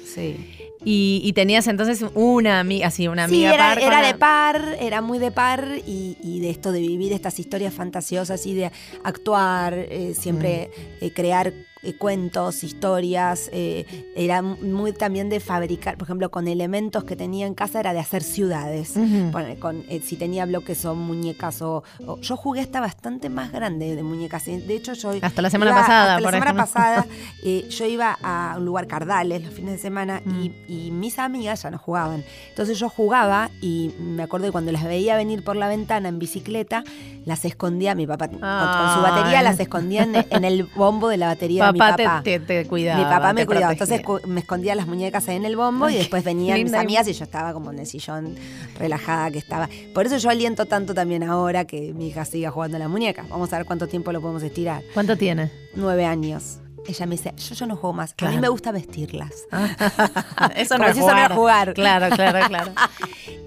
Sí. 0.05 0.37
Y, 0.85 1.21
y 1.25 1.33
tenías 1.33 1.67
entonces 1.67 2.05
una 2.15 2.61
amiga, 2.61 2.87
así, 2.89 3.09
una 3.09 3.27
Sí, 3.29 3.45
amiga 3.45 3.55
era, 3.55 3.65
par 3.69 3.79
con 3.79 3.87
era 3.89 4.01
la- 4.03 4.07
de 4.07 4.15
par, 4.15 4.77
era 4.81 5.01
muy 5.01 5.19
de 5.19 5.31
par 5.33 5.69
y, 5.87 6.17
y 6.23 6.41
de 6.41 6.51
esto 6.51 6.71
de 6.71 6.81
vivir 6.81 7.13
estas 7.13 7.39
historias 7.41 7.75
fantasiosas 7.75 8.47
y 8.47 8.55
de 8.55 8.71
actuar, 9.03 9.75
eh, 9.75 10.15
siempre 10.17 10.71
Mm. 11.01 11.05
eh, 11.05 11.11
crear 11.13 11.53
eh, 11.83 11.95
cuentos, 11.97 12.65
historias, 12.65 13.49
eh, 13.53 13.85
era 14.17 14.43
muy 14.43 14.93
también 14.93 15.29
de 15.29 15.41
fabricar, 15.41 15.97
por 15.97 16.07
ejemplo, 16.07 16.31
con 16.31 16.49
elementos 16.49 17.05
que 17.05 17.17
tenía 17.17 17.47
en 17.47 17.55
casa 17.55 17.81
era 17.81 17.93
de 17.93 18.01
hacer 18.01 18.23
ciudades. 18.23 18.95
Poner 19.33 19.59
con, 19.59 19.85
eh, 19.89 20.01
si 20.05 20.17
tenía 20.17 20.47
bloques 20.47 20.85
o 20.85 20.95
muñecas 20.95 21.63
o, 21.63 21.83
o- 22.07 22.19
Yo 22.21 22.37
jugué 22.37 22.61
hasta 22.61 22.81
bastante 22.81 23.29
más 23.29 23.53
grande 23.53 23.95
de 23.95 24.03
muñecas. 24.03 24.45
De 24.47 24.75
hecho, 24.75 24.95
yo... 24.95 25.13
Hasta 25.23 25.43
la 25.43 25.51
semana 25.51 25.71
iba- 25.73 25.81
pasada, 25.81 26.17
hasta 26.17 26.31
la 26.31 26.39
semana 26.39 26.55
pasada 26.57 27.07
eh, 27.45 27.67
yo 27.69 27.85
iba 27.87 28.17
a 28.23 28.55
un 28.59 28.65
lugar 28.65 28.87
Cardales 28.87 29.45
los 29.45 29.53
fines 29.55 29.73
de 29.73 29.79
semana 29.79 30.23
Mm. 30.25 30.41
y, 30.43 30.55
y 30.87 30.91
mis 30.91 31.19
amigas 31.19 31.63
ya 31.63 31.71
no 31.71 31.79
jugaban. 31.79 32.25
Entonces 32.51 32.79
yo 32.79 32.89
jugaba 32.89 33.51
y 33.61 33.93
me 34.01 34.23
acuerdo 34.23 34.47
que 34.47 34.53
cuando 34.53 34.73
las 34.73 34.85
veía 34.85 35.17
venir 35.17 35.45
por 35.45 35.57
la 35.57 35.69
ventana 35.69 36.09
en 36.09 36.19
bicicleta, 36.19 36.85
las 37.25 37.45
escondía, 37.45 37.95
mi 37.95 38.07
papá 38.07 38.29
con, 38.29 38.39
con 38.39 38.95
su 38.95 39.01
batería 39.03 39.43
las 39.43 39.59
escondía 39.61 40.03
en, 40.05 40.15
en 40.31 40.45
el 40.45 40.65
bombo 40.65 41.09
de 41.09 41.17
la 41.17 41.27
batería 41.27 41.66
Papá 41.73 41.97
mi 41.97 42.05
papá. 42.05 42.23
te, 42.23 42.41
te, 42.41 42.63
te 42.63 42.69
cuidaba. 42.69 42.99
mi 42.99 43.05
papá 43.05 43.33
me 43.33 43.47
cuidaba, 43.47 43.75
protegía. 43.75 43.97
entonces 43.97 44.29
me 44.29 44.41
escondía 44.41 44.75
las 44.75 44.87
muñecas 44.87 45.29
ahí 45.29 45.37
en 45.37 45.45
el 45.45 45.57
bombo 45.57 45.89
y 45.89 45.97
después 45.97 46.25
venían 46.25 46.63
mis 46.63 46.75
amigas 46.75 47.09
y 47.09 47.13
yo 47.13 47.25
estaba 47.25 47.53
como 47.53 47.71
en 47.73 47.79
el 47.81 47.87
sillón 47.87 48.35
relajada 48.79 49.31
que 49.31 49.39
estaba. 49.39 49.69
Por 49.95 50.07
eso 50.07 50.17
yo 50.19 50.31
aliento 50.31 50.67
tanto 50.67 50.95
también 50.95 51.23
ahora 51.23 51.65
que 51.65 51.93
mi 51.95 52.09
hija 52.09 52.25
siga 52.25 52.51
jugando 52.51 52.77
a 52.77 52.81
la 52.81 52.89
muñeca. 52.89 53.25
Vamos 53.29 53.53
a 53.53 53.59
ver 53.59 53.67
cuánto 53.67 53.87
tiempo 53.87 54.13
lo 54.13 54.21
podemos 54.21 54.43
estirar. 54.43 54.83
¿Cuánto 54.95 55.17
tiene? 55.17 55.51
Nueve 55.75 56.05
años. 56.05 56.59
Ella 56.89 57.07
me 57.07 57.17
dice, 57.17 57.33
yo, 57.37 57.55
yo 57.55 57.67
no 57.67 57.77
juego 57.77 57.93
más. 57.95 58.15
A 58.19 58.31
mí 58.31 58.39
me 58.39 58.49
gusta 58.49 58.71
vestirlas. 58.73 59.33
Eso 60.57 60.75
Como 60.75 60.85
no 60.85 60.91
es 60.91 60.97
eso 60.99 61.15
no 61.29 61.35
jugar. 61.35 61.75
Claro, 61.75 62.15
claro, 62.15 62.47
claro. 62.49 62.73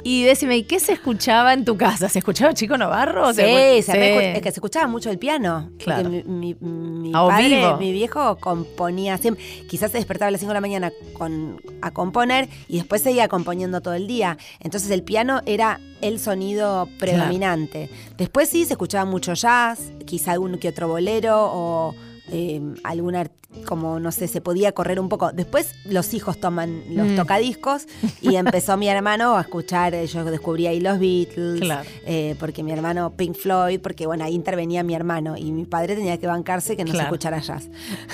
Y 0.01 0.23
decime, 0.23 0.55
¿y 0.55 0.63
qué 0.63 0.79
se 0.79 0.93
escuchaba 0.93 1.53
en 1.53 1.65
tu 1.65 1.75
casa? 1.75 2.07
¿Se 2.07 2.19
escuchaba 2.19 2.53
Chico 2.53 2.77
Navarro? 2.77 3.33
Sí, 3.33 3.41
se- 3.41 3.81
escu- 3.81 4.35
es 4.37 4.41
que 4.41 4.49
se 4.51 4.59
escuchaba 4.59 4.87
mucho 4.87 5.09
el 5.11 5.19
piano. 5.19 5.65
porque 5.71 5.83
Claro. 5.83 6.09
Mi, 6.09 6.23
mi- 6.55 7.11
padre, 7.11 7.49
vivo. 7.57 7.77
mi 7.77 7.91
viejo, 7.91 8.37
componía 8.37 9.17
siempre. 9.17 9.43
Quizás 9.67 9.91
se 9.91 9.97
despertaba 9.97 10.29
a 10.29 10.31
las 10.31 10.39
5 10.39 10.51
de 10.51 10.53
la 10.53 10.61
mañana 10.61 10.91
con, 11.17 11.61
a 11.81 11.91
componer 11.91 12.47
y 12.69 12.77
después 12.77 13.01
seguía 13.01 13.27
componiendo 13.27 13.81
todo 13.81 13.93
el 13.93 14.07
día. 14.07 14.37
Entonces 14.61 14.89
el 14.91 15.03
piano 15.03 15.41
era 15.45 15.81
el 15.99 16.17
sonido 16.21 16.87
predominante. 16.97 17.89
Después 18.17 18.47
sí 18.49 18.63
se 18.63 18.73
escuchaba 18.73 19.03
mucho 19.03 19.33
jazz, 19.33 19.91
quizá 20.05 20.31
algún 20.31 20.57
que 20.59 20.69
otro 20.69 20.87
bolero 20.87 21.37
o 21.51 21.93
eh, 22.31 22.61
algún 22.83 23.15
art- 23.15 23.31
como 23.65 23.99
no 23.99 24.11
sé, 24.11 24.27
se 24.27 24.41
podía 24.41 24.73
correr 24.73 24.99
un 24.99 25.09
poco. 25.09 25.31
Después 25.31 25.73
los 25.85 26.13
hijos 26.13 26.39
toman 26.39 26.83
los 26.95 27.07
Mm. 27.07 27.15
tocadiscos 27.15 27.87
y 28.21 28.35
empezó 28.35 28.77
mi 28.77 28.87
hermano 28.87 29.35
a 29.37 29.41
escuchar, 29.41 29.95
eh, 29.95 30.05
yo 30.05 30.23
descubrí 30.25 30.67
ahí 30.67 30.79
los 30.79 30.99
Beatles, 30.99 31.59
Claro. 31.59 31.89
eh, 32.05 32.35
porque 32.39 32.61
mi 32.61 32.71
hermano 32.71 33.11
Pink 33.17 33.35
Floyd, 33.35 33.79
porque 33.81 34.05
bueno, 34.05 34.23
ahí 34.23 34.35
intervenía 34.35 34.83
mi 34.83 34.93
hermano 34.93 35.35
y 35.35 35.51
mi 35.51 35.65
padre 35.65 35.95
tenía 35.95 36.17
que 36.19 36.27
bancarse 36.27 36.77
que 36.77 36.85
no 36.85 36.91
se 36.93 37.01
escuchara 37.01 37.39
jazz. 37.39 37.69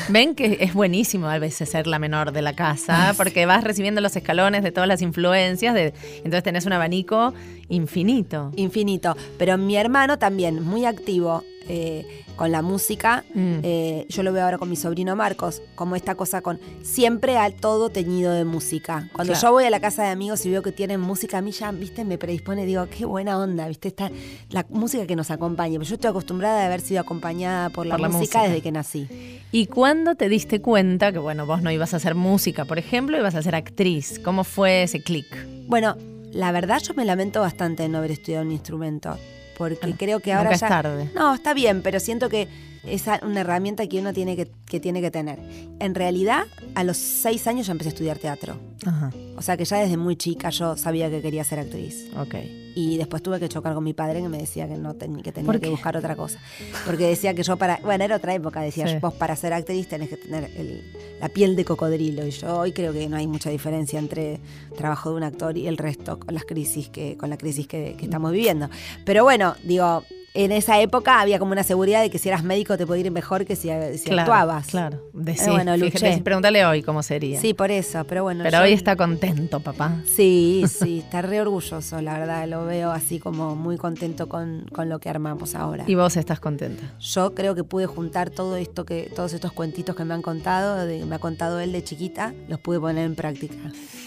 Ven 0.08 0.36
que 0.36 0.58
es 0.62 0.74
buenísimo 0.74 1.28
a 1.28 1.38
veces 1.38 1.68
ser 1.70 1.86
la 1.86 2.00
menor 2.00 2.32
de 2.32 2.42
la 2.42 2.54
casa, 2.54 3.14
porque 3.18 3.46
vas 3.46 3.64
recibiendo 3.66 4.00
los 4.00 4.16
escalones 4.16 4.64
de 4.64 4.72
todas 4.72 4.88
las 4.88 5.02
influencias, 5.02 5.74
de, 5.74 5.94
entonces 6.20 6.44
tenés 6.44 6.66
un 6.66 6.72
abanico 6.74 7.34
infinito. 7.68 8.52
Infinito. 8.56 9.16
Pero 9.38 9.58
mi 9.58 9.76
hermano 9.76 10.18
también, 10.18 10.64
muy 10.64 10.86
activo 10.86 11.44
eh, 11.68 12.06
con 12.36 12.52
la 12.52 12.62
música. 12.62 13.24
Mm. 13.34 13.60
Eh, 13.64 14.06
yo 14.10 14.24
lo 14.24 14.34
veo 14.34 14.44
ahora 14.44 14.58
con 14.58 14.70
mi 14.70 14.76
sobrino 14.76 15.16
Marcos, 15.16 15.62
como 15.76 15.96
esta 15.96 16.16
cosa 16.16 16.42
con 16.42 16.60
siempre 16.84 17.38
al 17.38 17.54
todo 17.54 17.90
teñido 17.90 18.32
de 18.34 18.46
música. 18.46 19.10
Cuando 19.14 19.34
Claro. 19.34 19.48
yo 19.48 19.52
voy 19.54 19.64
a 19.66 19.70
la 19.70 19.80
casa 19.80 20.04
de 20.04 20.10
amigos 20.10 20.46
y 20.46 20.50
veo 20.50 20.62
que 20.62 20.72
tienen 20.72 21.00
música, 21.02 21.38
a 21.38 21.42
mí 21.42 21.52
ya, 21.52 21.72
viste, 21.72 22.04
me 22.06 22.18
predispone, 22.18 22.66
digo, 22.66 22.88
qué 22.90 23.06
buena 23.06 23.38
onda, 23.40 23.68
viste, 23.68 23.88
está 23.88 24.12
la 24.50 24.66
música 24.70 25.06
que 25.08 25.16
nos 25.16 25.32
acompaña. 25.32 25.74
Pero 25.80 25.84
yo 25.90 25.96
estoy 25.96 26.10
acostumbrada 26.10 26.64
a 26.64 26.66
haber 26.68 26.82
sido 26.82 27.02
acompañada 27.02 27.70
por 27.70 27.86
la, 27.86 27.96
Por 27.96 28.02
la 28.02 28.10
música, 28.10 28.40
música. 28.40 28.44
desde 28.44 28.62
que 28.62 28.72
nací. 28.72 29.08
¿Y 29.52 29.68
cuándo 29.68 30.16
te 30.16 30.28
diste 30.30 30.62
cuenta 30.62 31.12
que, 31.12 31.20
bueno, 31.20 31.46
vos 31.46 31.62
no 31.62 31.72
ibas 31.72 31.94
a 31.94 31.98
hacer 31.98 32.16
música, 32.16 32.66
por 32.66 32.78
ejemplo, 32.80 33.18
ibas 33.18 33.36
a 33.36 33.42
ser 33.42 33.56
actriz? 33.56 34.20
¿Cómo 34.24 34.44
fue 34.44 34.84
ese 34.84 35.02
clic? 35.02 35.26
Bueno, 35.68 35.96
la 36.34 36.52
verdad 36.52 36.80
yo 36.82 36.94
me 36.94 37.06
lamento 37.06 37.40
bastante 37.42 37.84
de 37.84 37.90
no 37.90 38.00
haber 38.00 38.12
estudiado 38.12 38.44
un 38.46 38.52
instrumento. 38.52 39.18
Porque 39.58 39.94
creo 39.98 40.20
que 40.20 40.34
ahora 40.34 40.52
Nunca 40.52 40.58
ya. 40.60 40.68
es 40.68 40.70
tarde. 40.72 41.10
No, 41.16 41.34
está 41.34 41.54
bien, 41.54 41.82
pero 41.82 42.00
siento 42.00 42.30
que 42.30 42.48
es 42.84 43.04
una 43.24 43.42
herramienta 43.42 43.88
que 43.88 44.00
uno 44.00 44.14
tiene 44.14 44.36
que, 44.36 44.52
que 44.68 44.80
tiene 44.80 45.02
que 45.02 45.10
tener. 45.12 45.40
En 45.80 45.96
realidad, 45.96 46.44
a 46.76 46.84
los 46.84 46.98
seis 46.98 47.48
años 47.48 47.66
ya 47.68 47.72
empecé 47.72 47.90
a 47.90 47.94
estudiar 47.94 48.18
teatro. 48.20 48.58
Ajá, 48.86 49.12
O 49.38 49.42
sea 49.42 49.58
que 49.58 49.66
ya 49.66 49.78
desde 49.80 49.98
muy 49.98 50.16
chica 50.16 50.50
yo 50.52 50.78
sabía 50.78 51.10
que 51.10 51.22
quería 51.22 51.44
ser 51.44 51.60
actriz. 51.60 52.08
ok. 52.18 52.36
Y 52.76 52.98
después 52.98 53.24
tuve 53.24 53.40
que 53.40 53.48
chocar 53.50 53.74
con 53.74 53.84
mi 53.84 53.94
padre 53.94 54.22
que 54.22 54.28
me 54.28 54.38
decía 54.38 54.68
que 54.68 54.76
no 54.76 54.94
ten- 54.96 55.22
que 55.24 55.32
tenía 55.32 55.46
¿Por 55.50 55.62
que 55.62 55.70
buscar 55.70 55.96
otra 55.96 56.16
cosa. 56.16 56.40
Porque 56.86 57.06
decía 57.08 57.34
que 57.34 57.42
yo 57.42 57.56
para. 57.56 57.78
Bueno, 57.78 58.04
era 58.04 58.18
otra 58.18 58.34
época, 58.36 58.62
decía 58.62 58.86
Sí. 58.88 58.96
vos 59.02 59.14
para 59.14 59.36
ser 59.38 59.54
actriz 59.54 59.88
tenés 59.88 60.10
que 60.10 60.18
tener 60.18 60.52
el- 60.58 60.84
la 61.22 61.30
piel 61.30 61.56
de 61.56 61.64
cocodrilo. 61.64 62.28
Y 62.28 62.32
yo 62.32 62.58
hoy 62.60 62.74
creo 62.74 62.92
que 62.92 63.08
no 63.08 63.16
hay 63.16 63.28
mucha 63.28 63.50
diferencia 63.50 63.98
entre 63.98 64.42
trabajo 64.76 65.10
de 65.12 65.16
un 65.16 65.24
actor 65.24 65.58
y 65.58 65.68
el 65.68 65.78
resto 65.78 66.20
con 66.20 66.34
las 66.34 66.44
crisis 66.44 66.90
que, 66.90 67.16
con 67.16 67.30
la 67.30 67.38
crisis 67.38 67.66
que, 67.66 67.96
que 67.98 68.06
estamos 68.06 68.32
viviendo. 68.34 68.70
Pero 69.06 69.24
bueno, 69.24 69.56
digo. 69.64 70.04
En 70.36 70.52
esa 70.52 70.80
época 70.82 71.22
había 71.22 71.40
como 71.40 71.52
una 71.54 71.64
seguridad 71.64 72.02
de 72.02 72.10
que 72.10 72.18
si 72.20 72.30
eras 72.30 72.44
médico 72.44 72.78
te 72.78 72.86
podía 72.86 73.06
ir 73.06 73.12
mejor 73.12 73.46
que 73.46 73.56
si, 73.56 73.70
si 73.98 74.06
Claro, 74.10 74.22
actuabas. 74.34 74.68
Claro. 74.68 75.02
De, 75.14 75.32
Eh, 75.32 75.38
bueno, 75.50 75.74
fíjate, 75.76 76.22
pregúntale 76.24 76.66
hoy 76.66 76.84
cómo 76.84 77.02
sería. 77.04 77.40
Sí, 77.40 77.54
por 77.54 77.72
eso, 77.72 78.04
pero 78.06 78.24
bueno. 78.24 78.44
Pero 78.44 78.58
yo- 78.58 78.64
hoy 78.64 78.74
está 78.74 78.96
contento, 78.96 79.60
papá. 79.60 80.02
Sí, 80.06 80.64
sí, 80.68 81.00
está 81.00 81.22
re 81.22 81.42
orgulloso, 81.42 82.02
la 82.02 82.20
verdad, 82.20 82.48
lo 82.48 82.66
veo 82.66 82.92
así 82.92 83.20
como 83.20 83.56
muy 83.56 83.78
contento 83.78 84.28
con, 84.30 84.66
con 84.74 84.90
lo 84.90 85.00
que 85.00 85.10
armamos 85.10 85.56
ahora. 85.56 85.84
Y 85.88 85.96
vos 85.96 86.18
estás 86.18 86.40
contenta. 86.40 86.84
Yo 87.00 87.34
creo 87.34 87.56
que 87.56 87.64
pude 87.64 87.86
juntar 87.86 88.30
todo 88.30 88.56
esto 88.58 88.86
que, 88.86 89.10
todos 89.16 89.34
estos 89.34 89.52
cuentitos 89.54 89.96
que 89.96 90.04
me 90.04 90.14
han 90.14 90.22
contado, 90.22 90.86
de- 90.86 91.06
me 91.06 91.16
ha 91.16 91.20
contado 91.20 91.60
él 91.60 91.72
de 91.72 91.84
chiquita, 91.84 92.34
los 92.48 92.60
pude 92.60 92.80
poner 92.80 93.06
en 93.06 93.16
práctica. 93.16 93.56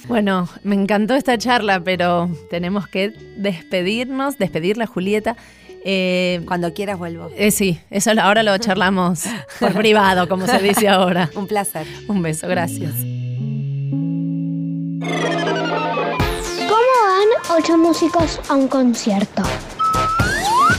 Bueno, 0.08 0.48
me 0.62 0.74
encantó 0.74 1.14
esta 1.14 1.36
charla, 1.38 1.80
pero 1.80 2.30
tenemos 2.50 2.86
que 2.88 3.12
despedirnos, 3.36 4.38
despedirla, 4.38 4.86
Julieta. 4.86 5.36
Eh, 5.84 6.40
Cuando 6.46 6.72
quieras 6.74 6.98
vuelvo. 6.98 7.30
eh, 7.36 7.50
sí, 7.50 7.80
eso 7.90 8.10
ahora 8.20 8.42
lo 8.42 8.56
charlamos 8.58 9.24
por 9.60 9.72
privado, 9.74 10.28
como 10.28 10.46
se 10.46 10.58
dice 10.60 10.88
ahora. 10.88 11.30
Un 11.34 11.46
placer. 11.46 11.86
Un 12.08 12.22
beso, 12.22 12.46
gracias. 12.48 12.92
¿Cómo 16.68 16.92
van 17.06 17.58
ocho 17.58 17.76
músicos 17.78 18.40
a 18.48 18.54
un 18.54 18.68
concierto? 18.68 19.42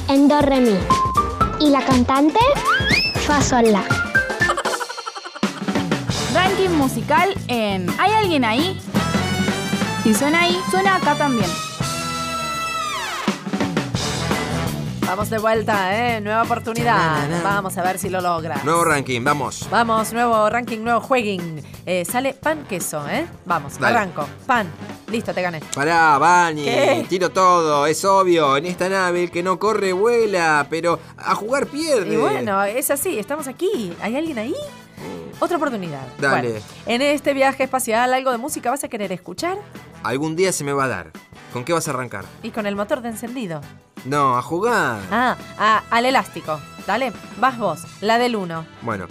En 0.08 0.28
do 0.28 0.42
re 0.42 0.60
mi. 0.60 0.78
¿Y 1.60 1.70
la 1.70 1.82
cantante? 1.82 2.40
Fa 3.26 3.42
sol 3.42 3.72
la. 3.72 3.84
Ranking 6.34 6.70
musical 6.78 7.34
en 7.48 7.88
¿Hay 8.00 8.12
alguien 8.12 8.46
ahí? 8.46 8.80
Si 10.04 10.14
suena 10.14 10.42
ahí, 10.42 10.58
suena 10.72 10.96
acá 10.96 11.16
también. 11.16 11.50
Vamos 15.10 15.32
de 15.32 15.40
vuelta, 15.40 15.98
¿eh? 16.18 16.22
Nueva 16.22 16.44
oportunidad. 16.44 17.28
Vamos 17.44 17.76
a 17.80 17.82
ver 17.82 17.98
si 17.98 18.10
lo 18.10 18.22
logras. 18.22 18.64
Nuevo 18.64 18.84
ranking, 18.86 19.24
vamos. 19.24 19.68
Vamos, 19.72 20.14
nuevo 20.14 20.48
ranking, 20.52 20.82
nuevo 20.84 21.02
jueguing. 21.02 21.64
Eh, 21.84 22.06
sale 22.06 22.36
pan 22.36 22.66
queso, 22.66 23.04
¿eh? 23.10 23.26
Vamos, 23.44 23.80
Dale. 23.80 23.98
arranco. 23.98 24.28
Pan. 24.46 24.68
Listo, 25.08 25.34
te 25.34 25.42
gané. 25.42 25.62
Pará, 25.74 26.16
Bani, 26.20 26.64
¿Qué? 26.64 27.08
tiro 27.10 27.32
todo, 27.32 27.88
es 27.88 28.06
obvio. 28.06 28.56
En 28.56 28.68
esta 28.68 28.88
nave 28.88 29.24
el 29.24 29.32
que 29.32 29.42
no 29.42 29.58
corre 29.58 29.94
vuela, 29.94 30.68
pero 30.70 31.00
a 31.18 31.34
jugar 31.34 31.66
pierde. 31.66 32.14
Y 32.14 32.18
bueno, 32.18 32.64
es 32.64 32.92
así, 32.92 33.18
estamos 33.18 33.48
aquí. 33.48 33.92
¿Hay 34.04 34.16
alguien 34.16 34.38
ahí? 34.38 34.56
Otra 35.40 35.58
oportunidad. 35.58 36.06
Dale. 36.20 36.52
Bueno, 36.52 36.66
en 36.86 37.02
este 37.02 37.34
viaje 37.34 37.64
espacial, 37.64 38.14
¿algo 38.14 38.32
de 38.32 38.38
música 38.38 38.70
vas 38.70 38.84
a 38.84 38.90
querer 38.90 39.12
escuchar? 39.12 39.58
Algún 40.04 40.36
día 40.36 40.52
se 40.52 40.64
me 40.64 40.74
va 40.74 40.86
a 40.86 40.88
dar. 40.88 41.12
¿Con 41.54 41.64
qué 41.66 41.74
vas 41.74 41.88
a 41.88 41.92
arrancar? 41.92 42.26
Y 42.44 42.52
con 42.52 42.66
el 42.66 42.76
motor 42.76 43.02
de 43.02 43.10
encendido. 43.10 43.62
No, 44.06 44.38
a 44.38 44.42
jugar. 44.42 45.00
Ah, 45.12 45.36
ah, 45.58 45.84
al 45.90 46.06
elástico. 46.06 46.60
Dale, 46.86 47.12
vas 47.40 47.58
vos, 47.58 47.84
la 48.02 48.18
del 48.18 48.36
1. 48.36 48.66
Bueno. 48.82 49.08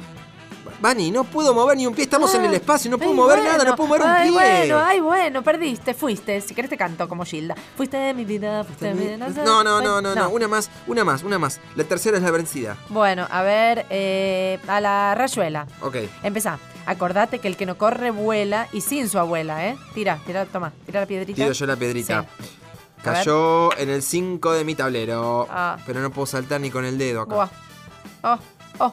Bani, 0.81 1.11
no 1.11 1.25
puedo 1.25 1.53
mover 1.55 1.77
ni 1.77 1.87
un 1.87 1.95
pie, 1.95 2.05
estamos 2.05 2.33
en 2.35 2.45
el 2.45 2.55
espacio, 2.55 2.89
no 2.91 2.99
puedo 2.99 3.13
mover 3.13 3.43
nada, 3.43 3.65
no 3.65 3.75
puedo 3.75 3.89
mover 3.89 4.03
un 4.03 4.09
Ah, 4.09 4.21
pie. 4.23 4.31
bueno, 4.31 4.79
ay, 4.79 5.01
bueno, 5.01 5.43
perdiste, 5.43 5.93
fuiste. 5.93 6.41
Si 6.41 6.55
querés 6.55 6.71
te 6.71 6.77
canto 6.77 7.09
como 7.09 7.25
Gilda. 7.25 7.57
Fuiste 7.77 7.97
de 7.97 8.15
mi 8.15 8.25
vida, 8.25 8.63
fuiste 8.63 8.87
de 8.87 8.95
mi 8.95 9.07
vida. 9.07 9.17
No, 9.45 9.65
no, 9.65 9.81
no, 9.81 10.01
no, 10.01 10.15
no, 10.15 10.29
una 10.31 10.47
más, 10.47 10.71
una 10.87 11.03
más, 11.05 11.23
una 11.25 11.39
más. 11.39 11.61
La 11.75 11.83
tercera 11.85 12.17
es 12.17 12.23
la 12.23 12.31
vencida. 12.31 12.77
Bueno, 12.91 13.27
a 13.29 13.43
ver, 13.43 13.87
eh, 13.91 14.61
a 14.69 14.81
la 14.81 15.15
rayuela. 15.17 15.67
Ok. 15.83 15.97
Empezá. 16.23 16.59
Acordate 16.87 17.39
que 17.41 17.49
el 17.49 17.57
que 17.57 17.67
no 17.67 17.77
corre 17.77 18.11
vuela 18.13 18.69
y 18.73 18.81
sin 18.81 19.09
su 19.09 19.19
abuela, 19.19 19.67
¿eh? 19.67 19.77
Tira, 19.95 20.19
tira, 20.25 20.47
toma, 20.47 20.73
tira 20.87 21.01
la 21.01 21.07
piedrita. 21.07 21.37
Tiro 21.43 21.53
yo 21.53 21.67
la 21.67 21.77
piedrita. 21.77 22.25
Cayó 23.03 23.77
en 23.79 23.91
el 23.91 24.03
5 24.03 24.53
de 24.53 24.65
mi 24.65 24.75
tablero. 24.75 25.47
Ah. 25.51 25.77
Pero 25.87 26.01
no 26.01 26.11
puedo 26.11 26.27
saltar 26.27 26.61
ni 26.61 26.71
con 26.71 26.85
el 26.85 26.97
dedo 26.99 27.23
acá. 27.23 27.35
Buah. 27.35 27.49
Oh, 28.23 28.39
oh. 28.79 28.93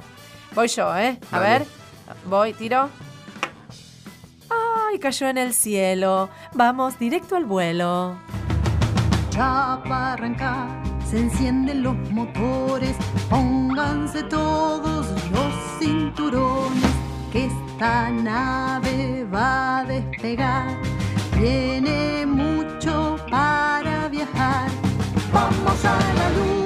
Voy 0.55 0.67
yo, 0.69 0.95
¿eh? 0.97 1.19
A 1.31 1.39
Dale. 1.39 1.59
ver. 1.59 1.67
Voy, 2.25 2.53
tiro. 2.53 2.89
Ay, 4.49 4.99
cayó 4.99 5.27
en 5.27 5.37
el 5.37 5.53
cielo. 5.53 6.29
Vamos 6.53 6.97
directo 6.97 7.35
al 7.35 7.45
vuelo. 7.45 8.15
Ya 9.31 9.81
va 9.91 10.11
a 10.11 10.13
arrancar, 10.13 10.69
se 11.05 11.19
encienden 11.19 11.83
los 11.83 11.95
motores, 12.11 12.95
pónganse 13.29 14.23
todos 14.23 15.07
los 15.29 15.53
cinturones, 15.77 16.91
que 17.33 17.47
esta 17.47 18.09
nave 18.11 19.25
va 19.25 19.79
a 19.79 19.83
despegar, 19.83 20.67
tiene 21.37 22.25
mucho 22.25 23.17
para 23.29 24.07
viajar. 24.07 24.69
Vamos 25.33 25.83
a 25.83 25.97
la 26.13 26.29
luna, 26.29 26.64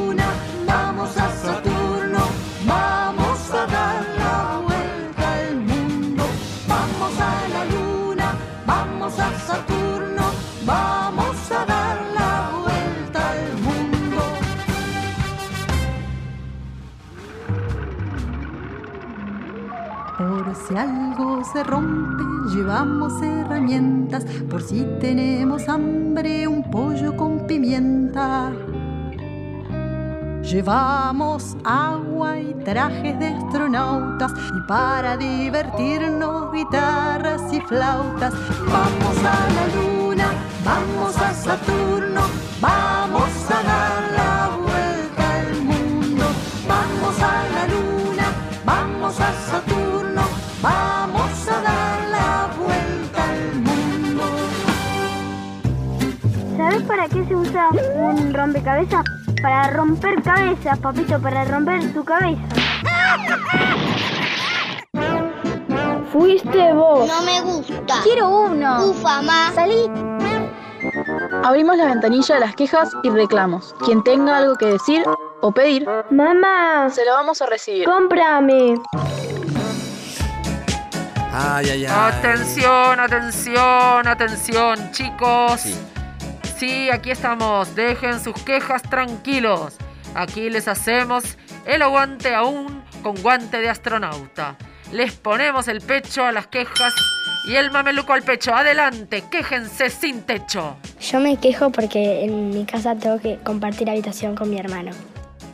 si 20.69 20.77
algo 20.77 21.43
se 21.43 21.63
rompe, 21.63 22.23
llevamos 22.53 23.13
herramientas. 23.23 24.23
Por 24.49 24.61
si 24.61 24.85
tenemos 24.99 25.67
hambre, 25.67 26.47
un 26.47 26.69
pollo 26.69 27.17
con 27.17 27.47
pimienta. 27.47 28.51
Llevamos 30.43 31.57
agua 31.63 32.39
y 32.39 32.53
trajes 32.63 33.19
de 33.19 33.27
astronautas 33.27 34.31
y 34.55 34.67
para 34.67 35.17
divertirnos 35.17 36.51
guitarras 36.51 37.41
y 37.51 37.61
flautas. 37.61 38.33
Vamos 38.65 39.17
a 39.25 39.47
la 39.55 39.67
luna, 39.75 40.27
vamos 40.63 41.17
a 41.17 41.33
Saturno, 41.33 42.21
vamos 42.61 43.08
para 56.99 57.09
qué 57.13 57.25
se 57.25 57.35
usa 57.35 57.69
un 57.95 58.33
rompecabezas? 58.33 59.05
Para 59.41 59.69
romper 59.69 60.21
cabezas, 60.21 60.77
papito, 60.79 61.17
para 61.21 61.45
romper 61.45 61.93
tu 61.93 62.03
cabeza. 62.03 62.41
Fuiste 66.11 66.73
vos. 66.73 67.07
No 67.07 67.21
me 67.21 67.39
gusta. 67.39 68.01
Quiero 68.03 68.27
uno. 68.27 68.87
Ufa, 68.87 69.21
más. 69.21 69.53
Salí. 69.55 69.89
Abrimos 71.41 71.77
la 71.77 71.85
ventanilla 71.85 72.35
de 72.35 72.41
las 72.41 72.55
quejas 72.55 72.91
y 73.03 73.09
reclamos. 73.09 73.73
Quien 73.85 74.03
tenga 74.03 74.35
algo 74.35 74.55
que 74.55 74.65
decir 74.65 75.05
o 75.39 75.51
pedir, 75.53 75.87
Mamá. 76.09 76.89
se 76.89 77.05
lo 77.05 77.13
vamos 77.13 77.41
a 77.41 77.45
recibir. 77.45 77.85
Cómprame. 77.85 78.75
Ay, 81.31 81.69
ay, 81.69 81.85
ay. 81.85 81.87
Atención, 81.87 82.99
atención, 82.99 84.05
atención, 84.05 84.91
chicos. 84.91 85.61
Sí. 85.61 85.77
Sí, 86.59 86.89
aquí 86.89 87.11
estamos. 87.11 87.73
Dejen 87.73 88.19
sus 88.19 88.35
quejas 88.43 88.81
tranquilos. 88.81 89.77
Aquí 90.13 90.49
les 90.49 90.67
hacemos 90.67 91.37
el 91.65 91.81
aguante 91.81 92.35
aún 92.35 92.83
con 93.01 93.15
guante 93.21 93.61
de 93.61 93.69
astronauta. 93.69 94.57
Les 94.91 95.13
ponemos 95.13 95.69
el 95.69 95.79
pecho 95.79 96.25
a 96.25 96.33
las 96.33 96.47
quejas 96.47 96.93
y 97.47 97.55
el 97.55 97.71
mameluco 97.71 98.11
al 98.11 98.23
pecho. 98.23 98.53
Adelante, 98.53 99.23
quéjense 99.31 99.89
sin 99.89 100.23
techo. 100.23 100.75
Yo 100.99 101.21
me 101.21 101.37
quejo 101.37 101.69
porque 101.69 102.25
en 102.25 102.49
mi 102.49 102.65
casa 102.65 102.93
tengo 102.93 103.19
que 103.19 103.37
compartir 103.37 103.89
habitación 103.89 104.35
con 104.35 104.49
mi 104.49 104.59
hermano. 104.59 104.91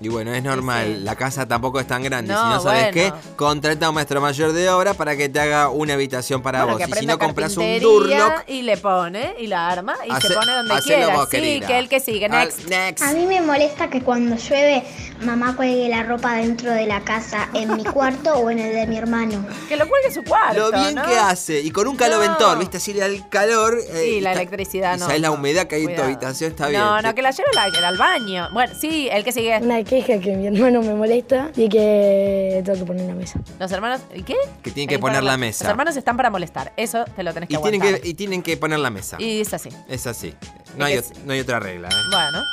Y 0.06 0.08
bueno, 0.08 0.34
es 0.36 0.44
normal, 0.44 1.04
la 1.04 1.16
casa 1.16 1.48
tampoco 1.48 1.80
es 1.80 1.88
tan 1.88 2.04
grande. 2.04 2.32
No, 2.32 2.44
si 2.44 2.50
no 2.50 2.60
sabes 2.62 2.94
bueno. 2.94 3.20
qué, 3.24 3.36
contrata 3.36 3.88
a 3.88 3.90
un 3.90 3.96
maestro 3.96 4.22
mayor 4.22 4.54
de 4.54 4.70
obra 4.70 4.94
para 4.94 5.18
que 5.18 5.30
te 5.30 5.40
haga 5.40 5.70
una 5.70 5.96
habitación 5.96 6.44
para 6.44 6.64
Bueno, 6.64 6.78
vos. 6.78 6.86
que 6.88 6.92
Y 6.92 7.00
si 7.00 7.06
no 7.08 7.18
compras 7.18 7.58
un 7.58 7.80
Durlock, 7.80 8.44
Y 8.48 8.62
le 8.62 8.78
pone, 8.78 9.34
y 9.40 9.48
la 9.48 9.68
arma, 9.70 9.96
y 10.08 10.12
Hace- 10.12 10.28
se 10.28 10.34
pone 10.36 10.52
donde 10.52 10.76
quiera. 10.84 11.16
vos, 11.16 11.26
sí, 11.32 11.38
querida. 11.38 11.68
que 11.68 11.80
el 11.80 11.90
que 11.90 12.00
sigue. 12.00 12.26
Al- 12.28 12.32
Next. 12.50 12.68
next. 12.70 13.04
A 13.04 13.14
mí 13.14 13.26
me 13.26 13.42
molesta 13.42 13.90
que 13.90 14.02
cuando 14.02 14.36
llueve 14.36 14.84
mamá 15.24 15.56
cuelgue 15.56 15.90
la 15.90 16.04
ropa 16.04 16.36
dentro 16.36 16.72
de 16.72 16.86
la 16.86 17.02
casa, 17.02 17.50
en 17.56 17.76
mi 17.76 17.84
cuarto 17.84 18.34
o 18.36 18.52
en 18.52 18.60
el 18.60 18.74
de 18.76 18.86
mi 18.86 18.98
hermano. 18.98 19.44
Que 19.68 19.76
lo 19.78 19.88
cuelgue 19.88 20.10
en 20.10 20.14
su 20.14 20.24
cuarto. 20.24 20.70
lo 20.70 20.72
bien 20.78 20.94
¿no? 20.96 21.04
que 21.04 21.18
hace. 21.18 21.62
Y 21.62 21.72
con 21.72 21.88
un 21.88 21.96
caloventor, 21.96 22.54
No. 22.54 22.60
¿viste? 22.60 22.78
Así 22.78 22.94
le 22.94 23.00
da 23.00 23.06
el 23.08 23.28
calor. 23.30 23.80
eh, 23.80 24.02
Sí, 24.04 24.10
y 24.18 24.22
la 24.22 24.32
está- 24.34 24.42
electricidad 24.44 24.98
y 24.98 25.00
no. 25.00 25.06
sabes 25.08 25.22
la 25.22 25.30
no. 25.30 25.34
humedad 25.34 25.66
que 25.66 25.78
hay 25.78 25.86
en 25.86 25.96
tu 25.96 26.02
habitación, 26.04 26.52
está 26.52 26.68
bien. 26.68 26.80
No, 26.82 27.02
no, 27.02 27.16
que 27.16 27.22
la 27.24 27.32
lleve 27.32 27.50
al, 27.58 27.84
al 27.86 27.98
baño. 27.98 28.50
Bueno, 28.54 28.74
sí, 28.80 29.10
el 29.12 29.24
que 29.24 29.32
sigue. 29.32 29.60
Queja 29.96 30.20
que 30.20 30.36
mi 30.36 30.48
hermano 30.48 30.82
me 30.82 30.94
molesta 30.94 31.52
y 31.56 31.70
que 31.70 32.62
tengo 32.66 32.78
que 32.78 32.86
poner 32.86 33.06
una 33.06 33.16
mesa. 33.16 33.40
Los 33.58 33.72
hermanos. 33.72 34.02
¿Y 34.14 34.24
qué? 34.24 34.36
Que 34.62 34.72
tienen 34.72 34.90
que 34.90 35.00
poner 35.00 35.24
la 35.24 35.38
mesa. 35.38 35.64
Los 35.64 35.70
hermanos 35.72 35.96
están 35.96 36.18
para 36.18 36.30
molestar. 36.30 36.74
Eso 36.76 37.06
te 37.16 37.24
lo 37.24 37.34
tenés 37.34 37.48
que 37.48 37.56
Y 37.56 37.58
tienen 37.60 37.80
que, 37.80 38.02
y 38.04 38.14
tienen 38.14 38.44
que 38.44 38.58
poner 38.58 38.80
la 38.80 38.90
mesa. 38.90 39.16
Y 39.22 39.40
es 39.40 39.54
así. 39.54 39.70
Es 39.88 40.06
así. 40.06 40.34
No 40.78 40.84
hay, 40.84 41.00
no 41.24 41.32
hay 41.32 41.40
otra 41.40 41.62
regla. 41.62 41.88
¿eh? 41.88 41.94
Bueno. 42.12 42.44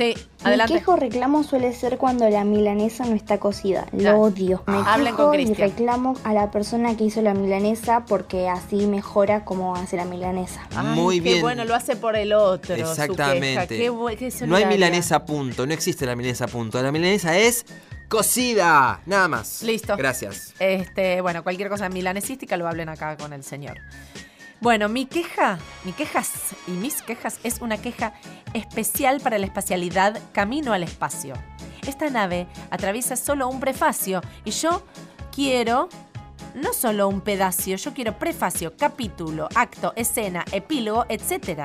Sí, 0.00 0.14
Mi 0.46 0.56
quejo 0.64 0.96
reclamo 0.96 1.42
suele 1.44 1.74
ser 1.74 1.98
cuando 1.98 2.26
la 2.30 2.42
milanesa 2.42 3.04
no 3.04 3.14
está 3.14 3.38
cocida. 3.38 3.86
Ya. 3.92 4.12
Lo 4.12 4.20
odio. 4.20 4.62
Me 4.66 4.78
Hablen 4.78 5.14
quejo 5.14 5.26
con 5.28 5.40
y 5.40 5.52
reclamo 5.52 6.14
a 6.24 6.32
la 6.32 6.50
persona 6.50 6.96
que 6.96 7.04
hizo 7.04 7.20
la 7.20 7.34
milanesa 7.34 8.06
porque 8.06 8.48
así 8.48 8.86
mejora 8.86 9.44
cómo 9.44 9.76
hace 9.76 9.96
la 9.98 10.06
milanesa. 10.06 10.66
Muy 10.82 11.16
Qué 11.20 11.32
bien. 11.32 11.42
bueno, 11.42 11.66
lo 11.66 11.74
hace 11.74 11.96
por 11.96 12.16
el 12.16 12.32
otro. 12.32 12.74
su 12.76 12.82
queja. 12.82 12.90
Exactamente. 12.92 13.76
Qué 13.76 13.90
bu- 13.92 14.16
qué 14.16 14.46
no 14.46 14.56
hay 14.56 14.64
milanesa 14.64 15.16
a 15.16 15.24
punto, 15.26 15.66
no 15.66 15.74
existe 15.74 16.06
la 16.06 16.16
milanesa 16.16 16.46
a 16.46 16.48
punto. 16.48 16.82
La 16.82 16.92
milanesa 16.92 17.36
es 17.36 17.66
cocida, 18.08 19.02
nada 19.04 19.28
más. 19.28 19.62
Listo. 19.62 19.96
Gracias. 19.98 20.54
Este, 20.58 21.20
bueno, 21.20 21.42
cualquier 21.42 21.68
cosa 21.68 21.90
milanesística 21.90 22.56
lo 22.56 22.66
hablen 22.66 22.88
acá 22.88 23.18
con 23.18 23.34
el 23.34 23.44
señor. 23.44 23.76
Bueno, 24.60 24.88
mi 24.90 25.06
queja, 25.06 25.58
mi 25.84 25.92
quejas 25.92 26.30
y 26.66 26.72
mis 26.72 27.00
quejas 27.02 27.38
es 27.44 27.60
una 27.60 27.78
queja 27.78 28.12
especial 28.52 29.20
para 29.20 29.38
la 29.38 29.46
espacialidad 29.46 30.20
Camino 30.32 30.72
al 30.74 30.82
Espacio. 30.82 31.34
Esta 31.86 32.10
nave 32.10 32.46
atraviesa 32.70 33.16
solo 33.16 33.48
un 33.48 33.58
prefacio 33.58 34.20
y 34.44 34.50
yo 34.50 34.82
quiero 35.34 35.88
no 36.54 36.74
solo 36.74 37.08
un 37.08 37.22
pedacio, 37.22 37.76
yo 37.76 37.94
quiero 37.94 38.18
prefacio, 38.18 38.74
capítulo, 38.76 39.48
acto, 39.54 39.94
escena, 39.96 40.44
epílogo, 40.52 41.06
etc. 41.08 41.62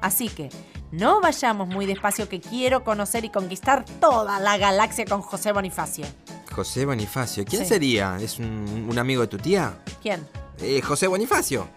Así 0.00 0.30
que 0.30 0.48
no 0.90 1.20
vayamos 1.20 1.68
muy 1.68 1.84
despacio 1.84 2.30
que 2.30 2.40
quiero 2.40 2.82
conocer 2.82 3.26
y 3.26 3.30
conquistar 3.30 3.84
toda 4.00 4.40
la 4.40 4.56
galaxia 4.56 5.04
con 5.04 5.20
José 5.20 5.52
Bonifacio. 5.52 6.06
José 6.50 6.86
Bonifacio. 6.86 7.44
¿Quién 7.44 7.62
Sí. 7.64 7.68
sería? 7.68 8.16
¿Es 8.18 8.38
un, 8.38 8.86
un 8.88 8.98
amigo 8.98 9.20
de 9.20 9.28
tu 9.28 9.36
tía? 9.36 9.74
¿Quién? 10.00 10.26
Eh, 10.62 10.80
José 10.80 11.08
Bonifacio. 11.08 11.68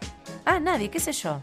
Ah, 0.46 0.60
nadie, 0.60 0.90
qué 0.90 1.00
sé 1.00 1.12
yo. 1.14 1.42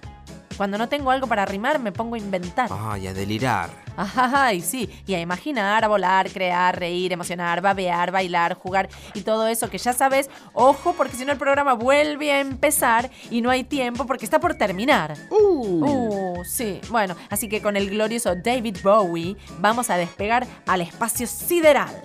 Cuando 0.59 0.76
no 0.76 0.88
tengo 0.88 1.12
algo 1.12 1.28
para 1.28 1.46
rimar 1.46 1.78
me 1.78 1.92
pongo 1.92 2.16
a 2.16 2.18
inventar. 2.18 2.68
Ay, 2.72 3.07
a 3.07 3.14
delirar. 3.14 3.70
Ay, 3.96 4.61
sí, 4.61 4.90
y 5.07 5.14
a 5.14 5.20
imaginar, 5.20 5.84
a 5.84 5.88
volar, 5.88 6.28
crear, 6.30 6.76
reír, 6.76 7.12
emocionar, 7.12 7.61
babear, 7.61 8.11
bailar, 8.11 8.55
jugar 8.55 8.88
y 9.14 9.20
todo 9.20 9.46
eso 9.46 9.70
que 9.70 9.78
ya 9.78 9.92
sabes. 9.92 10.28
Ojo, 10.53 10.94
porque 10.94 11.16
si 11.16 11.24
no 11.24 11.30
el 11.30 11.38
programa 11.38 11.74
vuelve 11.74 12.32
a 12.32 12.40
empezar 12.40 13.09
y 13.30 13.40
no 13.40 13.51
hay 13.51 13.62
tiempo 13.62 14.05
porque 14.05 14.24
está 14.24 14.40
por 14.40 14.57
terminar. 14.57 15.14
Uh, 15.30 16.42
sí. 16.44 16.80
Bueno, 16.90 17.14
así 17.30 17.49
que 17.49 17.62
con 17.62 17.76
el 17.76 17.90
glorioso 17.90 18.34
David 18.34 18.78
Bowie 18.82 19.36
vamos 19.61 19.90
a 19.90 19.96
despegar 19.96 20.44
al 20.66 20.80
espacio 20.80 21.28
sideral. 21.28 22.05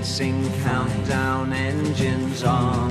Commencing 0.00 0.50
countdown 0.62 1.52
engines 1.52 2.42
on. 2.42 2.88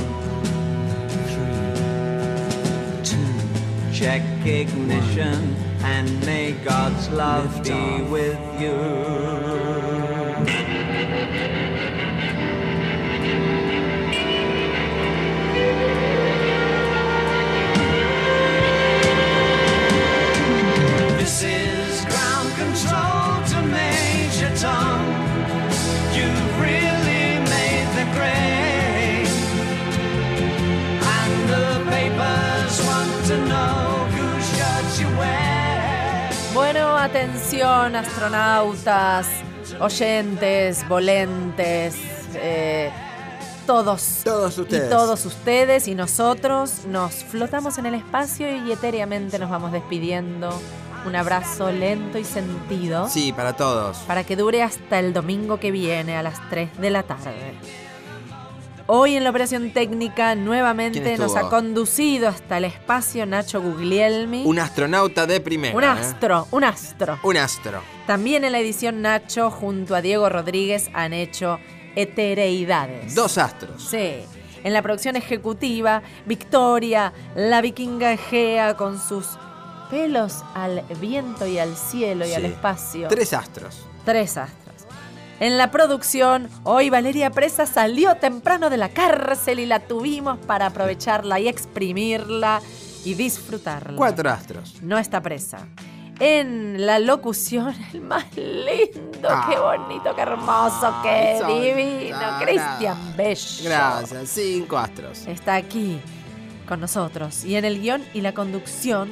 Three, 1.31 3.03
two. 3.03 3.91
Check 3.91 4.21
ignition 4.45 5.55
and 5.81 6.23
may 6.23 6.51
God's 6.63 7.09
love 7.09 7.63
be 7.63 8.03
with 8.03 8.37
you. 8.61 9.28
Atención, 37.61 37.95
astronautas, 37.95 39.27
oyentes, 39.79 40.87
volentes, 40.87 41.95
eh, 42.35 42.89
todos. 43.65 44.21
Todos 44.23 44.57
ustedes. 44.57 44.87
Y 44.87 44.89
todos 44.89 45.25
ustedes 45.25 45.87
y 45.87 45.95
nosotros 45.95 46.85
nos 46.87 47.15
flotamos 47.25 47.77
en 47.77 47.85
el 47.87 47.95
espacio 47.95 48.49
y 48.49 48.71
etéreamente 48.71 49.39
nos 49.39 49.49
vamos 49.49 49.71
despidiendo. 49.71 50.49
Un 51.05 51.15
abrazo 51.15 51.71
lento 51.71 52.17
y 52.17 52.25
sentido. 52.25 53.07
Sí, 53.07 53.31
para 53.31 53.53
todos. 53.53 53.97
Para 53.99 54.23
que 54.23 54.35
dure 54.35 54.63
hasta 54.63 54.99
el 54.99 55.13
domingo 55.13 55.59
que 55.59 55.71
viene 55.71 56.17
a 56.17 56.23
las 56.23 56.37
3 56.49 56.77
de 56.77 56.89
la 56.89 57.03
tarde. 57.03 57.55
Hoy 58.91 59.15
en 59.15 59.23
la 59.23 59.29
operación 59.29 59.71
técnica 59.71 60.33
nuevamente 60.33 60.99
¿Quién 60.99 61.19
nos 61.19 61.35
ha 61.35 61.47
conducido 61.47 62.27
hasta 62.27 62.57
el 62.57 62.65
espacio 62.65 63.27
Nacho 63.27 63.61
Guglielmi. 63.61 64.41
Un 64.43 64.57
astronauta 64.57 65.27
de 65.27 65.39
primera. 65.39 65.77
Un 65.77 65.83
¿eh? 65.83 65.87
astro, 65.87 66.47
un 66.49 66.63
astro. 66.63 67.19
Un 67.21 67.37
astro. 67.37 67.83
También 68.07 68.45
en 68.45 68.51
la 68.51 68.57
edición 68.57 69.03
Nacho 69.03 69.51
junto 69.51 69.93
a 69.93 70.01
Diego 70.01 70.27
Rodríguez 70.27 70.89
han 70.95 71.13
hecho 71.13 71.59
Etereidades. 71.95 73.13
Dos 73.13 73.37
astros. 73.37 73.89
Sí. 73.91 74.21
En 74.63 74.73
la 74.73 74.81
producción 74.81 75.15
ejecutiva, 75.15 76.01
Victoria, 76.25 77.13
la 77.35 77.61
vikinga 77.61 78.13
Egea 78.13 78.75
con 78.75 78.99
sus 78.99 79.37
pelos 79.91 80.43
al 80.55 80.83
viento 80.99 81.45
y 81.45 81.59
al 81.59 81.77
cielo 81.77 82.25
y 82.25 82.33
al 82.33 82.45
espacio. 82.45 83.07
Tres 83.07 83.33
astros. 83.33 83.85
Tres 84.03 84.35
astros. 84.35 84.68
En 85.39 85.57
la 85.57 85.71
producción, 85.71 86.49
hoy 86.63 86.89
Valeria 86.89 87.29
Presa 87.29 87.65
salió 87.65 88.15
temprano 88.15 88.69
de 88.69 88.75
la 88.77 88.89
cárcel 88.89 89.59
y 89.59 89.65
la 89.65 89.79
tuvimos 89.79 90.37
para 90.39 90.65
aprovecharla 90.67 91.39
y 91.39 91.47
exprimirla 91.47 92.61
y 93.05 93.13
disfrutarla. 93.13 93.95
Cuatro 93.95 94.29
astros. 94.29 94.81
No 94.81 94.97
está 94.97 95.21
presa. 95.21 95.59
En 96.19 96.85
la 96.85 96.99
locución, 96.99 97.73
el 97.93 98.01
más 98.01 98.25
lindo, 98.35 99.29
qué 99.49 99.57
bonito, 99.57 100.13
qué 100.13 100.21
hermoso, 100.21 100.93
qué 101.01 101.41
divino, 101.47 102.17
Ah, 102.21 102.39
Cristian 102.43 102.97
Bello. 103.15 103.63
Gracias. 103.63 104.29
Cinco 104.29 104.77
astros. 104.77 105.25
Está 105.25 105.55
aquí 105.55 106.01
con 106.67 106.81
nosotros. 106.81 107.45
Y 107.45 107.55
en 107.55 107.63
el 107.63 107.79
guion 107.81 108.03
y 108.13 108.19
la 108.19 108.33
conducción, 108.33 109.09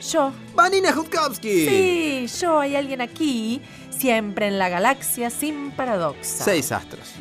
yo. 0.00 0.32
Vanina 0.54 0.92
Jutkowski. 0.92 1.68
Sí, 1.68 2.26
yo, 2.40 2.60
hay 2.60 2.76
alguien 2.76 3.00
aquí, 3.00 3.60
siempre 3.90 4.48
en 4.48 4.58
la 4.58 4.68
galaxia 4.68 5.30
sin 5.30 5.70
paradoxa. 5.72 6.44
Seis 6.44 6.72
astros. 6.72 7.12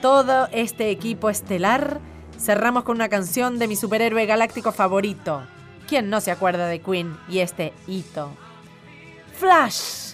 Todo 0.00 0.48
este 0.52 0.90
equipo 0.90 1.30
estelar 1.30 2.00
cerramos 2.38 2.84
con 2.84 2.96
una 2.96 3.08
canción 3.08 3.58
de 3.58 3.68
mi 3.68 3.76
superhéroe 3.76 4.26
galáctico 4.26 4.72
favorito. 4.72 5.42
¿Quién 5.88 6.10
no 6.10 6.20
se 6.20 6.30
acuerda 6.30 6.66
de 6.66 6.80
Queen 6.80 7.16
y 7.28 7.38
este 7.38 7.72
hito? 7.86 8.30
Flash. 9.38 10.11